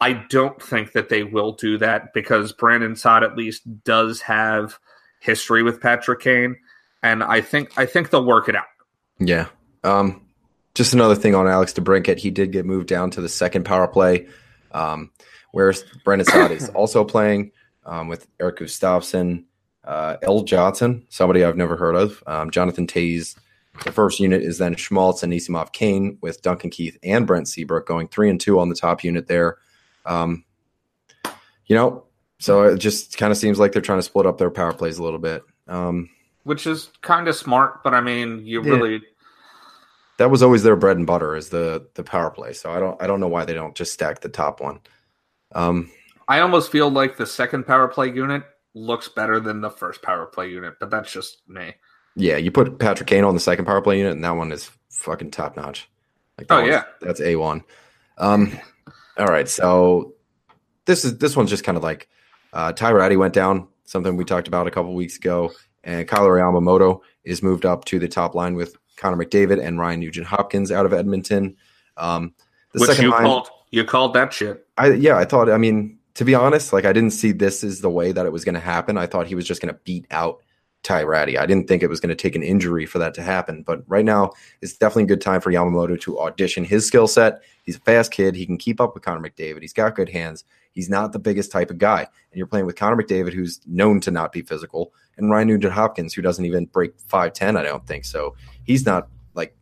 I 0.00 0.12
don't 0.12 0.60
think 0.62 0.92
that 0.92 1.08
they 1.08 1.24
will 1.24 1.52
do 1.52 1.78
that 1.78 2.12
because 2.12 2.52
Brandon 2.52 2.94
Saad 2.94 3.24
at 3.24 3.36
least 3.36 3.62
does 3.84 4.20
have 4.22 4.78
history 5.20 5.62
with 5.62 5.80
Patrick 5.80 6.20
Kane, 6.20 6.56
and 7.02 7.22
I 7.22 7.40
think 7.40 7.72
I 7.76 7.86
think 7.86 8.10
they'll 8.10 8.24
work 8.24 8.48
it 8.48 8.54
out. 8.54 8.66
Yeah. 9.18 9.46
Um, 9.82 10.26
just 10.74 10.92
another 10.92 11.16
thing 11.16 11.34
on 11.34 11.48
Alex 11.48 11.72
DeBrincat, 11.72 12.18
he 12.18 12.30
did 12.30 12.52
get 12.52 12.64
moved 12.64 12.86
down 12.86 13.10
to 13.12 13.20
the 13.20 13.28
second 13.28 13.64
power 13.64 13.88
play, 13.88 14.28
um, 14.70 15.10
where 15.52 15.72
Brandon 16.04 16.26
Saad 16.26 16.50
is 16.52 16.68
also 16.70 17.04
playing 17.04 17.52
um, 17.86 18.08
with 18.08 18.26
Erik 18.40 18.58
Gustafsson, 18.58 19.44
uh, 19.84 20.16
L. 20.22 20.42
Johnson, 20.42 21.06
somebody 21.08 21.44
I've 21.44 21.56
never 21.56 21.76
heard 21.76 21.94
of, 21.94 22.22
um, 22.26 22.50
Jonathan 22.50 22.86
Toews. 22.86 23.36
The 23.84 23.92
first 23.92 24.18
unit 24.18 24.42
is 24.42 24.58
then 24.58 24.74
Schmaltz 24.74 25.22
and 25.22 25.32
Nisimov 25.32 25.72
Kane 25.72 26.18
with 26.20 26.42
Duncan 26.42 26.70
Keith 26.70 26.98
and 27.02 27.26
Brent 27.26 27.46
Seabrook 27.48 27.86
going 27.86 28.08
three 28.08 28.28
and 28.28 28.40
two 28.40 28.58
on 28.58 28.68
the 28.68 28.74
top 28.74 29.04
unit 29.04 29.28
there. 29.28 29.58
Um, 30.04 30.44
you 31.66 31.76
know, 31.76 32.04
so 32.40 32.62
it 32.62 32.78
just 32.78 33.16
kind 33.18 33.30
of 33.30 33.36
seems 33.36 33.58
like 33.58 33.72
they're 33.72 33.82
trying 33.82 33.98
to 33.98 34.02
split 34.02 34.26
up 34.26 34.38
their 34.38 34.50
power 34.50 34.72
plays 34.72 34.98
a 34.98 35.02
little 35.02 35.18
bit. 35.18 35.42
Um, 35.68 36.10
Which 36.44 36.66
is 36.66 36.90
kind 37.02 37.28
of 37.28 37.36
smart, 37.36 37.84
but 37.84 37.94
I 37.94 38.00
mean, 38.00 38.44
you 38.44 38.62
Yeah. 38.64 38.72
really 38.72 39.02
that 40.18 40.30
was 40.30 40.42
always 40.42 40.64
their 40.64 40.76
bread 40.76 40.96
and 40.96 41.06
butter 41.06 41.36
is 41.36 41.48
the 41.48 41.86
the 41.94 42.02
power 42.02 42.30
play. 42.30 42.52
So 42.52 42.70
I 42.72 42.80
don't 42.80 43.00
I 43.00 43.06
don't 43.06 43.20
know 43.20 43.28
why 43.28 43.44
they 43.44 43.54
don't 43.54 43.74
just 43.76 43.92
stack 43.92 44.20
the 44.20 44.28
top 44.28 44.60
one. 44.60 44.80
Um, 45.52 45.90
I 46.28 46.40
almost 46.40 46.70
feel 46.70 46.90
like 46.90 47.16
the 47.16 47.26
second 47.26 47.66
power 47.66 47.88
play 47.88 48.10
unit 48.12 48.42
looks 48.74 49.08
better 49.08 49.40
than 49.40 49.60
the 49.60 49.70
first 49.70 50.02
power 50.02 50.26
play 50.26 50.50
unit, 50.50 50.74
but 50.78 50.90
that's 50.90 51.12
just 51.12 51.42
me. 51.48 51.74
yeah, 52.16 52.36
you 52.36 52.50
put 52.50 52.78
Patrick 52.78 53.08
Kane 53.08 53.24
on 53.24 53.34
the 53.34 53.40
second 53.40 53.64
power 53.64 53.80
play 53.80 53.98
unit, 53.98 54.12
and 54.12 54.24
that 54.24 54.36
one 54.36 54.52
is 54.52 54.70
fucking 54.90 55.30
top 55.30 55.56
notch. 55.56 55.88
Like, 56.36 56.46
Oh, 56.50 56.64
yeah. 56.64 56.84
that's 57.00 57.20
a 57.20 57.36
one. 57.36 57.64
Um, 58.18 58.58
all 59.18 59.26
right, 59.26 59.48
so 59.48 60.14
this 60.84 61.04
is 61.04 61.18
this 61.18 61.36
one's 61.36 61.50
just 61.50 61.64
kind 61.64 61.76
of 61.76 61.82
like 61.82 62.08
uh, 62.52 62.72
Ty 62.72 62.92
Rattie 62.92 63.16
went 63.16 63.34
down, 63.34 63.68
something 63.84 64.16
we 64.16 64.24
talked 64.24 64.48
about 64.48 64.66
a 64.66 64.70
couple 64.70 64.94
weeks 64.94 65.16
ago, 65.16 65.50
and 65.84 66.06
Kailer 66.06 66.36
Yamamoto 66.38 67.00
is 67.24 67.42
moved 67.42 67.64
up 67.66 67.84
to 67.86 67.98
the 67.98 68.08
top 68.08 68.34
line 68.34 68.54
with 68.54 68.76
Connor 68.96 69.16
McDavid 69.24 69.62
and 69.64 69.78
Ryan 69.78 70.00
Nugent 70.00 70.26
Hopkins 70.26 70.70
out 70.72 70.86
of 70.86 70.92
Edmonton. 70.92 71.56
Um, 71.96 72.34
the 72.72 72.80
Which 72.80 72.90
second 72.90 73.10
line, 73.10 73.22
called 73.22 73.48
you 73.70 73.84
called 73.84 74.14
that 74.14 74.32
shit. 74.32 74.66
I 74.76 74.92
yeah, 74.92 75.16
I 75.16 75.24
thought. 75.24 75.50
I 75.50 75.58
mean, 75.58 75.98
to 76.14 76.24
be 76.24 76.34
honest, 76.34 76.72
like 76.72 76.84
I 76.84 76.92
didn't 76.92 77.12
see 77.12 77.32
this 77.32 77.62
as 77.62 77.80
the 77.80 77.90
way 77.90 78.12
that 78.12 78.26
it 78.26 78.32
was 78.32 78.44
going 78.44 78.54
to 78.54 78.60
happen. 78.60 78.98
I 78.98 79.06
thought 79.06 79.26
he 79.26 79.34
was 79.34 79.46
just 79.46 79.60
going 79.60 79.72
to 79.72 79.80
beat 79.84 80.06
out 80.10 80.38
Ty 80.82 81.02
Rattie. 81.02 81.38
I 81.38 81.46
didn't 81.46 81.68
think 81.68 81.82
it 81.82 81.88
was 81.88 82.00
going 82.00 82.10
to 82.10 82.16
take 82.16 82.34
an 82.34 82.42
injury 82.42 82.86
for 82.86 82.98
that 82.98 83.14
to 83.14 83.22
happen. 83.22 83.62
But 83.62 83.82
right 83.86 84.04
now, 84.04 84.32
it's 84.62 84.76
definitely 84.76 85.04
a 85.04 85.06
good 85.08 85.20
time 85.20 85.40
for 85.40 85.52
Yamamoto 85.52 86.00
to 86.00 86.18
audition 86.20 86.64
his 86.64 86.86
skill 86.86 87.06
set. 87.08 87.42
He's 87.64 87.76
a 87.76 87.80
fast 87.80 88.10
kid. 88.10 88.34
He 88.34 88.46
can 88.46 88.58
keep 88.58 88.80
up 88.80 88.94
with 88.94 89.04
Connor 89.04 89.28
McDavid. 89.28 89.62
He's 89.62 89.72
got 89.72 89.94
good 89.94 90.08
hands. 90.08 90.44
He's 90.72 90.88
not 90.88 91.12
the 91.12 91.18
biggest 91.18 91.50
type 91.50 91.70
of 91.70 91.78
guy. 91.78 92.00
And 92.00 92.38
you're 92.38 92.46
playing 92.46 92.66
with 92.66 92.76
Connor 92.76 92.96
McDavid, 92.96 93.32
who's 93.32 93.60
known 93.66 94.00
to 94.00 94.10
not 94.10 94.32
be 94.32 94.42
physical, 94.42 94.92
and 95.16 95.30
Ryan 95.30 95.48
Nugent 95.48 95.72
Hopkins, 95.72 96.14
who 96.14 96.22
doesn't 96.22 96.44
even 96.44 96.66
break 96.66 96.98
five 97.00 97.32
ten. 97.32 97.56
I 97.56 97.62
don't 97.62 97.86
think 97.86 98.04
so. 98.04 98.36
He's 98.64 98.86
not 98.86 99.08
like. 99.34 99.56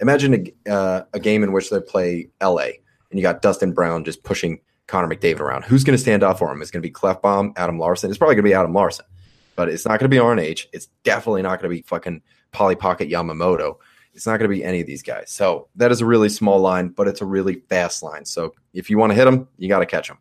Imagine 0.00 0.52
a, 0.66 0.70
uh, 0.70 1.04
a 1.12 1.20
game 1.20 1.42
in 1.42 1.52
which 1.52 1.70
they 1.70 1.80
play 1.80 2.28
LA 2.42 2.68
and 3.12 3.20
you 3.20 3.22
got 3.22 3.42
Dustin 3.42 3.72
Brown 3.72 4.04
just 4.04 4.24
pushing 4.24 4.60
Connor 4.88 5.14
McDavid 5.14 5.40
around. 5.40 5.64
Who's 5.64 5.84
going 5.84 5.96
to 5.96 6.02
stand 6.02 6.22
up 6.22 6.38
for 6.38 6.50
him? 6.50 6.60
It's 6.60 6.70
going 6.70 6.82
to 6.82 6.88
be 6.88 6.92
Klefbom, 6.92 7.52
Adam 7.56 7.78
Larsson. 7.78 8.10
It's 8.10 8.18
probably 8.18 8.34
going 8.34 8.44
to 8.44 8.50
be 8.50 8.54
Adam 8.54 8.74
Larsson, 8.74 9.06
but 9.54 9.68
it's 9.68 9.86
not 9.86 10.00
going 10.00 10.10
to 10.10 10.14
be 10.14 10.20
RNH. 10.20 10.66
It's 10.72 10.86
definitely 11.04 11.42
not 11.42 11.60
going 11.60 11.70
to 11.70 11.76
be 11.76 11.82
fucking 11.82 12.22
Polly 12.50 12.74
Pocket 12.74 13.08
Yamamoto. 13.08 13.76
It's 14.14 14.26
not 14.26 14.38
going 14.38 14.50
to 14.50 14.54
be 14.54 14.64
any 14.64 14.80
of 14.80 14.86
these 14.86 15.02
guys. 15.02 15.30
So 15.30 15.68
that 15.76 15.92
is 15.92 16.00
a 16.00 16.06
really 16.06 16.28
small 16.28 16.60
line, 16.60 16.88
but 16.88 17.08
it's 17.08 17.20
a 17.20 17.26
really 17.26 17.54
fast 17.54 18.02
line. 18.02 18.24
So 18.24 18.54
if 18.74 18.90
you 18.90 18.98
want 18.98 19.10
to 19.10 19.16
hit 19.16 19.24
them, 19.26 19.48
you 19.56 19.68
got 19.68 19.78
to 19.78 19.86
catch 19.86 20.08
them. 20.08 20.18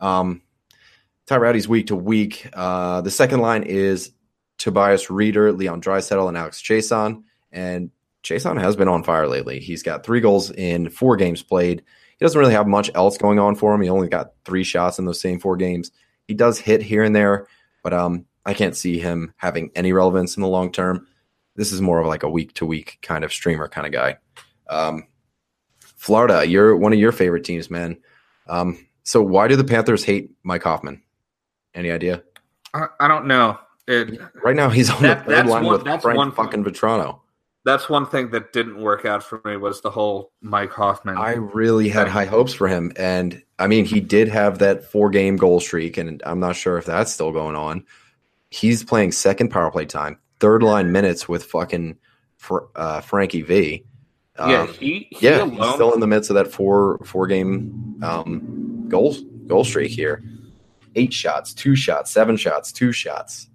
Um, 0.00 0.42
Ty 1.26 1.38
Rowdy's 1.38 1.68
week 1.68 1.86
to 1.86 1.96
week. 1.96 2.48
Uh, 2.52 3.00
the 3.00 3.10
second 3.10 3.40
line 3.40 3.62
is 3.62 4.12
Tobias 4.58 5.06
Rieder, 5.06 5.56
Leon 5.56 5.80
Draisaitl, 5.80 6.28
and 6.28 6.36
Alex 6.36 6.62
Chiasson. 6.62 7.22
And 7.50 7.90
Chiasson 8.22 8.60
has 8.60 8.76
been 8.76 8.88
on 8.88 9.04
fire 9.04 9.26
lately. 9.26 9.60
He's 9.60 9.82
got 9.82 10.04
three 10.04 10.20
goals 10.20 10.50
in 10.50 10.90
four 10.90 11.16
games 11.16 11.42
played. 11.42 11.82
He 12.18 12.24
doesn't 12.24 12.38
really 12.38 12.52
have 12.54 12.66
much 12.66 12.90
else 12.94 13.18
going 13.18 13.38
on 13.38 13.54
for 13.56 13.74
him. 13.74 13.80
He 13.82 13.88
only 13.88 14.08
got 14.08 14.32
three 14.44 14.64
shots 14.64 14.98
in 14.98 15.04
those 15.04 15.20
same 15.20 15.40
four 15.40 15.56
games. 15.56 15.90
He 16.28 16.34
does 16.34 16.58
hit 16.58 16.80
here 16.82 17.02
and 17.02 17.14
there, 17.14 17.46
but 17.82 17.92
um, 17.92 18.24
I 18.46 18.54
can't 18.54 18.76
see 18.76 18.98
him 18.98 19.34
having 19.36 19.70
any 19.74 19.92
relevance 19.92 20.36
in 20.36 20.42
the 20.42 20.48
long 20.48 20.70
term. 20.72 21.06
This 21.56 21.72
is 21.72 21.80
more 21.80 22.00
of 22.00 22.06
like 22.06 22.22
a 22.22 22.30
week 22.30 22.54
to 22.54 22.66
week 22.66 22.98
kind 23.02 23.24
of 23.24 23.32
streamer 23.32 23.68
kind 23.68 23.86
of 23.86 23.92
guy. 23.92 24.16
Um, 24.68 25.06
Florida, 25.80 26.44
you're 26.46 26.76
one 26.76 26.92
of 26.92 26.98
your 26.98 27.12
favorite 27.12 27.44
teams, 27.44 27.70
man. 27.70 27.98
Um, 28.48 28.86
so 29.02 29.22
why 29.22 29.48
do 29.48 29.56
the 29.56 29.64
Panthers 29.64 30.04
hate 30.04 30.30
Mike 30.42 30.62
Hoffman? 30.62 31.02
Any 31.74 31.90
idea? 31.90 32.22
I, 32.72 32.86
I 33.00 33.08
don't 33.08 33.26
know. 33.26 33.58
It 33.86 34.18
Right 34.42 34.56
now, 34.56 34.70
he's 34.70 34.88
on 34.90 35.02
That- 35.02 35.26
the 35.26 35.34
third 35.34 35.46
line 35.46 35.64
one- 35.64 35.72
with 35.84 36.02
Frank 36.02 36.16
one- 36.16 36.32
fucking 36.32 36.64
Vatrano. 36.64 37.20
That's 37.64 37.88
one 37.88 38.06
thing 38.06 38.30
that 38.30 38.52
didn't 38.52 38.80
work 38.80 39.04
out 39.04 39.22
for 39.22 39.40
me 39.44 39.56
was 39.56 39.80
the 39.80 39.90
whole 39.90 40.32
Mike 40.42 40.70
Hoffman. 40.72 41.16
I 41.16 41.34
really 41.34 41.88
had 41.88 42.08
high 42.08 42.26
hopes 42.26 42.52
for 42.52 42.68
him, 42.68 42.92
and 42.96 43.42
I 43.58 43.66
mean, 43.66 43.84
he 43.84 44.00
did 44.00 44.28
have 44.28 44.58
that 44.58 44.84
four 44.84 45.10
game 45.10 45.36
goal 45.36 45.60
streak, 45.60 45.96
and 45.96 46.22
I'm 46.26 46.40
not 46.40 46.56
sure 46.56 46.76
if 46.76 46.84
that's 46.84 47.12
still 47.12 47.32
going 47.32 47.56
on. 47.56 47.84
He's 48.50 48.84
playing 48.84 49.12
second 49.12 49.48
power 49.48 49.70
play 49.70 49.86
time, 49.86 50.18
third 50.40 50.62
line 50.62 50.92
minutes 50.92 51.28
with 51.28 51.44
fucking 51.44 51.96
Fr- 52.36 52.66
uh, 52.76 53.00
Frankie 53.00 53.42
V. 53.42 53.84
Um, 54.36 54.50
yeah, 54.50 54.66
he, 54.66 55.08
he 55.10 55.26
yeah, 55.26 55.38
alone, 55.38 55.52
he's 55.52 55.74
still 55.74 55.94
in 55.94 56.00
the 56.00 56.06
midst 56.06 56.28
of 56.28 56.34
that 56.34 56.48
four 56.52 56.98
four 57.04 57.26
game 57.26 57.98
um, 58.02 58.84
goal 58.88 59.16
goal 59.46 59.64
streak 59.64 59.90
here. 59.90 60.22
Eight 60.96 61.12
shots, 61.12 61.54
two 61.54 61.74
shots, 61.74 62.10
seven 62.10 62.36
shots, 62.36 62.72
two 62.72 62.92
shots. 62.92 63.48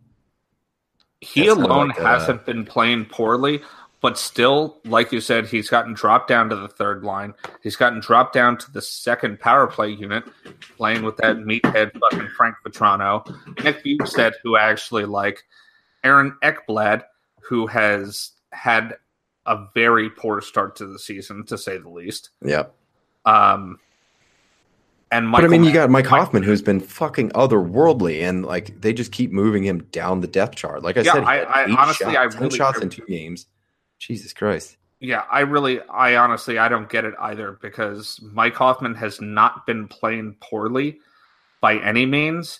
he 1.22 1.46
that's 1.46 1.60
alone 1.60 1.90
like, 1.90 2.00
uh, 2.00 2.06
hasn't 2.06 2.46
been 2.46 2.66
playing 2.66 3.06
poorly, 3.06 3.62
but 4.02 4.18
still, 4.18 4.78
like 4.86 5.12
you 5.12 5.20
said, 5.22 5.46
he's 5.48 5.70
gotten 5.70 5.94
dropped 5.94 6.28
down 6.30 6.50
to 6.50 6.56
the 6.56 6.68
third 6.68 7.04
line. 7.04 7.34
He's 7.62 7.76
gotten 7.76 8.00
dropped 8.00 8.34
down 8.34 8.58
to 8.60 8.72
the 8.72 8.82
second 8.82 9.40
power 9.40 9.68
play 9.68 9.90
unit, 9.90 10.24
playing 10.78 11.04
with 11.04 11.18
that 11.18 11.38
meathead 11.38 11.92
fucking 12.00 12.30
Frank 12.38 12.56
Vatrano, 12.66 13.26
Nick 13.64 13.84
Bjugstad, 13.84 14.34
who 14.44 14.56
I 14.56 14.70
actually 14.70 15.06
like, 15.06 15.44
Aaron 16.04 16.36
Ekblad, 16.44 17.04
who 17.42 17.68
has 17.68 18.32
had 18.52 18.96
a 19.46 19.66
very 19.74 20.10
poor 20.10 20.40
start 20.42 20.76
to 20.78 20.86
the 20.86 21.00
season, 21.00 21.46
to 21.48 21.58
say 21.58 21.78
the 21.78 21.90
least. 21.90 22.30
Yep. 22.44 22.74
Um, 23.26 23.80
and 25.12 25.32
but 25.32 25.44
I 25.44 25.48
mean, 25.48 25.64
you 25.64 25.74
got 25.74 25.90
Mike 25.90 26.06
Hoffman, 26.06 26.44
who's 26.44 26.62
been 26.62 26.80
fucking 26.80 27.32
otherworldly, 27.32 28.22
and 28.22 28.46
like 28.46 28.80
they 28.80 28.94
just 28.94 29.12
keep 29.12 29.32
moving 29.32 29.64
him 29.64 29.80
down 29.92 30.22
the 30.22 30.28
depth 30.28 30.56
chart. 30.56 30.84
Like 30.84 30.98
I 30.98 31.02
Yeah, 31.02 31.14
said, 31.14 31.24
I- 31.24 31.36
had 31.38 31.48
I- 31.48 31.64
honestly, 31.82 32.14
shots, 32.14 32.36
I 32.36 32.40
really- 32.40 32.56
shots 32.58 32.80
in 32.80 32.90
two 32.90 33.06
games. 33.08 33.48
Jesus 34.00 34.34
Christ! 34.34 34.78
Yeah, 35.00 35.24
I 35.32 35.42
really, 35.42 35.82
I 35.82 36.18
honestly, 36.18 36.58
I 36.58 36.68
don't 36.68 36.90
get 36.90 37.06
it 37.06 37.14
either 37.20 37.58
because 37.62 38.20
Mike 38.22 38.56
Hoffman 38.56 38.96
has 38.96 39.22
not 39.22 39.66
been 39.66 39.88
playing 39.88 40.36
poorly 40.42 41.00
by 41.62 41.78
any 41.78 42.06
means. 42.06 42.60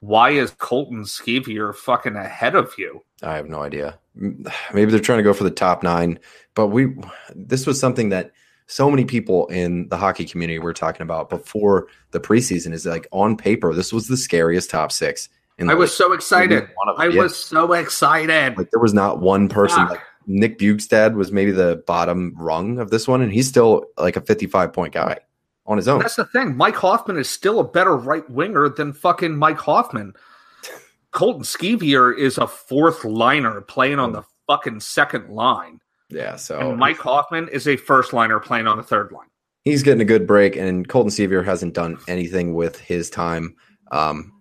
Why 0.00 0.30
is 0.30 0.52
Colton 0.52 1.02
Sceviour 1.02 1.74
fucking 1.74 2.16
ahead 2.16 2.54
of 2.54 2.72
you? 2.78 3.04
I 3.22 3.34
have 3.34 3.48
no 3.48 3.62
idea. 3.62 3.98
Maybe 4.14 4.90
they're 4.90 5.00
trying 5.00 5.18
to 5.18 5.24
go 5.24 5.32
for 5.32 5.44
the 5.44 5.50
top 5.50 5.82
nine, 5.82 6.18
but 6.54 6.68
we 6.68 6.94
this 7.34 7.66
was 7.66 7.78
something 7.78 8.08
that 8.08 8.32
so 8.66 8.90
many 8.90 9.04
people 9.04 9.46
in 9.46 9.88
the 9.88 9.96
hockey 9.96 10.24
community 10.24 10.58
were 10.58 10.74
talking 10.74 11.02
about 11.02 11.30
before 11.30 11.88
the 12.10 12.20
preseason. 12.20 12.72
Is 12.72 12.86
like 12.86 13.06
on 13.12 13.36
paper, 13.36 13.72
this 13.72 13.92
was 13.92 14.08
the 14.08 14.16
scariest 14.16 14.70
top 14.70 14.92
six. 14.92 15.28
In 15.58 15.66
the 15.66 15.72
I 15.72 15.76
was 15.76 15.96
so 15.96 16.12
excited. 16.12 16.68
I 16.96 17.08
yeah. 17.08 17.22
was 17.22 17.36
so 17.36 17.72
excited. 17.72 18.56
like 18.56 18.70
there 18.70 18.80
was 18.80 18.94
not 18.94 19.20
one 19.20 19.48
person. 19.48 19.88
Fuck. 19.88 19.90
Like 19.90 20.02
Nick 20.30 20.58
Bjugstad 20.58 21.14
was 21.14 21.32
maybe 21.32 21.50
the 21.50 21.82
bottom 21.86 22.34
rung 22.36 22.78
of 22.78 22.90
this 22.90 23.08
one, 23.08 23.22
and 23.22 23.32
he's 23.32 23.48
still 23.48 23.84
like 23.98 24.16
a 24.16 24.20
fifty-five 24.20 24.72
point 24.72 24.92
guy 24.92 25.18
on 25.66 25.76
his 25.78 25.88
own. 25.88 25.98
That's 26.00 26.16
the 26.16 26.26
thing. 26.26 26.56
Mike 26.56 26.76
Hoffman 26.76 27.18
is 27.18 27.28
still 27.28 27.58
a 27.60 27.64
better 27.64 27.96
right 27.96 28.28
winger 28.30 28.68
than 28.68 28.92
fucking 28.92 29.36
Mike 29.36 29.58
Hoffman. 29.58 30.12
Colton 31.10 31.42
Sceviour 31.42 32.16
is 32.16 32.38
a 32.38 32.46
fourth 32.46 33.04
liner 33.04 33.60
playing 33.62 33.98
on 33.98 34.12
the 34.12 34.22
fucking 34.46 34.80
second 34.80 35.30
line. 35.30 35.80
Yeah, 36.10 36.36
so 36.36 36.58
And 36.70 36.78
Mike 36.78 36.98
Hoffman 36.98 37.48
is 37.48 37.66
a 37.66 37.76
first 37.76 38.12
liner 38.12 38.38
playing 38.40 38.66
on 38.66 38.76
the 38.76 38.82
third 38.82 39.10
line. 39.12 39.28
he's 39.64 39.82
getting 39.82 40.00
a 40.00 40.06
good 40.06 40.26
break, 40.26 40.56
and 40.56 40.88
Colton 40.88 41.10
Sceviour 41.10 41.44
hasn't 41.44 41.74
done 41.74 41.98
anything 42.08 42.54
with 42.54 42.78
his 42.78 43.10
time. 43.10 43.54
Um, 43.90 44.32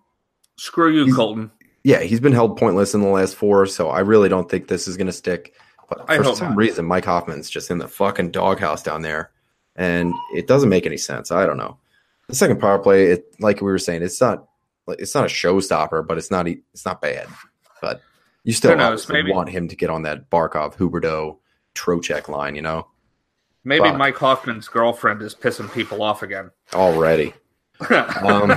Screw 0.58 0.92
you, 0.92 1.14
Colton. 1.14 1.52
yeah, 1.84 2.02
he's 2.02 2.20
been 2.20 2.34
held 2.34 2.58
pointless 2.58 2.94
in 2.94 3.02
the 3.02 3.08
last 3.10 3.36
four, 3.36 3.66
so 3.66 3.90
I 3.90 4.00
really 4.00 4.30
don't 4.30 4.50
think 4.50 4.68
this 4.68 4.88
is 4.88 4.98
going 4.98 5.08
to 5.08 5.14
stick. 5.14 5.54
But 5.90 6.06
I 6.10 6.18
for 6.18 6.36
some 6.36 6.50
not. 6.50 6.58
reason, 6.58 6.86
Mike 6.86 7.06
Hoffman's 7.06 7.50
just 7.50 7.72
in 7.72 7.78
the 7.78 7.88
fucking 7.88 8.32
doghouse 8.32 8.84
down 8.84 9.02
there, 9.04 9.32
and 9.76 10.14
it 10.34 10.48
doesn't 10.48 10.70
make 10.70 10.86
any 10.86 10.98
sense. 10.98 11.32
I 11.32 11.46
don't 11.46 11.58
know. 11.58 11.78
The 12.28 12.36
second 12.36 12.60
power 12.60 12.78
play, 12.80 13.06
it 13.06 13.36
like 13.40 13.58
we 13.62 13.68
were 13.72 13.78
saying, 13.80 14.04
it's 14.04 14.20
not 14.20 14.48
it's 14.90 15.16
not 15.16 15.24
a 15.26 15.28
showstopper, 15.28 16.06
but 16.06 16.18
it's 16.18 16.30
not 16.32 16.48
it's 16.48 16.86
not 16.86 17.02
bad. 17.02 17.28
But 17.82 18.02
you 18.44 18.52
still 18.54 18.76
knows, 18.76 19.08
maybe- 19.08 19.32
want 19.32 19.50
him 19.50 19.68
to 19.70 19.76
get 19.76 19.90
on 19.90 20.02
that 20.04 20.30
Barkov, 20.30 20.76
Huberdeau, 20.76 21.38
Trocheck 21.76 22.28
line, 22.28 22.56
you 22.56 22.62
know, 22.62 22.88
Maybe 23.64 23.86
Fuck. 23.90 23.98
Mike 23.98 24.16
Hoffman's 24.18 24.68
girlfriend 24.70 25.22
is 25.22 25.36
pissing 25.36 25.72
people 25.74 26.02
off 26.04 26.22
again. 26.24 26.52
already. 26.74 27.34
Um, 27.90 28.52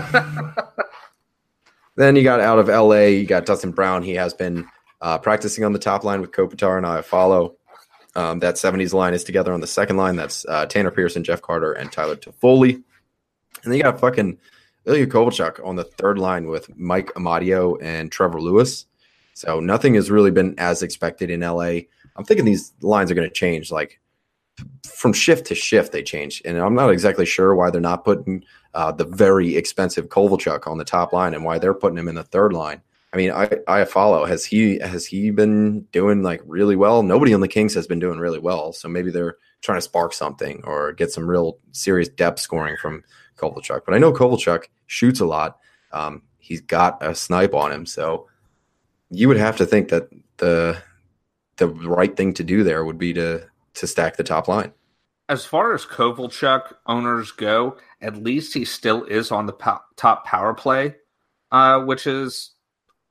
Then 1.96 2.16
you 2.16 2.22
got 2.22 2.40
out 2.40 2.58
of 2.58 2.68
LA, 2.68 3.06
you 3.08 3.26
got 3.26 3.44
Dustin 3.44 3.72
Brown. 3.72 4.02
He 4.02 4.14
has 4.14 4.32
been 4.32 4.66
uh, 5.00 5.18
practicing 5.18 5.64
on 5.64 5.72
the 5.72 5.78
top 5.78 6.04
line 6.04 6.20
with 6.20 6.32
Kopitar 6.32 6.76
and 6.76 6.86
Iafallo. 6.86 7.54
Um, 8.16 8.40
that 8.40 8.56
70s 8.56 8.92
line 8.92 9.14
is 9.14 9.22
together 9.22 9.52
on 9.52 9.60
the 9.60 9.66
second 9.66 9.96
line. 9.96 10.16
That's 10.16 10.44
uh, 10.46 10.66
Tanner 10.66 10.90
Pearson, 10.90 11.22
Jeff 11.22 11.42
Carter, 11.42 11.72
and 11.72 11.92
Tyler 11.92 12.16
Toffoli. 12.16 12.74
And 12.74 13.72
then 13.72 13.74
you 13.74 13.82
got 13.82 14.00
fucking 14.00 14.38
Ilya 14.86 15.06
Kovalchuk 15.06 15.64
on 15.64 15.76
the 15.76 15.84
third 15.84 16.18
line 16.18 16.46
with 16.46 16.76
Mike 16.76 17.12
Amadio 17.14 17.80
and 17.80 18.10
Trevor 18.10 18.40
Lewis. 18.40 18.86
So 19.34 19.60
nothing 19.60 19.94
has 19.94 20.10
really 20.10 20.30
been 20.30 20.54
as 20.58 20.82
expected 20.82 21.30
in 21.30 21.40
LA. 21.40 21.82
I'm 22.16 22.24
thinking 22.24 22.44
these 22.44 22.72
lines 22.82 23.10
are 23.10 23.14
going 23.14 23.28
to 23.28 23.34
change. 23.34 23.70
Like 23.70 24.00
from 24.84 25.12
shift 25.12 25.46
to 25.46 25.54
shift, 25.54 25.92
they 25.92 26.02
change. 26.02 26.42
And 26.44 26.58
I'm 26.58 26.74
not 26.74 26.90
exactly 26.90 27.26
sure 27.26 27.54
why 27.54 27.70
they're 27.70 27.80
not 27.80 28.04
putting 28.04 28.44
uh, 28.74 28.92
the 28.92 29.04
very 29.04 29.56
expensive 29.56 30.08
Kovalchuk 30.08 30.66
on 30.66 30.78
the 30.78 30.84
top 30.84 31.12
line 31.12 31.34
and 31.34 31.44
why 31.44 31.58
they're 31.58 31.74
putting 31.74 31.98
him 31.98 32.08
in 32.08 32.14
the 32.16 32.24
third 32.24 32.52
line. 32.52 32.82
I 33.12 33.16
mean, 33.16 33.32
I 33.32 33.50
I 33.66 33.84
follow. 33.84 34.24
Has 34.24 34.44
he 34.44 34.78
has 34.78 35.04
he 35.06 35.30
been 35.30 35.82
doing 35.92 36.22
like 36.22 36.40
really 36.46 36.76
well? 36.76 37.02
Nobody 37.02 37.34
on 37.34 37.40
the 37.40 37.48
Kings 37.48 37.74
has 37.74 37.86
been 37.86 37.98
doing 37.98 38.18
really 38.20 38.38
well. 38.38 38.72
So 38.72 38.88
maybe 38.88 39.10
they're 39.10 39.36
trying 39.62 39.78
to 39.78 39.82
spark 39.82 40.12
something 40.14 40.62
or 40.64 40.92
get 40.92 41.10
some 41.10 41.26
real 41.28 41.58
serious 41.72 42.08
depth 42.08 42.38
scoring 42.38 42.76
from 42.80 43.02
Kovalchuk. 43.36 43.80
But 43.84 43.94
I 43.94 43.98
know 43.98 44.12
Kovalchuk 44.12 44.66
shoots 44.86 45.20
a 45.20 45.26
lot. 45.26 45.58
Um, 45.92 46.22
he's 46.38 46.60
got 46.60 47.02
a 47.02 47.14
snipe 47.14 47.54
on 47.54 47.72
him, 47.72 47.84
so 47.84 48.28
you 49.10 49.26
would 49.26 49.38
have 49.38 49.56
to 49.56 49.66
think 49.66 49.88
that 49.88 50.08
the 50.36 50.80
the 51.56 51.68
right 51.68 52.16
thing 52.16 52.32
to 52.34 52.44
do 52.44 52.62
there 52.62 52.84
would 52.84 52.98
be 52.98 53.12
to 53.14 53.44
to 53.74 53.86
stack 53.86 54.16
the 54.16 54.24
top 54.24 54.46
line. 54.46 54.72
as 55.28 55.44
far 55.44 55.74
as 55.74 55.84
Kovalchuk 55.86 56.74
owners 56.86 57.30
go, 57.32 57.76
at 58.00 58.16
least 58.16 58.52
he 58.54 58.64
still 58.64 59.04
is 59.04 59.30
on 59.30 59.46
the 59.46 59.52
po- 59.52 59.80
top 59.96 60.26
power 60.26 60.54
play, 60.54 60.96
uh, 61.52 61.80
which 61.84 62.06
is 62.06 62.50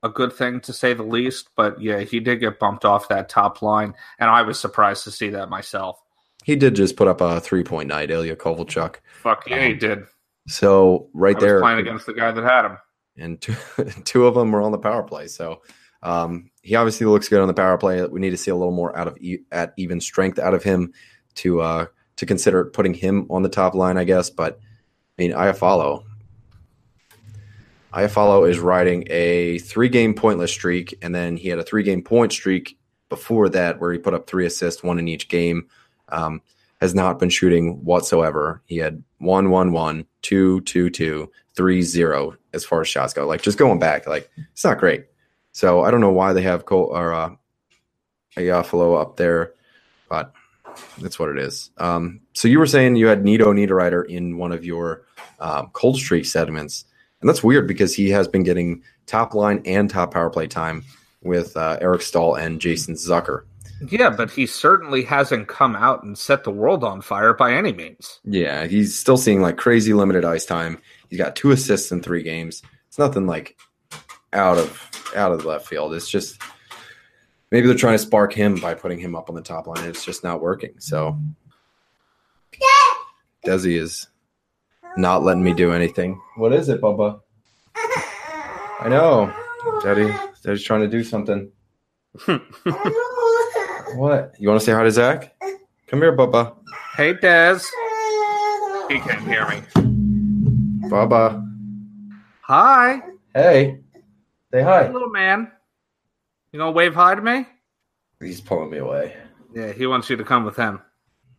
a 0.03 0.09
good 0.09 0.33
thing 0.33 0.59
to 0.61 0.73
say 0.73 0.93
the 0.93 1.03
least. 1.03 1.49
But 1.55 1.81
yeah, 1.81 1.99
he 1.99 2.19
did 2.19 2.39
get 2.39 2.59
bumped 2.59 2.85
off 2.85 3.09
that 3.09 3.29
top 3.29 3.61
line, 3.61 3.93
and 4.19 4.29
I 4.29 4.41
was 4.43 4.59
surprised 4.59 5.03
to 5.05 5.11
see 5.11 5.29
that 5.29 5.49
myself. 5.49 6.01
He 6.43 6.55
did 6.55 6.75
just 6.75 6.95
put 6.95 7.07
up 7.07 7.21
a 7.21 7.39
three 7.39 7.63
point 7.63 7.89
night, 7.89 8.11
Ilya 8.11 8.35
Kovalchuk. 8.37 8.95
Fuck 9.21 9.49
yeah, 9.49 9.67
he 9.67 9.73
did. 9.73 10.05
So 10.47 11.09
right 11.13 11.35
I 11.35 11.39
there, 11.39 11.61
playing 11.61 11.79
against 11.79 12.05
the 12.05 12.13
guy 12.13 12.31
that 12.31 12.43
had 12.43 12.65
him. 12.65 12.77
and 13.17 13.41
two, 13.41 13.55
two 14.05 14.25
of 14.25 14.35
them 14.35 14.51
were 14.51 14.61
on 14.61 14.71
the 14.71 14.77
power 14.79 15.03
play. 15.03 15.27
So 15.27 15.61
um, 16.01 16.49
he 16.61 16.75
obviously 16.75 17.05
looks 17.05 17.29
good 17.29 17.41
on 17.41 17.47
the 17.47 17.53
power 17.53 17.77
play. 17.77 18.03
We 18.05 18.19
need 18.19 18.31
to 18.31 18.37
see 18.37 18.51
a 18.51 18.55
little 18.55 18.73
more 18.73 18.97
out 18.97 19.07
of 19.07 19.17
e- 19.17 19.43
at 19.51 19.73
even 19.77 19.99
strength 19.99 20.39
out 20.39 20.53
of 20.53 20.63
him 20.63 20.93
to 21.35 21.61
uh, 21.61 21.85
to 22.15 22.25
consider 22.25 22.65
putting 22.65 22.93
him 22.93 23.27
on 23.29 23.43
the 23.43 23.49
top 23.49 23.75
line, 23.75 23.97
I 23.97 24.05
guess. 24.05 24.29
But 24.29 24.59
I 25.17 25.21
mean, 25.21 25.33
Iafallo, 25.33 26.03
Iafallo 27.93 28.49
is 28.49 28.59
riding 28.59 29.05
a 29.09 29.59
three 29.59 29.89
game 29.89 30.13
pointless 30.13 30.51
streak, 30.51 30.97
and 31.01 31.13
then 31.13 31.37
he 31.37 31.49
had 31.49 31.59
a 31.59 31.63
three 31.63 31.83
game 31.83 32.03
point 32.03 32.31
streak 32.31 32.77
before 33.09 33.49
that 33.49 33.79
where 33.79 33.91
he 33.91 33.97
put 33.97 34.13
up 34.13 34.27
three 34.27 34.45
assists, 34.45 34.83
one 34.83 34.99
in 34.99 35.07
each 35.07 35.27
game. 35.27 35.67
Um, 36.09 36.41
has 36.81 36.95
not 36.95 37.19
been 37.19 37.29
shooting 37.29 37.83
whatsoever. 37.83 38.61
He 38.65 38.77
had 38.77 39.03
one, 39.17 39.49
one, 39.49 39.71
one, 39.71 40.05
two, 40.21 40.61
two, 40.61 40.89
two, 40.89 41.29
three, 41.55 41.81
zero 41.81 42.37
as 42.53 42.63
far 42.63 42.81
as 42.81 42.87
shots 42.87 43.13
go. 43.13 43.27
Like 43.27 43.41
just 43.41 43.57
going 43.57 43.79
back, 43.79 44.07
like 44.07 44.29
it's 44.51 44.63
not 44.63 44.79
great. 44.79 45.07
So 45.51 45.81
I 45.81 45.91
don't 45.91 46.01
know 46.01 46.11
why 46.11 46.33
they 46.33 46.43
have 46.43 46.65
Cole 46.65 46.85
or 46.85 47.13
uh, 47.13 47.35
Iafallo 48.37 49.01
up 49.01 49.17
there, 49.17 49.53
but 50.07 50.33
that's 50.99 51.19
what 51.19 51.29
it 51.29 51.37
is. 51.37 51.71
Um, 51.77 52.21
so 52.33 52.47
you 52.47 52.59
were 52.59 52.67
saying 52.67 52.95
you 52.95 53.07
had 53.07 53.25
Nino 53.25 53.51
Niederreiter 53.51 54.05
in 54.05 54.37
one 54.37 54.51
of 54.51 54.63
your 54.63 55.03
um, 55.39 55.69
cold 55.73 55.97
streak 55.97 56.25
sediments, 56.25 56.85
and 57.21 57.29
that's 57.29 57.43
weird 57.43 57.67
because 57.67 57.93
he 57.93 58.09
has 58.09 58.27
been 58.27 58.43
getting 58.43 58.83
top 59.05 59.33
line 59.33 59.61
and 59.65 59.89
top 59.89 60.13
power 60.13 60.29
play 60.29 60.47
time 60.47 60.83
with 61.21 61.55
uh, 61.57 61.77
Eric 61.81 62.01
Staal 62.01 62.35
and 62.35 62.61
Jason 62.61 62.95
Zucker. 62.95 63.43
Yeah, 63.87 64.09
but 64.09 64.29
he 64.31 64.45
certainly 64.45 65.03
hasn't 65.03 65.47
come 65.47 65.75
out 65.75 66.03
and 66.03 66.17
set 66.17 66.43
the 66.43 66.51
world 66.51 66.83
on 66.83 67.01
fire 67.01 67.33
by 67.33 67.53
any 67.53 67.71
means. 67.71 68.19
Yeah, 68.25 68.65
he's 68.65 68.97
still 68.97 69.17
seeing 69.17 69.41
like 69.41 69.57
crazy 69.57 69.93
limited 69.93 70.25
ice 70.25 70.45
time. 70.45 70.81
He's 71.09 71.19
got 71.19 71.35
two 71.35 71.51
assists 71.51 71.91
in 71.91 72.01
three 72.01 72.23
games. 72.23 72.61
It's 72.87 72.99
nothing 72.99 73.25
like 73.25 73.57
out 74.33 74.57
of 74.57 75.11
out 75.15 75.31
of 75.31 75.41
the 75.41 75.47
left 75.47 75.67
field. 75.67 75.93
It's 75.93 76.09
just 76.09 76.41
maybe 77.51 77.67
they're 77.67 77.75
trying 77.75 77.95
to 77.95 78.03
spark 78.03 78.33
him 78.33 78.55
by 78.55 78.73
putting 78.73 78.99
him 78.99 79.15
up 79.15 79.29
on 79.29 79.35
the 79.35 79.41
top 79.41 79.67
line. 79.67 79.79
And 79.79 79.87
it's 79.87 80.05
just 80.05 80.23
not 80.23 80.41
working. 80.41 80.73
So 80.79 81.17
Dezi 83.45 83.79
is 83.79 84.07
not 84.97 85.23
letting 85.23 85.43
me 85.43 85.53
do 85.53 85.71
anything. 85.71 86.19
What 86.35 86.53
is 86.53 86.69
it, 86.69 86.81
Bubba? 86.81 87.19
I 87.75 88.87
know. 88.89 89.33
Daddy, 89.83 90.11
Daddy's 90.43 90.63
trying 90.63 90.81
to 90.81 90.87
do 90.87 91.03
something. 91.03 91.51
What? 93.95 94.33
You 94.39 94.47
want 94.49 94.59
to 94.59 94.65
say 94.65 94.71
hi 94.71 94.83
to 94.83 94.91
Zach? 94.91 95.35
Come 95.87 96.01
here, 96.01 96.15
Bubba. 96.15 96.55
hey, 96.95 97.13
Dez. 97.15 97.65
He 98.89 98.99
can't 98.99 99.21
hear 99.27 99.47
me. 99.47 99.61
Bubba. 100.89 101.45
Hi, 102.41 103.01
Hey. 103.33 103.79
Say 104.51 104.61
hi. 104.63 104.89
little 104.89 105.09
man. 105.09 105.51
You 106.51 106.59
gonna 106.59 106.71
wave 106.71 106.95
hi 106.95 107.13
to 107.15 107.21
me? 107.21 107.45
He's 108.19 108.41
pulling 108.41 108.71
me 108.71 108.79
away. 108.79 109.15
Yeah, 109.53 109.71
he 109.71 109.85
wants 109.85 110.09
you 110.09 110.17
to 110.17 110.23
come 110.23 110.43
with 110.45 110.55
him. 110.55 110.81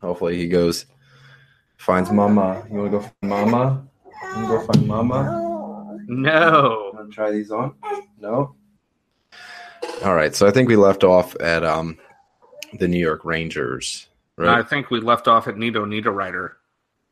Hopefully 0.00 0.36
he 0.36 0.46
goes, 0.48 0.86
finds 1.80 2.10
mama. 2.12 2.62
You 2.70 2.78
want 2.78 2.92
to 2.92 2.98
go 2.98 3.04
find 3.04 3.30
mama? 3.30 3.88
You 4.04 4.28
want 4.28 4.46
to 4.46 4.48
go 4.48 4.72
find 4.72 4.86
mama? 4.86 5.96
No. 6.06 6.90
Want 6.94 7.10
to 7.10 7.14
try 7.14 7.30
these 7.30 7.50
on? 7.50 7.74
No? 8.20 8.54
All 10.04 10.14
right. 10.14 10.34
So 10.34 10.46
I 10.46 10.50
think 10.50 10.68
we 10.68 10.76
left 10.76 11.04
off 11.04 11.34
at 11.40 11.64
um 11.64 11.98
the 12.78 12.86
New 12.86 13.00
York 13.00 13.24
Rangers, 13.24 14.08
right? 14.36 14.58
I 14.58 14.62
think 14.62 14.90
we 14.90 15.00
left 15.00 15.26
off 15.26 15.48
at 15.48 15.56
Nino 15.56 15.84
Nino 15.84 16.10
Niederreiter. 16.12 16.52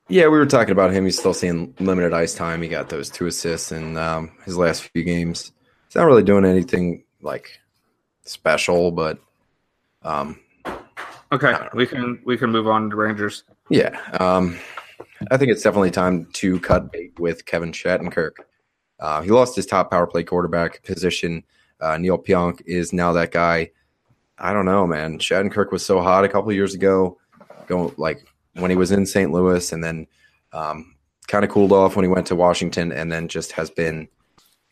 yeah, 0.08 0.24
we 0.24 0.38
were 0.38 0.46
talking 0.46 0.72
about 0.72 0.92
him. 0.92 1.04
He's 1.04 1.18
still 1.18 1.34
seeing 1.34 1.74
limited 1.80 2.12
ice 2.12 2.34
time. 2.34 2.62
He 2.62 2.68
got 2.68 2.88
those 2.90 3.10
two 3.10 3.26
assists 3.26 3.72
in 3.72 3.96
um, 3.96 4.32
his 4.44 4.56
last 4.56 4.82
few 4.82 5.02
games. 5.02 5.52
He's 5.88 5.96
not 5.96 6.04
really 6.04 6.22
doing 6.22 6.44
anything 6.44 7.04
like 7.22 7.58
special, 8.24 8.92
but 8.92 9.18
um, 10.02 10.38
Okay, 11.30 11.54
we 11.74 11.86
can 11.86 12.20
we 12.24 12.38
can 12.38 12.50
move 12.50 12.66
on 12.68 12.88
to 12.90 12.96
Rangers. 12.96 13.44
Yeah, 13.70 13.98
um, 14.18 14.58
I 15.30 15.36
think 15.36 15.50
it's 15.50 15.62
definitely 15.62 15.90
time 15.90 16.26
to 16.34 16.58
cut 16.60 16.92
bait 16.92 17.18
with 17.18 17.44
Kevin 17.46 17.72
Shattenkirk. 17.72 18.32
Uh, 19.00 19.22
he 19.22 19.30
lost 19.30 19.56
his 19.56 19.66
top 19.66 19.90
power 19.90 20.06
play 20.06 20.24
quarterback 20.24 20.82
position. 20.82 21.44
Uh, 21.80 21.96
Neal 21.98 22.18
Pionk 22.18 22.62
is 22.66 22.92
now 22.92 23.12
that 23.12 23.30
guy. 23.30 23.70
I 24.38 24.52
don't 24.52 24.64
know, 24.64 24.86
man. 24.86 25.18
Shattenkirk 25.18 25.70
was 25.72 25.84
so 25.84 26.00
hot 26.00 26.24
a 26.24 26.28
couple 26.28 26.52
years 26.52 26.74
ago, 26.74 27.18
going 27.66 27.92
like 27.96 28.24
when 28.54 28.70
he 28.70 28.76
was 28.76 28.90
in 28.90 29.06
St. 29.06 29.32
Louis, 29.32 29.72
and 29.72 29.82
then 29.82 30.06
um, 30.52 30.94
kind 31.26 31.44
of 31.44 31.50
cooled 31.50 31.72
off 31.72 31.96
when 31.96 32.04
he 32.04 32.08
went 32.08 32.26
to 32.28 32.36
Washington, 32.36 32.92
and 32.92 33.12
then 33.12 33.28
just 33.28 33.52
has 33.52 33.70
been 33.70 34.08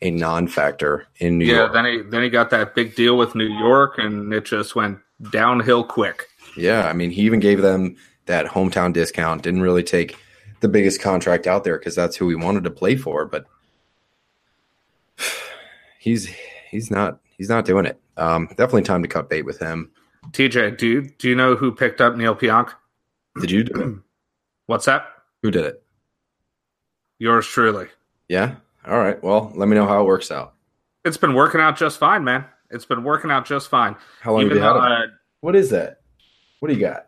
a 0.01 0.11
non-factor 0.11 1.07
in 1.17 1.37
New 1.37 1.45
yeah, 1.45 1.55
York. 1.55 1.73
then 1.73 1.85
he 1.85 2.01
then 2.01 2.23
he 2.23 2.29
got 2.29 2.49
that 2.49 2.75
big 2.75 2.95
deal 2.95 3.17
with 3.17 3.35
New 3.35 3.45
York, 3.45 3.97
and 3.97 4.33
it 4.33 4.45
just 4.45 4.75
went 4.75 4.99
downhill 5.31 5.83
quick. 5.83 6.27
Yeah, 6.55 6.87
I 6.87 6.93
mean, 6.93 7.11
he 7.11 7.21
even 7.21 7.39
gave 7.39 7.61
them 7.61 7.95
that 8.27 8.45
hometown 8.45 8.93
discount. 8.93 9.41
Didn't 9.43 9.61
really 9.61 9.83
take 9.83 10.17
the 10.59 10.67
biggest 10.67 11.01
contract 11.01 11.47
out 11.47 11.63
there 11.63 11.77
because 11.77 11.95
that's 11.95 12.15
who 12.15 12.29
he 12.29 12.35
wanted 12.35 12.63
to 12.63 12.71
play 12.71 12.95
for. 12.95 13.25
But 13.25 13.45
he's 15.99 16.29
he's 16.69 16.89
not 16.91 17.19
he's 17.37 17.49
not 17.49 17.65
doing 17.65 17.85
it. 17.85 17.99
Um, 18.17 18.47
definitely 18.49 18.83
time 18.83 19.01
to 19.03 19.07
cut 19.07 19.29
bait 19.29 19.43
with 19.43 19.59
him. 19.59 19.91
TJ, 20.31 20.77
do 20.77 20.87
you, 20.87 21.01
do 21.19 21.29
you 21.29 21.35
know 21.35 21.55
who 21.55 21.71
picked 21.71 22.01
up 22.01 22.15
Neal 22.15 22.35
Pionk? 22.35 22.73
Did 23.39 23.51
you 23.51 23.63
do 23.63 23.81
it? 23.81 23.95
What's 24.65 24.85
that? 24.85 25.07
Who 25.41 25.51
did 25.51 25.65
it? 25.65 25.83
Yours 27.19 27.47
truly. 27.47 27.87
Yeah. 28.27 28.55
All 28.85 28.97
right. 28.97 29.21
Well, 29.23 29.51
let 29.55 29.69
me 29.69 29.75
know 29.75 29.85
how 29.87 30.01
it 30.01 30.05
works 30.05 30.31
out. 30.31 30.53
It's 31.05 31.15
been 31.17 31.33
working 31.33 31.61
out 31.61 31.77
just 31.77 31.97
fine, 31.99 32.23
man. 32.23 32.43
It's 32.71 32.83
been 32.85 33.03
working 33.03 33.31
out 33.31 33.45
just 33.45 33.69
fine. 33.69 33.95
How 34.21 34.33
long 34.33 34.41
have 34.41 34.51
you 34.51 34.59
had 34.59 34.73
though, 34.73 34.77
him? 34.85 34.91
uh, 34.91 35.01
What 35.39 35.55
is 35.55 35.69
that? 35.69 36.01
What 36.59 36.67
do 36.69 36.73
you 36.75 36.81
got? 36.81 37.07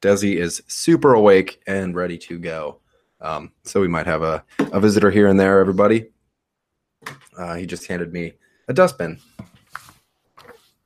Dezi 0.00 0.36
is 0.36 0.62
super 0.66 1.14
awake 1.14 1.60
and 1.66 1.94
ready 1.94 2.18
to 2.18 2.38
go. 2.38 2.80
Um, 3.20 3.52
so 3.64 3.80
we 3.80 3.88
might 3.88 4.06
have 4.06 4.22
a, 4.22 4.42
a 4.58 4.80
visitor 4.80 5.10
here 5.10 5.26
and 5.26 5.38
there, 5.38 5.60
everybody. 5.60 6.08
Uh, 7.36 7.54
he 7.54 7.66
just 7.66 7.86
handed 7.86 8.12
me 8.12 8.32
a 8.68 8.72
dustbin. 8.72 9.18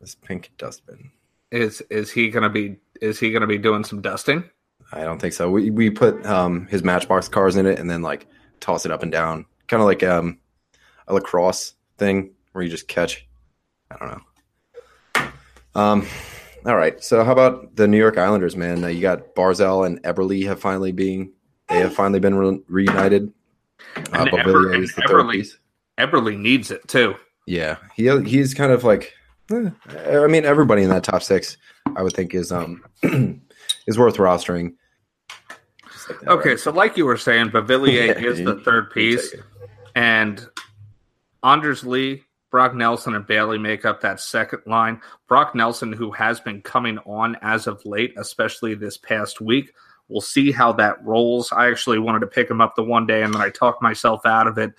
This 0.01 0.15
pink 0.15 0.53
dustbin. 0.59 1.11
is 1.51 1.81
is 1.91 2.11
he 2.11 2.29
gonna 2.29 2.51
be 2.51 2.77
is 3.01 3.19
he 3.19 3.31
gonna 3.33 3.47
be 3.47 3.59
doing 3.59 3.85
some 3.85 4.01
dusting? 4.03 4.45
I 4.93 5.03
don't 5.03 5.19
think 5.19 5.33
so. 5.33 5.51
We 5.51 5.71
we 5.71 5.91
put 5.91 6.25
um, 6.27 6.67
his 6.67 6.83
Matchbox 6.83 7.29
cars 7.29 7.57
in 7.57 7.67
it 7.67 7.79
and 7.79 7.89
then 7.89 8.03
like 8.03 8.27
toss 8.61 8.85
it 8.85 8.93
up 8.93 9.03
and 9.03 9.11
down, 9.13 9.47
kind 9.69 9.81
of 9.81 9.87
like 9.87 10.03
um, 10.03 10.39
a 11.09 11.15
lacrosse 11.15 11.75
thing 11.99 12.31
where 12.53 12.65
you 12.65 12.71
just 12.71 12.89
catch. 12.89 13.27
I 13.91 13.97
don't 13.97 14.09
know. 14.11 14.21
Um, 15.75 16.07
all 16.67 16.77
right. 16.77 17.03
So 17.03 17.25
how 17.25 17.33
about 17.33 17.77
the 17.77 17.87
New 17.87 17.99
York 17.99 18.19
Islanders, 18.19 18.57
man? 18.57 18.85
Uh, 18.85 18.89
you 18.89 19.01
got 19.03 19.35
Barzal 19.35 19.87
and 19.87 20.03
Eberle 20.03 20.45
have 20.47 20.61
finally 20.61 20.93
being 20.93 21.33
they 21.69 21.79
have 21.79 21.95
finally 21.95 22.21
been 22.21 22.35
re- 22.35 22.61
reunited. 22.69 23.33
Uh, 24.13 24.27
Eber- 24.33 24.75
is 24.75 24.95
the 24.95 25.03
Eberle- 25.03 25.33
piece. 25.33 25.57
Needs 26.37 26.71
it 26.71 26.87
too. 26.89 27.15
Yeah, 27.47 27.77
he 27.95 28.09
he's 28.23 28.55
kind 28.55 28.73
of 28.73 28.85
like. 28.85 29.13
eh, 29.53 29.71
I 30.07 30.27
mean, 30.27 30.45
everybody 30.45 30.83
in 30.83 30.89
that 30.91 31.05
top 31.05 31.23
six, 31.23 31.57
I 31.97 32.03
would 32.03 32.13
think, 32.15 32.35
is 32.35 32.51
um 32.51 32.83
is 33.87 33.99
worth 33.99 34.17
rostering. 34.17 34.75
Like 36.09 36.21
that, 36.21 36.29
Okay, 36.29 36.49
right? 36.51 36.59
so 36.61 36.71
like 36.71 36.97
you 36.97 37.05
were 37.07 37.17
saying, 37.17 37.51
Beauvillier 37.51 38.07
Yeah, 38.21 38.29
is 38.29 38.39
the 38.45 38.57
third 38.61 38.91
piece, 38.91 39.35
and 39.95 40.47
Anders 41.43 41.85
Lee, 41.85 42.25
Brock 42.55 42.73
Nelson, 42.73 43.17
and 43.17 43.27
Bailey 43.27 43.59
make 43.59 43.85
up 43.85 44.03
that 44.03 44.21
second 44.21 44.61
line. 44.65 45.01
Brock 45.27 45.57
Nelson, 45.57 45.93
who 45.93 46.13
has 46.13 46.39
been 46.39 46.63
coming 46.63 46.99
on 46.99 47.37
as 47.43 47.67
of 47.67 47.85
late, 47.85 48.15
especially 48.17 48.77
this 48.77 48.97
past 48.97 49.41
week. 49.41 49.73
We'll 50.07 50.21
see 50.21 50.53
how 50.53 50.71
that 50.75 51.05
rolls. 51.05 51.51
I 51.51 51.69
actually 51.69 51.99
wanted 51.99 52.21
to 52.21 52.29
pick 52.29 52.49
him 52.49 52.61
up 52.61 52.77
the 52.77 52.85
one 52.85 53.07
day, 53.07 53.25
and 53.25 53.35
then 53.35 53.41
I 53.43 53.51
talked 53.51 53.83
myself 53.83 54.25
out 54.25 54.47
of 54.47 54.57
it. 54.59 54.73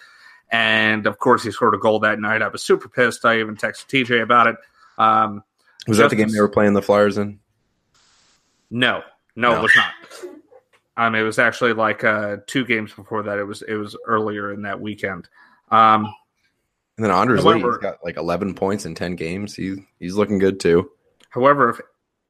And 0.49 1.05
of 1.05 1.19
course, 1.19 1.43
he 1.43 1.51
scored 1.51 1.75
a 1.75 1.77
goal 1.77 1.99
that 1.99 2.17
night. 2.17 2.41
I 2.41 2.47
was 2.47 2.63
super 2.63 2.87
pissed. 2.87 3.25
I 3.25 3.41
even 3.41 3.57
texted 3.57 3.87
TJ 3.87 4.21
about 4.23 4.47
it. 4.47 4.55
Um, 4.97 5.43
Was 5.85 5.97
that 5.97 6.09
the 6.09 6.15
game 6.15 6.29
they 6.29 6.39
were 6.39 6.47
playing 6.47 6.75
the 6.75 6.81
Flyers 6.81 7.17
in? 7.17 7.41
No, 8.71 9.01
no, 9.35 9.51
No. 9.51 9.59
it 9.59 9.61
was 9.63 9.75
not. 9.75 9.93
Um, 10.95 11.13
it 11.13 11.23
was 11.23 11.39
actually 11.39 11.73
like 11.73 12.05
uh, 12.05 12.37
two 12.47 12.63
games 12.63 12.93
before 12.93 13.23
that. 13.23 13.37
It 13.37 13.43
was 13.43 13.63
it 13.63 13.73
was 13.75 13.97
earlier 14.07 14.53
in 14.53 14.61
that 14.61 14.79
weekend. 14.79 15.27
Um, 15.71 16.07
And 16.97 17.03
then 17.03 17.11
Anders 17.11 17.43
Lee, 17.43 17.61
he's 17.61 17.77
got 17.77 18.03
like 18.03 18.17
11 18.17 18.53
points 18.53 18.85
in 18.85 18.95
10 18.95 19.15
games. 19.15 19.55
He's 19.55 19.77
he's 19.99 20.15
looking 20.15 20.39
good 20.39 20.59
too. 20.59 20.89
however, 21.29 21.69
if 21.69 21.81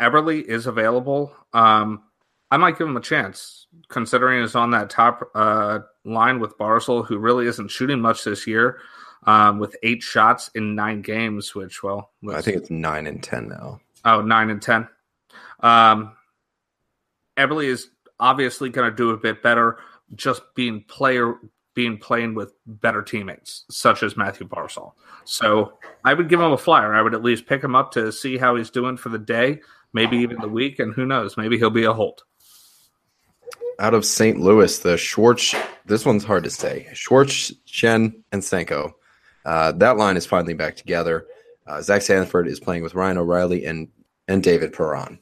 Eberle 0.02 0.44
is 0.44 0.66
available, 0.66 1.32
um, 1.54 2.04
I 2.52 2.58
might 2.58 2.78
give 2.78 2.88
him 2.88 2.98
a 2.98 3.02
chance, 3.02 3.68
considering 3.90 4.42
he's 4.42 4.56
on 4.56 4.72
that 4.72 4.90
top 4.90 5.30
uh, 5.36 5.80
line 6.04 6.40
with 6.40 6.58
Barzal, 6.58 7.06
who 7.06 7.18
really 7.18 7.48
isn't 7.48 7.70
shooting 7.70 8.02
much 8.02 8.24
this 8.24 8.48
year, 8.48 8.80
um, 9.24 9.60
with 9.60 9.76
eight 9.84 10.02
shots 10.02 10.50
in 10.56 10.76
nine 10.76 11.02
games. 11.02 11.54
Which, 11.54 11.84
well, 11.84 12.12
I 12.34 12.42
think 12.42 12.58
it's 12.58 12.72
nine 12.72 13.08
and 13.08 13.22
10 13.22 13.50
now. 13.50 13.80
Oh, 14.04 14.22
nine 14.22 14.50
and 14.52 14.62
ten. 14.62 14.88
Um, 15.62 16.16
Eberle 17.38 17.66
is 17.66 17.90
obviously 18.20 18.70
going 18.70 18.90
to 18.90 18.96
do 18.96 19.10
a 19.10 19.18
bit 19.18 19.42
better, 19.42 19.80
just 20.14 20.42
being 20.56 20.84
player 20.88 21.36
being 21.76 21.98
playing 21.98 22.34
with 22.34 22.54
better 22.66 23.02
teammates, 23.02 23.66
such 23.70 24.02
as 24.02 24.18
Matthew 24.18 24.48
Barzal. 24.48 24.94
So 25.26 25.74
I 26.04 26.14
would 26.14 26.30
give 26.30 26.40
him 26.40 26.54
a 26.54 26.58
flyer. 26.58 26.96
I 26.96 27.02
would 27.02 27.14
at 27.14 27.22
least 27.22 27.46
pick 27.46 27.64
him 27.64 27.76
up 27.76 27.92
to 27.92 28.12
see 28.12 28.38
how 28.38 28.56
he's 28.56 28.70
doing 28.70 28.98
for 28.98 29.10
the 29.10 29.20
day, 29.20 29.60
maybe 29.94 30.18
even 30.18 30.40
the 30.40 30.48
week, 30.48 30.80
and 30.80 30.94
who 30.94 31.06
knows, 31.06 31.38
maybe 31.38 31.58
he'll 31.58 31.70
be 31.70 31.84
a 31.84 31.94
hold. 31.94 32.24
Out 33.78 33.94
of 33.94 34.06
St. 34.06 34.40
Louis, 34.40 34.80
the 34.80 34.98
Schwartz. 34.98 35.54
This 35.86 36.06
one's 36.06 36.24
hard 36.24 36.46
to 36.46 36.50
say. 36.50 36.88
Schwartz, 36.94 37.52
Schenn, 37.68 38.22
and 38.32 38.42
Senko. 38.42 38.94
Uh, 39.44 39.74
that 39.74 39.98
line 39.98 40.16
is 40.18 40.26
finally 40.26 40.54
back 40.54 40.78
together. 40.78 41.28
Uh, 41.68 41.82
Zach 41.82 42.02
Sanford 42.02 42.48
is 42.48 42.60
playing 42.60 42.84
with 42.84 42.96
Ryan 42.96 43.18
O'Reilly 43.18 43.66
and 43.66 43.90
and 44.28 44.42
David 44.42 44.74
Perron. 44.74 45.20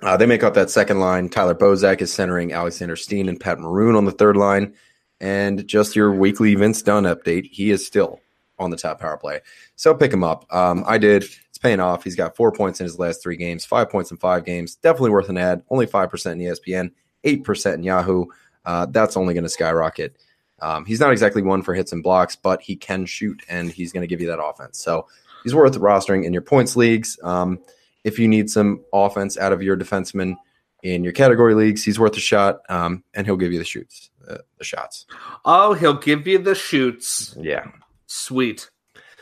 Uh, 0.00 0.16
they 0.16 0.26
make 0.26 0.42
up 0.42 0.54
that 0.54 0.70
second 0.70 0.98
line. 0.98 1.28
Tyler 1.28 1.54
Bozak 1.54 2.00
is 2.00 2.12
centering 2.12 2.52
Alexander 2.52 2.96
Steen 2.96 3.28
and 3.28 3.38
Pat 3.38 3.60
Maroon 3.60 3.94
on 3.94 4.04
the 4.04 4.10
third 4.10 4.36
line. 4.36 4.74
And 5.22 5.66
just 5.66 5.96
your 5.96 6.12
weekly 6.12 6.54
Vince 6.56 6.82
Dunn 6.82 7.04
update, 7.04 7.48
he 7.50 7.70
is 7.70 7.86
still 7.86 8.20
on 8.58 8.70
the 8.70 8.76
top 8.76 9.00
power 9.00 9.16
play. 9.16 9.40
So 9.76 9.94
pick 9.94 10.12
him 10.12 10.24
up. 10.24 10.44
Um, 10.52 10.84
I 10.86 10.98
did. 10.98 11.22
It's 11.22 11.58
paying 11.58 11.80
off. 11.80 12.04
He's 12.04 12.16
got 12.16 12.36
four 12.36 12.52
points 12.52 12.80
in 12.80 12.84
his 12.84 12.98
last 12.98 13.22
three 13.22 13.36
games, 13.36 13.64
five 13.64 13.88
points 13.88 14.10
in 14.10 14.16
five 14.16 14.44
games. 14.44 14.74
Definitely 14.74 15.10
worth 15.10 15.28
an 15.28 15.38
ad. 15.38 15.62
Only 15.70 15.86
5% 15.86 16.32
in 16.32 16.38
ESPN, 16.38 16.90
8% 17.24 17.74
in 17.74 17.82
Yahoo. 17.84 18.26
Uh, 18.64 18.86
that's 18.86 19.16
only 19.16 19.32
going 19.32 19.44
to 19.44 19.50
skyrocket. 19.50 20.16
Um, 20.60 20.84
he's 20.84 21.00
not 21.00 21.12
exactly 21.12 21.42
one 21.42 21.62
for 21.62 21.74
hits 21.74 21.92
and 21.92 22.02
blocks, 22.02 22.36
but 22.36 22.62
he 22.62 22.76
can 22.76 23.04
shoot, 23.04 23.42
and 23.48 23.70
he's 23.70 23.92
going 23.92 24.02
to 24.02 24.06
give 24.06 24.20
you 24.20 24.28
that 24.28 24.42
offense. 24.42 24.78
So 24.78 25.08
he's 25.42 25.54
worth 25.54 25.74
rostering 25.74 26.24
in 26.24 26.32
your 26.32 26.42
points 26.42 26.76
leagues. 26.76 27.18
Um, 27.22 27.58
if 28.04 28.18
you 28.18 28.28
need 28.28 28.48
some 28.48 28.84
offense 28.92 29.36
out 29.36 29.52
of 29.52 29.62
your 29.62 29.76
defenseman 29.76 30.36
in 30.82 31.02
your 31.02 31.12
category 31.12 31.54
leagues, 31.54 31.84
he's 31.84 31.98
worth 31.98 32.16
a 32.16 32.20
shot, 32.20 32.60
um, 32.68 33.02
and 33.14 33.26
he'll 33.26 33.36
give 33.36 33.52
you 33.52 33.58
the 33.58 33.64
shoots, 33.64 34.10
the 34.26 34.64
shots. 34.64 35.06
Oh, 35.44 35.74
he'll 35.74 35.94
give 35.94 36.26
you 36.26 36.38
the 36.38 36.54
shoots. 36.54 37.36
Yeah. 37.38 37.66
Sweet. 38.06 38.70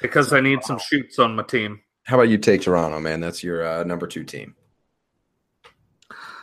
Because 0.03 0.33
I 0.33 0.41
need 0.41 0.63
some 0.63 0.79
shoots 0.79 1.19
on 1.19 1.37
my 1.37 1.43
team. 1.43 1.81
How 2.05 2.17
about 2.17 2.29
you 2.29 2.39
take 2.39 2.63
Toronto, 2.63 2.99
man? 3.01 3.21
That's 3.21 3.45
your 3.45 3.67
uh, 3.67 3.85
number 3.85 4.07
two 4.07 4.25
team. 4.25 4.55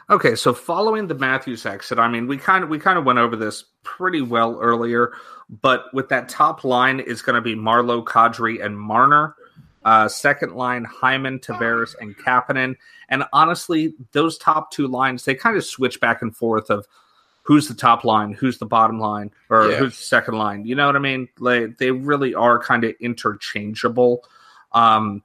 Okay, 0.10 0.36
so 0.36 0.54
following 0.54 1.08
the 1.08 1.16
Matthews 1.16 1.66
exit, 1.66 2.00
I 2.00 2.08
mean, 2.08 2.28
we 2.28 2.38
kind 2.38 2.64
of 2.64 2.70
we 2.70 2.80
kind 2.80 2.98
of 2.98 3.04
went 3.04 3.20
over 3.20 3.36
this 3.36 3.66
pretty 3.84 4.22
well 4.22 4.58
earlier, 4.62 5.12
but 5.50 5.94
with 5.94 6.08
that 6.10 6.30
top 6.30 6.64
line 6.64 7.02
is 7.02 7.22
going 7.22 7.36
to 7.36 7.42
be 7.42 7.56
Marleau, 7.56 8.04
Kadri, 8.06 8.64
and 8.64 8.80
Marner. 8.80 9.36
Uh, 9.84 10.08
second 10.08 10.54
line, 10.54 10.86
Hyman, 10.86 11.40
Tavares, 11.40 11.96
and 12.00 12.18
Kapanen. 12.18 12.76
And 13.10 13.24
honestly, 13.32 13.94
those 14.12 14.38
top 14.38 14.72
two 14.72 14.88
lines 14.88 15.26
they 15.26 15.36
kind 15.36 15.58
of 15.58 15.66
switch 15.66 16.00
back 16.00 16.22
and 16.22 16.36
forth 16.36 16.70
of 16.70 16.86
who's 17.48 17.70
the 17.70 17.74
top 17.74 18.04
line, 18.04 18.34
who's 18.34 18.58
the 18.58 18.66
bottom 18.66 19.00
line, 19.00 19.32
or 19.50 19.70
Yeah. 19.72 19.78
who's 19.78 19.98
the 19.98 20.04
second 20.04 20.34
line. 20.38 20.66
You 20.66 20.76
know 20.76 20.86
what 20.86 20.98
I 20.98 21.00
mean? 21.00 21.30
Like 21.40 21.78
they 21.78 21.92
really 21.92 22.36
are 22.36 22.60
kind 22.60 22.84
of 22.84 22.94
interchangeable. 23.00 24.26
Um, 24.74 25.24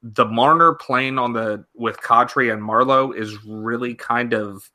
the 0.00 0.24
Marner 0.26 0.74
playing 0.74 1.18
on 1.18 1.32
the 1.32 1.64
with 1.74 1.96
Kadri 2.00 2.52
and 2.52 2.62
Marleau 2.62 3.12
is 3.16 3.44
really 3.44 3.96
kind 3.96 4.32
of 4.32 4.70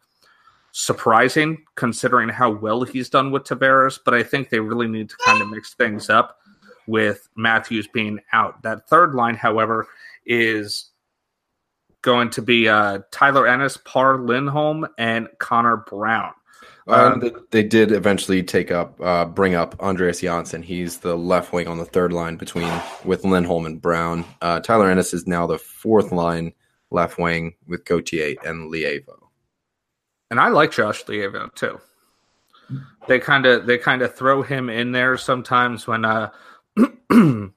surprising 0.72 1.64
considering 1.76 2.28
how 2.28 2.50
well 2.52 2.84
he's 2.84 3.10
done 3.10 3.32
with 3.32 3.46
Tavares, 3.46 3.98
but 4.04 4.14
I 4.14 4.22
think 4.22 4.50
they 4.50 4.60
really 4.60 4.88
need 4.88 5.10
to 5.12 5.16
kind 5.26 5.42
of 5.42 5.50
mix 5.50 5.74
things 5.76 6.10
up 6.10 6.40
with 6.88 7.30
Matthews 7.38 7.88
being 7.88 8.20
out. 8.34 8.62
That 8.64 8.90
third 8.90 9.16
line, 9.16 9.36
however, 9.36 9.88
is 10.26 10.90
going 12.02 12.32
to 12.32 12.42
be 12.42 12.68
uh, 12.68 13.00
Tyler 13.12 13.48
Ennis, 13.48 13.78
Par 13.78 14.18
Lindholm, 14.20 14.88
and 14.98 15.30
Connor 15.40 15.78
Brown. 15.78 16.34
Um, 16.90 17.14
Um, 17.14 17.20
they, 17.20 17.32
they 17.52 17.64
did 17.64 17.92
eventually 17.92 18.42
take 18.44 18.72
up, 18.72 19.00
uh, 19.02 19.26
bring 19.26 19.56
up 19.56 19.80
Andreas 19.80 20.22
Janssen. 20.22 20.64
He's 20.64 20.98
the 21.00 21.16
left 21.16 21.54
wing 21.54 21.68
on 21.68 21.78
the 21.78 21.86
third 21.86 22.12
line 22.14 22.36
between 22.36 22.72
with 23.06 23.24
Lindholm 23.26 23.66
and 23.66 23.82
Brown. 23.82 24.26
Uh, 24.42 24.60
Tyler 24.60 24.90
Ennis 24.90 25.14
is 25.14 25.28
now 25.28 25.46
the 25.48 25.60
fourth 25.60 26.12
line 26.12 26.54
left 26.92 27.18
wing 27.20 27.54
with 27.68 27.86
Gauthier 27.86 28.36
and 28.46 28.72
Leivo. 28.72 29.28
and 30.32 30.40
I 30.40 30.48
like 30.50 30.72
Josh 30.72 31.04
Leivo 31.06 31.54
too. 31.56 31.80
They 33.08 33.20
kind 33.20 33.46
of 33.46 33.66
they 33.66 33.78
kind 33.78 34.02
of 34.02 34.16
throw 34.16 34.42
him 34.44 34.70
in 34.70 34.92
there 34.92 35.18
sometimes 35.18 35.88
when 35.88 36.06
uh 36.06 36.30
in 37.10 37.54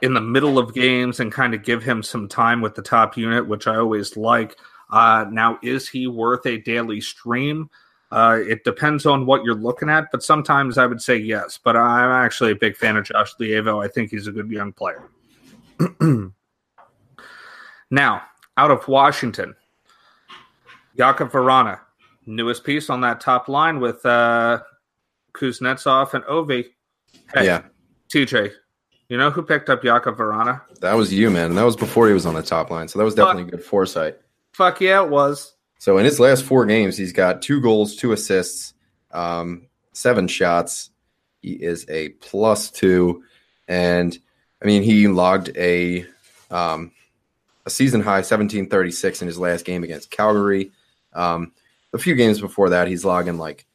the 0.00 0.20
middle 0.20 0.58
of 0.58 0.74
games 0.74 1.20
and 1.20 1.30
kind 1.32 1.54
of 1.54 1.62
give 1.62 1.82
him 1.82 2.02
some 2.02 2.28
time 2.28 2.60
with 2.60 2.74
the 2.74 2.82
top 2.82 3.16
unit, 3.16 3.46
which 3.46 3.66
I 3.66 3.76
always 3.76 4.16
like. 4.16 4.56
Uh, 4.90 5.24
now, 5.30 5.58
is 5.62 5.88
he 5.88 6.06
worth 6.06 6.44
a 6.46 6.58
daily 6.58 7.00
stream? 7.00 7.70
Uh, 8.10 8.38
it 8.46 8.64
depends 8.64 9.06
on 9.06 9.26
what 9.26 9.44
you're 9.44 9.54
looking 9.54 9.88
at, 9.88 10.06
but 10.12 10.22
sometimes 10.22 10.78
I 10.78 10.86
would 10.86 11.02
say 11.02 11.16
yes. 11.16 11.58
But 11.62 11.76
I'm 11.76 12.10
actually 12.10 12.52
a 12.52 12.56
big 12.56 12.76
fan 12.76 12.96
of 12.96 13.04
Josh 13.04 13.34
Leivo. 13.40 13.84
I 13.84 13.88
think 13.88 14.10
he's 14.10 14.26
a 14.26 14.32
good 14.32 14.50
young 14.50 14.72
player. 14.72 15.02
now, 17.90 18.22
out 18.56 18.70
of 18.70 18.86
Washington, 18.86 19.54
Jakub 20.96 21.30
Vrana, 21.30 21.80
newest 22.26 22.64
piece 22.64 22.88
on 22.88 23.00
that 23.00 23.20
top 23.20 23.48
line 23.48 23.80
with 23.80 24.04
uh, 24.06 24.60
Kuznetsov 25.32 26.14
and 26.14 26.24
Ovi. 26.24 26.66
Hey, 27.34 27.46
Yeah, 27.46 27.62
TJ, 28.12 28.52
you 29.08 29.18
know 29.18 29.30
who 29.30 29.42
picked 29.42 29.68
up 29.70 29.82
Jakub 29.82 30.16
Vrana? 30.16 30.60
that 30.80 30.94
was 30.94 31.12
you, 31.12 31.30
man. 31.30 31.46
And 31.50 31.58
that 31.58 31.64
was 31.64 31.76
before 31.76 32.06
he 32.06 32.14
was 32.14 32.26
on 32.26 32.34
the 32.34 32.42
top 32.42 32.70
line. 32.70 32.88
So 32.88 32.98
that 32.98 33.04
was 33.04 33.14
definitely 33.14 33.50
good 33.50 33.64
foresight. 33.64 34.18
Fuck 34.52 34.80
yeah, 34.80 35.02
it 35.02 35.10
was. 35.10 35.53
So 35.84 35.98
in 35.98 36.06
his 36.06 36.18
last 36.18 36.44
four 36.44 36.64
games, 36.64 36.96
he's 36.96 37.12
got 37.12 37.42
two 37.42 37.60
goals, 37.60 37.94
two 37.94 38.12
assists, 38.12 38.72
um, 39.10 39.66
seven 39.92 40.28
shots. 40.28 40.88
He 41.42 41.52
is 41.52 41.84
a 41.90 42.08
plus 42.22 42.70
two, 42.70 43.22
and 43.68 44.18
I 44.62 44.64
mean 44.64 44.82
he 44.82 45.08
logged 45.08 45.54
a 45.58 46.06
um, 46.50 46.90
a 47.66 47.70
season 47.70 48.00
high 48.00 48.22
seventeen 48.22 48.70
thirty 48.70 48.92
six 48.92 49.20
in 49.20 49.28
his 49.28 49.38
last 49.38 49.66
game 49.66 49.84
against 49.84 50.10
Calgary. 50.10 50.72
Um, 51.12 51.52
a 51.92 51.98
few 51.98 52.14
games 52.14 52.40
before 52.40 52.70
that, 52.70 52.88
he's 52.88 53.04
logging 53.04 53.36
like 53.36 53.66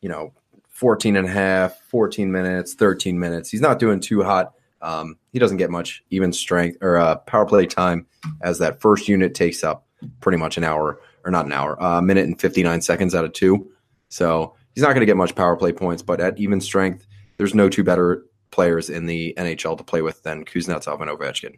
you 0.00 0.08
know 0.08 0.32
14 0.70 1.16
and 1.16 1.28
a 1.28 1.30
half, 1.30 1.78
14 1.90 2.32
minutes, 2.32 2.72
13 2.72 3.20
minutes. 3.20 3.50
He's 3.50 3.60
not 3.60 3.78
doing 3.78 4.00
too 4.00 4.22
hot. 4.22 4.54
Um, 4.80 5.18
he 5.34 5.38
doesn't 5.38 5.58
get 5.58 5.70
much 5.70 6.02
even 6.08 6.32
strength 6.32 6.78
or 6.80 6.96
uh, 6.96 7.16
power 7.16 7.44
play 7.44 7.66
time 7.66 8.06
as 8.40 8.58
that 8.60 8.80
first 8.80 9.06
unit 9.06 9.34
takes 9.34 9.62
up 9.62 9.86
pretty 10.22 10.38
much 10.38 10.56
an 10.56 10.64
hour 10.64 10.98
or 11.24 11.30
not 11.30 11.46
an 11.46 11.52
hour, 11.52 11.76
a 11.80 12.02
minute 12.02 12.24
and 12.24 12.40
59 12.40 12.80
seconds 12.82 13.14
out 13.14 13.24
of 13.24 13.32
two. 13.32 13.70
So 14.08 14.54
he's 14.74 14.82
not 14.82 14.88
going 14.88 15.00
to 15.00 15.06
get 15.06 15.16
much 15.16 15.34
power 15.34 15.56
play 15.56 15.72
points, 15.72 16.02
but 16.02 16.20
at 16.20 16.38
even 16.38 16.60
strength, 16.60 17.06
there's 17.38 17.54
no 17.54 17.68
two 17.68 17.84
better 17.84 18.24
players 18.50 18.90
in 18.90 19.06
the 19.06 19.34
NHL 19.36 19.78
to 19.78 19.84
play 19.84 20.02
with 20.02 20.22
than 20.22 20.44
Kuznetsov 20.44 21.00
and 21.00 21.10
Ovechkin. 21.10 21.56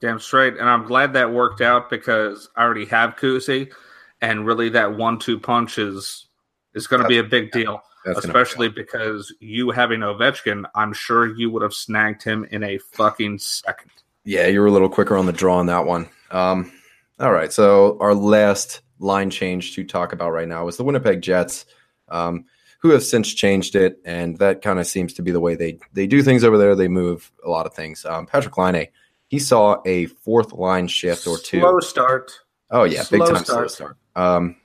Damn 0.00 0.20
straight. 0.20 0.56
And 0.56 0.68
I'm 0.68 0.84
glad 0.84 1.12
that 1.14 1.32
worked 1.32 1.60
out 1.60 1.90
because 1.90 2.48
I 2.56 2.62
already 2.62 2.86
have 2.86 3.16
Kuzi, 3.16 3.72
and 4.20 4.46
really 4.46 4.68
that 4.70 4.96
one 4.96 5.18
two 5.18 5.38
punch 5.38 5.78
is 5.78 6.26
is 6.74 6.86
going 6.86 7.02
to 7.02 7.08
be 7.08 7.18
a 7.18 7.24
big 7.24 7.52
deal. 7.52 7.82
Especially 8.06 8.68
be 8.68 8.82
because 8.82 9.34
you 9.40 9.70
having 9.70 10.00
Ovechkin, 10.00 10.64
I'm 10.74 10.92
sure 10.92 11.34
you 11.34 11.50
would 11.50 11.62
have 11.62 11.72
snagged 11.72 12.22
him 12.22 12.46
in 12.50 12.62
a 12.62 12.76
fucking 12.76 13.38
second. 13.38 13.90
Yeah, 14.24 14.46
you 14.46 14.60
were 14.60 14.66
a 14.66 14.70
little 14.70 14.90
quicker 14.90 15.16
on 15.16 15.24
the 15.24 15.32
draw 15.32 15.56
on 15.56 15.66
that 15.66 15.86
one. 15.86 16.08
Um, 16.30 16.70
all 17.18 17.32
right, 17.32 17.52
so 17.52 17.96
our 18.00 18.14
last 18.14 18.80
line 18.98 19.30
change 19.30 19.74
to 19.74 19.84
talk 19.84 20.12
about 20.12 20.30
right 20.30 20.48
now 20.48 20.66
is 20.68 20.76
the 20.76 20.84
Winnipeg 20.84 21.20
Jets, 21.22 21.66
um, 22.08 22.44
who 22.80 22.90
have 22.90 23.02
since 23.02 23.32
changed 23.32 23.76
it, 23.76 23.98
and 24.04 24.38
that 24.38 24.62
kind 24.62 24.78
of 24.78 24.86
seems 24.86 25.14
to 25.14 25.22
be 25.22 25.30
the 25.30 25.40
way 25.40 25.54
they 25.54 25.78
they 25.92 26.06
do 26.06 26.22
things 26.22 26.44
over 26.44 26.58
there. 26.58 26.74
They 26.74 26.88
move 26.88 27.30
a 27.44 27.48
lot 27.48 27.66
of 27.66 27.74
things. 27.74 28.04
Um, 28.04 28.26
Patrik 28.26 28.56
Laine, 28.58 28.88
he 29.28 29.38
saw 29.38 29.80
a 29.86 30.06
fourth 30.06 30.52
line 30.52 30.88
shift 30.88 31.26
or 31.26 31.38
two. 31.38 31.60
Slow 31.60 31.80
start. 31.80 32.32
Oh 32.70 32.84
yeah, 32.84 33.02
Slow 33.02 33.18
big 33.20 33.34
time 33.34 33.44
start. 33.44 33.70
slow 33.70 33.86
start. 33.86 33.96
Um, 34.16 34.56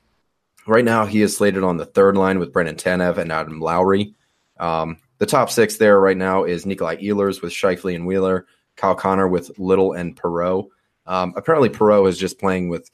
right 0.68 0.86
now, 0.86 1.06
he 1.06 1.22
is 1.22 1.38
slated 1.38 1.64
on 1.64 1.78
the 1.78 1.86
third 1.86 2.18
line 2.18 2.40
with 2.40 2.52
Brandon 2.52 2.76
Tanev 2.76 3.18
and 3.18 3.32
Adam 3.32 3.60
Lowry. 3.62 4.14
Um, 4.60 4.98
the 5.20 5.26
top 5.26 5.50
six 5.50 5.78
there 5.78 6.00
right 6.00 6.18
now 6.18 6.44
is 6.44 6.66
Nikolai 6.66 6.98
Ehlers 6.98 7.42
with 7.42 7.52
Scheifele 7.54 7.96
and 7.96 8.06
Wheeler, 8.06 8.48
Kyle 8.76 8.96
Connor 8.96 9.28
with 9.28 9.52
Little 9.58 9.94
and 9.94 10.16
Perreault. 10.20 10.70
Um, 11.10 11.34
apparently, 11.36 11.70
Perreault 11.70 12.08
is 12.08 12.18
just 12.18 12.40
playing 12.40 12.70
with 12.70 12.90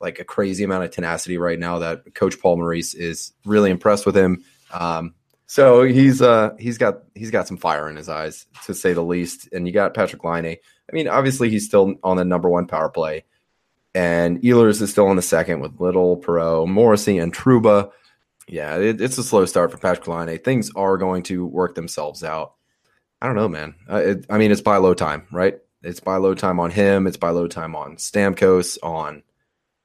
like 0.00 0.18
a 0.18 0.24
crazy 0.24 0.64
amount 0.64 0.84
of 0.84 0.90
tenacity 0.90 1.38
right 1.38 1.58
now. 1.58 1.78
That 1.78 2.14
Coach 2.14 2.38
Paul 2.40 2.56
Maurice 2.56 2.92
is 2.92 3.32
really 3.46 3.70
impressed 3.70 4.04
with 4.04 4.16
him. 4.16 4.44
Um, 4.72 5.14
so 5.46 5.82
he's 5.82 6.20
uh 6.20 6.54
he's 6.58 6.76
got 6.76 7.02
he's 7.14 7.30
got 7.30 7.46
some 7.46 7.56
fire 7.56 7.88
in 7.88 7.96
his 7.96 8.08
eyes 8.08 8.46
to 8.66 8.74
say 8.74 8.92
the 8.94 9.02
least. 9.02 9.48
And 9.52 9.66
you 9.66 9.72
got 9.72 9.94
Patrick 9.94 10.24
Laine. 10.24 10.46
I 10.46 10.92
mean, 10.92 11.08
obviously 11.08 11.50
he's 11.50 11.66
still 11.66 11.94
on 12.02 12.16
the 12.16 12.24
number 12.24 12.48
one 12.48 12.66
power 12.66 12.88
play, 12.88 13.24
and 13.94 14.42
Ehlers 14.42 14.82
is 14.82 14.90
still 14.90 15.06
on 15.06 15.16
the 15.16 15.22
second 15.22 15.60
with 15.60 15.80
Little, 15.80 16.20
Perreault, 16.20 16.68
Morrissey, 16.68 17.18
and 17.18 17.32
Trouba. 17.32 17.92
Yeah, 18.48 18.76
it, 18.78 19.00
it's 19.00 19.18
a 19.18 19.22
slow 19.22 19.44
start 19.46 19.70
for 19.70 19.78
Patrick 19.78 20.08
Laine. 20.08 20.38
Things 20.38 20.72
are 20.74 20.96
going 20.98 21.22
to 21.24 21.46
work 21.46 21.76
themselves 21.76 22.24
out. 22.24 22.54
I 23.20 23.26
don't 23.26 23.36
know, 23.36 23.48
man. 23.48 23.76
Uh, 23.88 23.96
it, 23.96 24.26
I 24.28 24.38
mean, 24.38 24.50
it's 24.50 24.60
by 24.60 24.78
low 24.78 24.94
time, 24.94 25.28
right? 25.30 25.58
It's 25.82 26.00
by 26.00 26.16
low 26.16 26.34
time 26.34 26.60
on 26.60 26.70
him. 26.70 27.06
It's 27.06 27.16
by 27.16 27.30
low 27.30 27.48
time 27.48 27.74
on 27.74 27.96
Stamkos, 27.96 28.78
on 28.82 29.22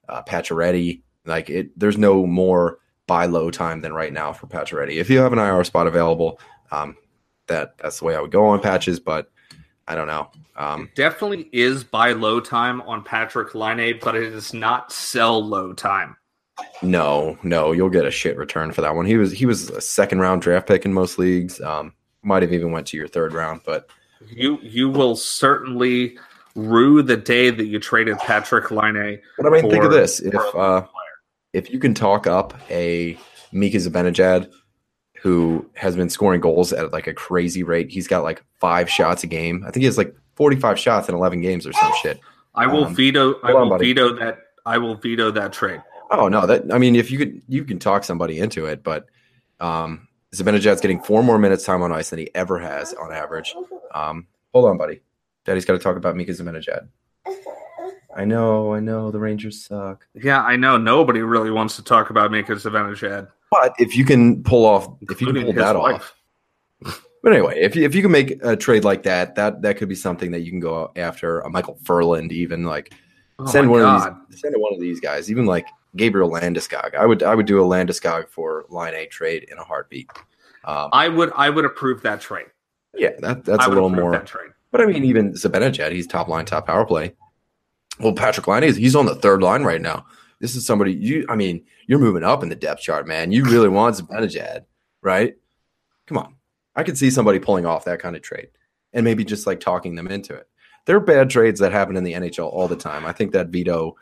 uh, 0.08 0.24
Pacioretty. 0.24 1.02
Like 1.26 1.50
it, 1.50 1.78
there's 1.78 1.98
no 1.98 2.26
more 2.26 2.80
buy 3.08 3.26
low 3.26 3.50
time 3.50 3.82
than 3.82 3.94
right 3.94 4.14
now 4.14 4.34
for 4.34 4.48
Pacioretty. 4.48 4.96
If 4.96 5.10
you 5.10 5.20
have 5.20 5.34
an 5.34 5.40
IR 5.40 5.64
spot 5.64 5.88
available, 5.88 6.40
um, 6.72 6.98
that 7.48 7.78
that's 7.78 8.00
the 8.00 8.06
way 8.06 8.16
I 8.16 8.22
would 8.22 8.32
go 8.32 8.46
on 8.48 8.62
patches. 8.62 9.00
But 9.00 9.32
I 9.88 9.96
don't 9.96 10.08
know. 10.08 10.30
Um, 10.56 10.90
Definitely 10.96 11.50
is 11.52 11.84
buy 11.84 12.12
low 12.14 12.40
time 12.40 12.82
on 12.82 13.04
Patrick 13.04 13.56
Line, 13.56 14.00
but 14.02 14.16
it 14.16 14.24
is 14.24 14.54
not 14.54 14.92
sell 14.92 15.44
low 15.44 15.74
time. 15.74 16.16
no, 16.82 17.38
no, 17.44 17.72
you'll 17.72 17.90
get 17.90 18.06
a 18.06 18.12
shit 18.12 18.38
return 18.38 18.72
for 18.72 18.82
that 18.82 18.96
one. 18.96 19.06
He 19.06 19.18
was 19.18 19.32
he 19.32 19.46
was 19.46 19.70
a 19.70 19.82
second 19.82 20.20
round 20.20 20.42
draft 20.42 20.68
pick 20.68 20.86
in 20.86 20.94
most 20.94 21.18
leagues. 21.18 21.62
Um, 21.62 21.94
might 22.24 22.42
have 22.42 22.54
even 22.54 22.72
went 22.72 22.88
to 22.88 22.98
your 22.98 23.08
third 23.08 23.34
round, 23.34 23.62
but 23.66 23.90
You 24.26 24.60
you 24.62 24.90
will 24.90 25.16
certainly 25.16 26.18
rue 26.56 27.02
the 27.04 27.18
day 27.18 27.50
that 27.50 27.66
you 27.66 27.80
traded 27.80 28.18
Patrick 28.20 28.72
Line. 28.72 29.20
But 29.38 29.46
I 29.46 29.50
mean, 29.50 29.70
think 29.70 29.84
of 29.84 29.92
this: 29.92 30.20
if 30.20 30.36
uh, 30.56 30.86
if 31.54 31.72
you 31.72 31.80
can 31.80 31.94
talk 31.94 32.28
up 32.28 32.54
a 32.70 33.18
Mika 33.52 33.78
Zibanejad 33.78 34.52
who 35.22 35.70
has 35.74 35.96
been 35.96 36.10
scoring 36.10 36.42
goals 36.42 36.74
at 36.74 36.94
like 36.94 37.08
a 37.08 37.14
crazy 37.14 37.64
rate, 37.64 37.90
he's 37.90 38.08
got 38.08 38.24
like 38.24 38.44
five 38.60 38.90
shots 38.90 39.24
a 39.24 39.28
game. 39.28 39.64
I 39.66 39.72
think 39.72 39.82
he 39.82 39.86
has 39.86 39.98
like 39.98 40.16
forty-five 40.36 40.80
shots 40.80 41.10
in 41.10 41.16
eleven 41.16 41.42
games 41.42 41.66
or 41.66 41.74
some 41.74 41.94
shit. 42.02 42.20
I 42.56 42.68
will 42.68 42.86
um, 42.86 42.96
veto. 42.96 43.36
I 43.44 43.52
hold 43.52 43.56
on, 43.56 43.70
will 43.70 43.78
veto 43.78 44.16
that. 44.16 44.40
I 44.66 44.78
will 44.78 44.96
veto 44.96 45.32
that 45.32 45.54
trade. 45.54 45.82
Oh 46.10 46.28
no, 46.28 46.46
that 46.46 46.74
I 46.74 46.78
mean, 46.78 46.96
if 46.96 47.12
you 47.12 47.18
could, 47.18 47.42
you 47.48 47.64
can 47.66 47.80
talk 47.80 48.04
somebody 48.04 48.40
into 48.40 48.66
it, 48.66 48.84
but 48.84 49.06
um, 49.60 50.07
Zibanejad's 50.36 50.82
getting 50.82 51.00
four 51.02 51.24
more 51.24 51.38
minutes 51.38 51.64
time 51.66 51.82
on 51.82 51.92
ice 51.92 52.10
than 52.10 52.20
he 52.20 52.30
ever 52.36 52.60
has 52.60 52.94
on 52.94 53.12
average. 53.14 53.56
Um, 53.94 54.28
hold 54.54 54.66
on, 54.66 54.78
buddy. 54.78 55.02
Daddy's 55.46 55.66
got 55.66 55.74
to 55.74 55.80
talk 55.80 55.96
about 55.96 56.16
Mika 56.16 56.32
Zibanejad. 56.32 56.88
I 58.16 58.26
know, 58.26 58.74
I 58.74 58.80
know, 58.80 59.12
the 59.12 59.20
Rangers 59.20 59.62
suck. 59.64 60.08
Yeah, 60.14 60.42
I 60.42 60.56
know. 60.56 60.78
Nobody 60.78 61.22
really 61.22 61.52
wants 61.52 61.76
to 61.76 61.84
talk 61.84 62.10
about 62.10 62.32
Mika 62.32 62.54
Zibanejad, 62.54 63.28
But 63.52 63.74
if 63.78 63.96
you 63.96 64.06
can 64.06 64.44
pull 64.44 64.66
off, 64.66 64.88
if 65.10 65.22
you 65.22 65.32
can 65.32 65.44
pull 65.44 65.54
that 65.54 65.78
wife. 65.78 66.14
off, 66.84 67.02
but 67.24 67.32
anyway, 67.32 67.60
if 67.62 67.76
you, 67.76 67.86
if 67.86 67.94
you 67.94 68.02
can 68.02 68.12
make 68.12 68.40
a 68.44 68.56
trade 68.56 68.84
like 68.84 69.04
that, 69.04 69.36
that 69.36 69.62
that 69.62 69.78
could 69.78 69.88
be 69.90 69.96
something 69.96 70.32
that 70.32 70.40
you 70.42 70.50
can 70.52 70.60
go 70.60 70.92
after. 70.96 71.42
A 71.42 71.50
Michael 71.50 71.78
Furland, 71.84 72.32
even 72.32 72.64
like 72.66 72.92
Oh 73.40 73.46
send 73.46 73.70
one 73.70 73.82
God. 73.82 74.08
of 74.10 74.18
these, 74.32 74.42
send 74.42 74.56
one 74.58 74.74
of 74.74 74.80
these 74.80 75.00
guys, 75.00 75.30
even 75.30 75.46
like 75.46 75.68
Gabriel 75.96 76.30
Landeskog. 76.30 76.96
I 76.96 77.06
would 77.06 77.24
I 77.24 77.36
would 77.36 77.46
do 77.46 77.60
a 77.62 77.66
Landeskog 77.66 78.30
for 78.30 78.66
line 78.70 78.94
A 78.94 79.08
trade 79.08 79.48
in 79.50 79.58
a 79.58 79.64
heartbeat. 79.64 80.10
Um, 80.64 80.90
I 80.92 81.08
would. 81.08 81.32
I 81.36 81.50
would 81.50 81.66
approve 81.66 82.02
that 82.02 82.20
trade. 82.22 82.48
yeah, 82.94 83.12
that 83.20 83.46
that's 83.46 83.64
I 83.64 83.68
a 83.68 83.70
little 83.70 83.90
more. 83.90 84.24
But 84.72 84.82
I 84.82 84.86
mean, 84.86 85.06
even 85.06 85.34
Zibanejad, 85.34 85.92
he's 85.94 86.08
top 86.08 86.28
line, 86.28 86.46
top 86.46 86.68
power 86.68 86.86
play. 86.86 87.14
Well, 88.00 88.14
Patrick 88.14 88.48
Line 88.48 88.64
is 88.64 88.76
he's 88.76 88.96
on 88.96 89.06
the 89.06 89.16
third 89.16 89.42
line 89.42 89.64
right 89.64 89.82
now. 89.82 90.06
This 90.40 90.56
is 90.56 90.66
somebody 90.66 90.94
you. 90.94 91.26
I 91.30 91.36
mean, 91.36 91.64
you're 91.88 92.00
moving 92.00 92.24
up 92.24 92.44
in 92.44 92.50
the 92.50 92.56
depth 92.56 92.82
chart, 92.82 93.08
man. 93.08 93.32
You 93.32 93.46
really 93.46 93.70
want 93.70 93.96
Zibanejad, 93.96 94.66
right? 95.02 95.36
Come 96.06 96.18
on, 96.18 96.36
I 96.76 96.84
could 96.84 96.98
see 96.98 97.10
somebody 97.10 97.40
pulling 97.40 97.66
off 97.66 97.86
that 97.86 98.00
kind 98.00 98.16
of 98.16 98.22
trade, 98.22 98.50
and 98.94 99.04
maybe 99.04 99.24
just 99.24 99.48
like 99.48 99.60
talking 99.60 99.96
them 99.96 100.08
into 100.08 100.34
it. 100.34 100.48
There 100.86 100.96
are 100.96 101.02
bad 101.02 101.30
trades 101.30 101.60
that 101.60 101.72
happen 101.72 101.98
in 101.98 102.04
the 102.04 102.14
NHL 102.14 102.52
all 102.52 102.68
the 102.68 102.76
time. 102.76 103.06
I 103.06 103.14
think 103.14 103.32
that 103.32 103.48
veto. 103.48 103.96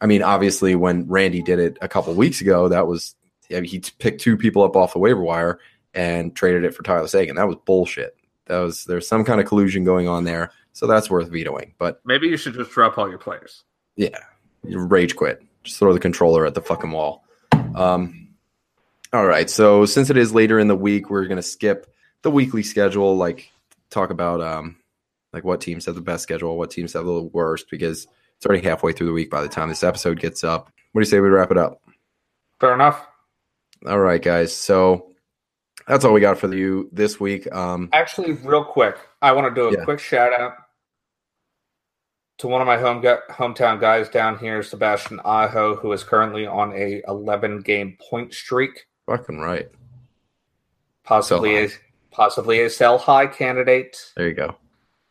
I 0.00 0.06
mean, 0.06 0.22
obviously, 0.22 0.74
when 0.74 1.08
Randy 1.08 1.42
did 1.42 1.58
it 1.58 1.78
a 1.80 1.88
couple 1.88 2.12
weeks 2.14 2.40
ago, 2.40 2.68
that 2.68 2.86
was 2.86 3.14
I 3.50 3.54
mean, 3.54 3.64
he 3.64 3.80
picked 3.98 4.20
two 4.20 4.36
people 4.36 4.62
up 4.62 4.76
off 4.76 4.92
the 4.92 4.98
waiver 4.98 5.22
wire 5.22 5.60
and 5.94 6.34
traded 6.34 6.64
it 6.64 6.74
for 6.74 6.82
Tyler 6.82 7.06
Seguin. 7.06 7.36
That 7.36 7.46
was 7.46 7.56
bullshit. 7.64 8.16
That 8.46 8.58
was 8.58 8.84
there's 8.84 9.08
some 9.08 9.24
kind 9.24 9.40
of 9.40 9.46
collusion 9.46 9.84
going 9.84 10.08
on 10.08 10.24
there, 10.24 10.52
so 10.72 10.86
that's 10.86 11.10
worth 11.10 11.30
vetoing. 11.30 11.74
But 11.78 12.00
Maybe 12.04 12.28
you 12.28 12.36
should 12.36 12.54
just 12.54 12.70
drop 12.70 12.98
all 12.98 13.08
your 13.08 13.18
players. 13.18 13.64
yeah, 13.96 14.18
rage 14.62 15.16
quit. 15.16 15.42
Just 15.64 15.78
throw 15.78 15.92
the 15.92 16.00
controller 16.00 16.46
at 16.46 16.54
the 16.54 16.62
fucking 16.62 16.92
wall. 16.92 17.24
Um, 17.74 18.28
all 19.12 19.26
right. 19.26 19.48
So 19.50 19.84
since 19.86 20.10
it 20.10 20.16
is 20.16 20.32
later 20.34 20.58
in 20.58 20.68
the 20.68 20.76
week, 20.76 21.10
we're 21.10 21.26
gonna 21.26 21.42
skip 21.42 21.92
the 22.22 22.30
weekly 22.30 22.62
schedule. 22.62 23.16
Like 23.16 23.50
talk 23.90 24.10
about 24.10 24.40
um, 24.40 24.76
like 25.32 25.44
what 25.44 25.60
teams 25.60 25.86
have 25.86 25.94
the 25.94 26.00
best 26.00 26.22
schedule, 26.22 26.56
what 26.56 26.70
teams 26.70 26.92
have 26.92 27.04
the 27.04 27.22
worst, 27.22 27.70
because 27.70 28.06
it's 28.36 28.46
already 28.46 28.66
halfway 28.66 28.92
through 28.92 29.06
the 29.08 29.12
week 29.12 29.30
by 29.30 29.42
the 29.42 29.48
time 29.48 29.68
this 29.68 29.82
episode 29.84 30.20
gets 30.20 30.44
up. 30.44 30.70
What 30.92 31.00
do 31.00 31.06
you 31.06 31.10
say 31.10 31.20
we 31.20 31.28
wrap 31.28 31.50
it 31.50 31.58
up? 31.58 31.82
Fair 32.60 32.74
enough. 32.74 33.06
All 33.86 33.98
right, 33.98 34.22
guys. 34.22 34.54
So 34.54 35.12
that's 35.86 36.04
all 36.04 36.12
we 36.12 36.20
got 36.20 36.38
for 36.38 36.52
you 36.54 36.88
this 36.92 37.20
week. 37.20 37.50
Um, 37.54 37.88
Actually, 37.92 38.32
real 38.32 38.64
quick, 38.64 38.96
I 39.22 39.32
want 39.32 39.46
to 39.48 39.54
do 39.54 39.68
a 39.68 39.72
Yeah. 39.78 39.84
quick 39.84 40.00
shout 40.00 40.32
out 40.38 40.54
to 42.38 42.48
one 42.48 42.60
of 42.60 42.66
my 42.66 42.76
home 42.78 43.02
hometown 43.02 43.80
guys 43.80 44.08
down 44.08 44.38
here, 44.38 44.62
Sebastian 44.62 45.20
Aho, 45.24 45.76
who 45.76 45.92
is 45.92 46.04
currently 46.04 46.46
on 46.46 46.72
a 46.74 47.02
11 47.08 47.60
game 47.60 47.96
point 48.10 48.34
streak, 48.34 48.86
fucking 49.06 49.38
right. 49.38 49.68
possibly 51.04 51.64
a 51.64 51.68
possibly 52.10 52.60
a 52.62 52.70
sell 52.70 52.98
high 52.98 53.26
candidate. 53.26 54.12
There 54.16 54.28
you 54.28 54.34
go. 54.34 54.56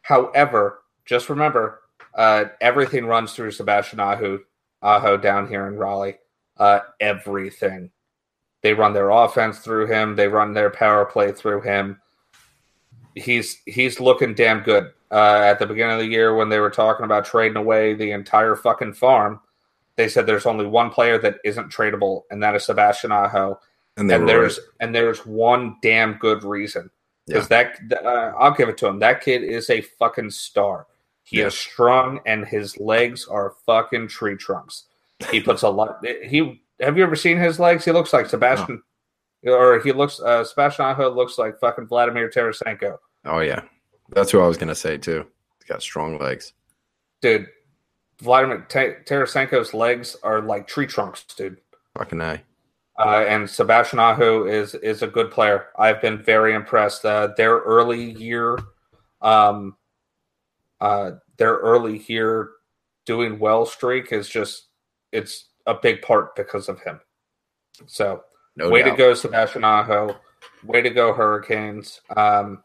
However, 0.02 0.84
just 1.06 1.30
remember, 1.30 1.82
uh, 2.16 2.46
everything 2.62 3.06
runs 3.06 3.34
through 3.34 3.52
Sebastian 3.52 4.00
Aho, 4.00 4.40
Aho 4.82 5.18
down 5.18 5.48
here 5.48 5.68
in 5.68 5.76
Raleigh. 5.76 6.18
Uh, 6.58 6.80
everything. 7.00 7.92
They 8.62 8.74
run 8.74 8.94
their 8.94 9.10
offense 9.10 9.60
through 9.60 9.88
him. 9.88 10.16
They 10.16 10.28
run 10.28 10.54
their 10.54 10.70
power 10.70 11.06
play 11.06 11.32
through 11.32 11.62
him. 11.62 12.00
He's 13.14 13.62
he's 13.66 14.00
looking 14.00 14.34
damn 14.34 14.62
good. 14.62 14.92
Uh, 15.12 15.42
at 15.44 15.60
the 15.60 15.68
beginning 15.68 15.96
of 15.96 16.00
the 16.00 16.08
year, 16.08 16.36
when 16.36 16.50
they 16.50 16.60
were 16.60 16.72
talking 16.72 17.06
about 17.06 17.26
trading 17.26 17.58
away 17.58 17.94
the 17.94 18.12
entire 18.12 18.56
fucking 18.56 18.94
farm, 18.94 19.40
they 19.98 20.10
said 20.10 20.26
there's 20.26 20.46
only 20.46 20.66
one 20.66 20.90
player 20.90 21.18
that 21.20 21.38
isn't 21.44 21.72
tradable, 21.72 22.24
and 22.32 22.42
that 22.42 22.56
is 22.56 22.66
Sebastian 22.66 23.12
Aho 23.12 23.60
And, 23.98 24.12
and 24.12 24.28
there's 24.28 24.58
right. 24.58 24.68
and 24.80 24.96
there's 24.96 25.26
one 25.26 25.78
damn 25.82 26.14
good 26.14 26.44
reason 26.44 26.90
because 27.28 27.48
that 27.50 27.76
uh, 28.04 28.34
I'll 28.38 28.54
give 28.54 28.70
it 28.70 28.78
to 28.80 28.88
him. 28.88 29.00
That 29.00 29.22
kid 29.22 29.44
is 29.44 29.70
a 29.70 29.82
fucking 29.82 30.32
star. 30.32 30.88
He 31.26 31.40
Yeah. 31.40 31.48
is 31.48 31.58
strong 31.58 32.22
and 32.26 32.46
his 32.46 32.78
legs 32.80 33.28
are 33.28 33.56
fucking 33.66 34.08
tree 34.08 34.38
trunks. 34.38 34.86
He 35.32 35.42
puts 35.42 35.64
a 35.64 35.70
lot. 35.70 36.00
He 36.06 36.62
have 36.80 36.98
you 36.98 37.04
ever 37.04 37.16
seen 37.16 37.38
his 37.38 37.60
legs? 37.60 37.84
He 37.86 37.92
looks 37.92 38.14
like 38.14 38.28
Sebastian, 38.28 38.82
or 39.46 39.80
he 39.80 39.92
looks 39.92 40.20
uh, 40.20 40.44
Sebastian 40.44 40.86
Aho 40.86 41.10
looks 41.10 41.38
like 41.38 41.60
fucking 41.60 41.88
Vladimir 41.88 42.30
Tarasenko, 42.30 42.98
Oh 43.26 43.40
yeah, 43.40 43.62
that's 44.10 44.32
who 44.32 44.40
I 44.42 44.48
was 44.48 44.58
gonna 44.58 44.76
say 44.76 44.98
too. 44.98 45.26
He's 45.60 45.68
got 45.68 45.82
strong 45.82 46.18
legs. 46.20 46.54
dude. 47.22 47.48
Vladimir 48.22 48.66
T- 48.70 48.94
Tarasenko's 49.06 49.74
legs 49.74 50.16
are 50.24 50.42
like 50.42 50.68
tree 50.68 50.88
trunks, 50.88 51.24
dude. 51.36 51.58
Fucking 51.98 52.22
A. 52.22 52.42
Uh, 52.98 53.26
and 53.28 53.50
Sebastian 53.50 54.00
Aho 54.00 54.46
is 54.46 54.74
is 54.76 55.02
a 55.02 55.08
good 55.08 55.32
player. 55.32 55.68
I've 55.78 56.02
been 56.02 56.22
very 56.22 56.54
impressed. 56.54 57.04
Uh, 57.04 57.30
their 57.36 57.58
early 57.60 58.12
year, 58.12 58.58
um, 59.22 59.76
uh, 60.82 61.12
their 61.38 61.56
early 61.56 61.98
here 61.98 62.50
doing 63.06 63.40
well 63.40 63.66
streak 63.66 64.12
is 64.12 64.28
just 64.28 64.68
it's 65.12 65.50
a 65.66 65.74
big 65.74 66.02
part 66.02 66.36
because 66.36 66.70
of 66.70 66.80
him. 66.82 67.00
So 67.88 68.24
No 68.56 68.70
way 68.70 68.82
doubt. 68.84 68.92
to 68.92 68.98
go, 68.98 69.14
Sebastian 69.14 69.64
Aho. 69.64 70.16
Way 70.64 70.82
to 70.82 70.90
go, 70.90 71.14
Hurricanes. 71.14 72.02
Um, 72.16 72.62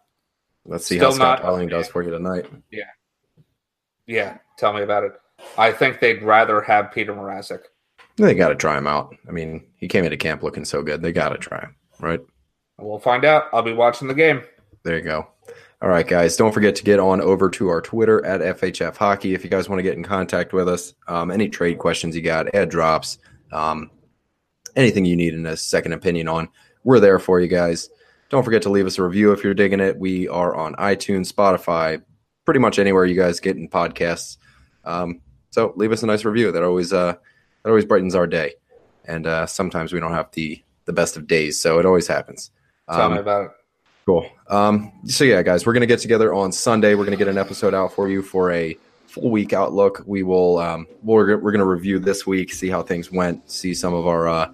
Let's 0.65 0.87
see 0.87 0.99
how 0.99 1.11
Scott 1.11 1.43
Darling 1.43 1.69
does 1.69 1.89
for 1.89 2.03
you 2.03 2.11
tonight. 2.11 2.47
Yeah, 2.71 2.85
yeah, 4.07 4.39
tell 4.59 4.73
me 4.73 4.83
about 4.83 5.05
it. 5.05 5.13
I 5.57 5.73
think 5.73 6.01
they'd 6.01 6.23
rather 6.23 6.61
have 6.61 6.87
Petr 6.87 7.07
Mrazek. 7.09 7.61
They 8.17 8.35
got 8.35 8.49
to 8.49 8.55
try 8.55 8.77
him 8.77 8.87
out. 8.87 9.15
I 9.27 9.33
mean, 9.33 9.65
he 9.77 9.89
came 9.89 10.05
into 10.05 10.17
camp 10.19 10.43
looking 10.43 10.67
so 10.67 10.83
good. 10.83 11.01
They 11.01 11.13
got 11.13 11.31
to 11.31 11.39
try 11.39 11.61
him, 11.61 11.75
right? 12.01 12.21
We'll 12.79 12.99
find 12.99 13.25
out. 13.25 13.45
I'll 13.53 13.63
be 13.63 13.73
watching 13.73 14.09
the 14.09 14.15
game. 14.15 14.43
There 14.83 14.97
you 14.97 15.03
go. 15.03 15.29
All 15.83 15.89
right, 15.89 16.07
guys. 16.07 16.37
Don't 16.37 16.53
forget 16.53 16.77
to 16.77 16.85
get 16.85 16.99
on 17.01 17.23
over 17.23 17.49
to 17.51 17.69
our 17.69 17.81
Twitter 17.81 18.25
at 18.25 18.43
FHF 18.59 18.97
Hockey 18.97 19.33
if 19.35 19.45
you 19.45 19.49
guys 19.51 19.67
want 19.69 19.79
to 19.79 19.83
get 19.83 19.97
in 19.97 20.05
contact 20.05 20.53
with 20.53 20.69
us. 20.69 20.93
Um, 21.09 21.31
any 21.31 21.49
trade 21.49 21.79
questions 21.79 22.15
you 22.15 22.21
got, 22.21 22.55
add 22.55 22.69
drops, 22.69 23.17
um, 23.51 23.91
anything 24.77 25.07
you 25.07 25.17
need 25.17 25.33
in 25.33 25.47
a 25.47 25.57
second 25.57 25.95
opinion 25.95 26.29
on, 26.29 26.49
we're 26.85 27.01
there 27.01 27.19
for 27.19 27.41
you 27.41 27.49
guys. 27.49 27.89
Don't 28.29 28.45
forget 28.45 28.63
to 28.63 28.69
leave 28.69 28.87
us 28.87 28.99
a 28.99 29.03
review 29.03 29.33
if 29.33 29.43
you're 29.43 29.55
digging 29.55 29.81
it. 29.81 29.99
We 29.99 30.29
are 30.29 30.55
on 30.55 30.75
iTunes, 30.75 31.33
Spotify, 31.33 32.03
pretty 32.45 32.61
much 32.61 32.79
anywhere 32.79 33.07
you 33.07 33.17
guys 33.17 33.41
get 33.41 33.57
in 33.57 33.69
podcasts. 33.69 34.37
Um, 34.85 35.23
so 35.51 35.73
leave 35.77 35.93
us 35.93 36.03
a 36.03 36.07
nice 36.07 36.25
review. 36.27 36.53
That 36.53 36.63
always 36.63 36.93
uh, 36.93 37.15
that 37.63 37.69
always 37.69 37.87
brightens 37.87 38.15
our 38.15 38.27
day. 38.27 38.55
And 39.07 39.27
uh, 39.27 39.47
sometimes 39.47 39.93
we 39.95 40.01
don't 40.01 40.13
have 40.13 40.31
the 40.33 40.63
the 40.85 40.93
best 40.93 41.17
of 41.17 41.27
days, 41.27 41.59
so 41.61 41.79
it 41.79 41.87
always 41.87 42.07
happens. 42.07 42.51
Tell 42.91 43.01
Um, 43.03 43.15
me 43.15 43.19
about 43.19 43.45
it. 43.47 43.51
Cool. 44.11 44.29
Um, 44.49 44.91
so 45.05 45.23
yeah, 45.23 45.41
guys, 45.45 45.65
we're 45.65 45.73
gonna 45.73 45.87
get 45.87 46.01
together 46.01 46.35
on 46.35 46.51
Sunday. 46.51 46.97
We're 46.97 47.05
gonna 47.05 47.17
get 47.17 47.29
an 47.29 47.39
episode 47.39 47.75
out 47.75 47.93
for 47.93 48.09
you 48.09 48.23
for 48.23 48.51
a 48.51 48.77
full 49.07 49.31
week 49.31 49.53
outlook. 49.53 50.03
We 50.05 50.25
will. 50.25 50.59
Um, 50.59 50.89
we're 51.05 51.39
we're 51.39 51.53
gonna 51.53 51.65
review 51.65 52.01
this 52.01 52.27
week, 52.27 52.53
see 52.53 52.69
how 52.69 52.83
things 52.83 53.13
went, 53.13 53.49
see 53.49 53.73
some 53.73 53.95
of 53.95 54.09
our 54.09 54.27
uh, 54.27 54.51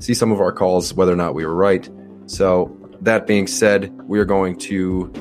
see 0.00 0.14
some 0.14 0.32
of 0.32 0.40
our 0.40 0.50
calls, 0.50 0.94
whether 0.94 1.12
or 1.12 1.16
not 1.16 1.34
we 1.34 1.46
were 1.46 1.54
right. 1.54 1.88
So 2.26 2.76
that 3.02 3.28
being 3.28 3.46
said, 3.46 3.92
we 4.02 4.18
are 4.18 4.24
going 4.24 4.58
to 4.62 5.12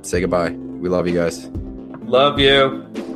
say 0.00 0.22
goodbye. 0.22 0.52
We 0.52 0.88
love 0.88 1.06
you 1.06 1.12
guys. 1.12 1.44
Love 2.06 2.40
you. 2.40 3.13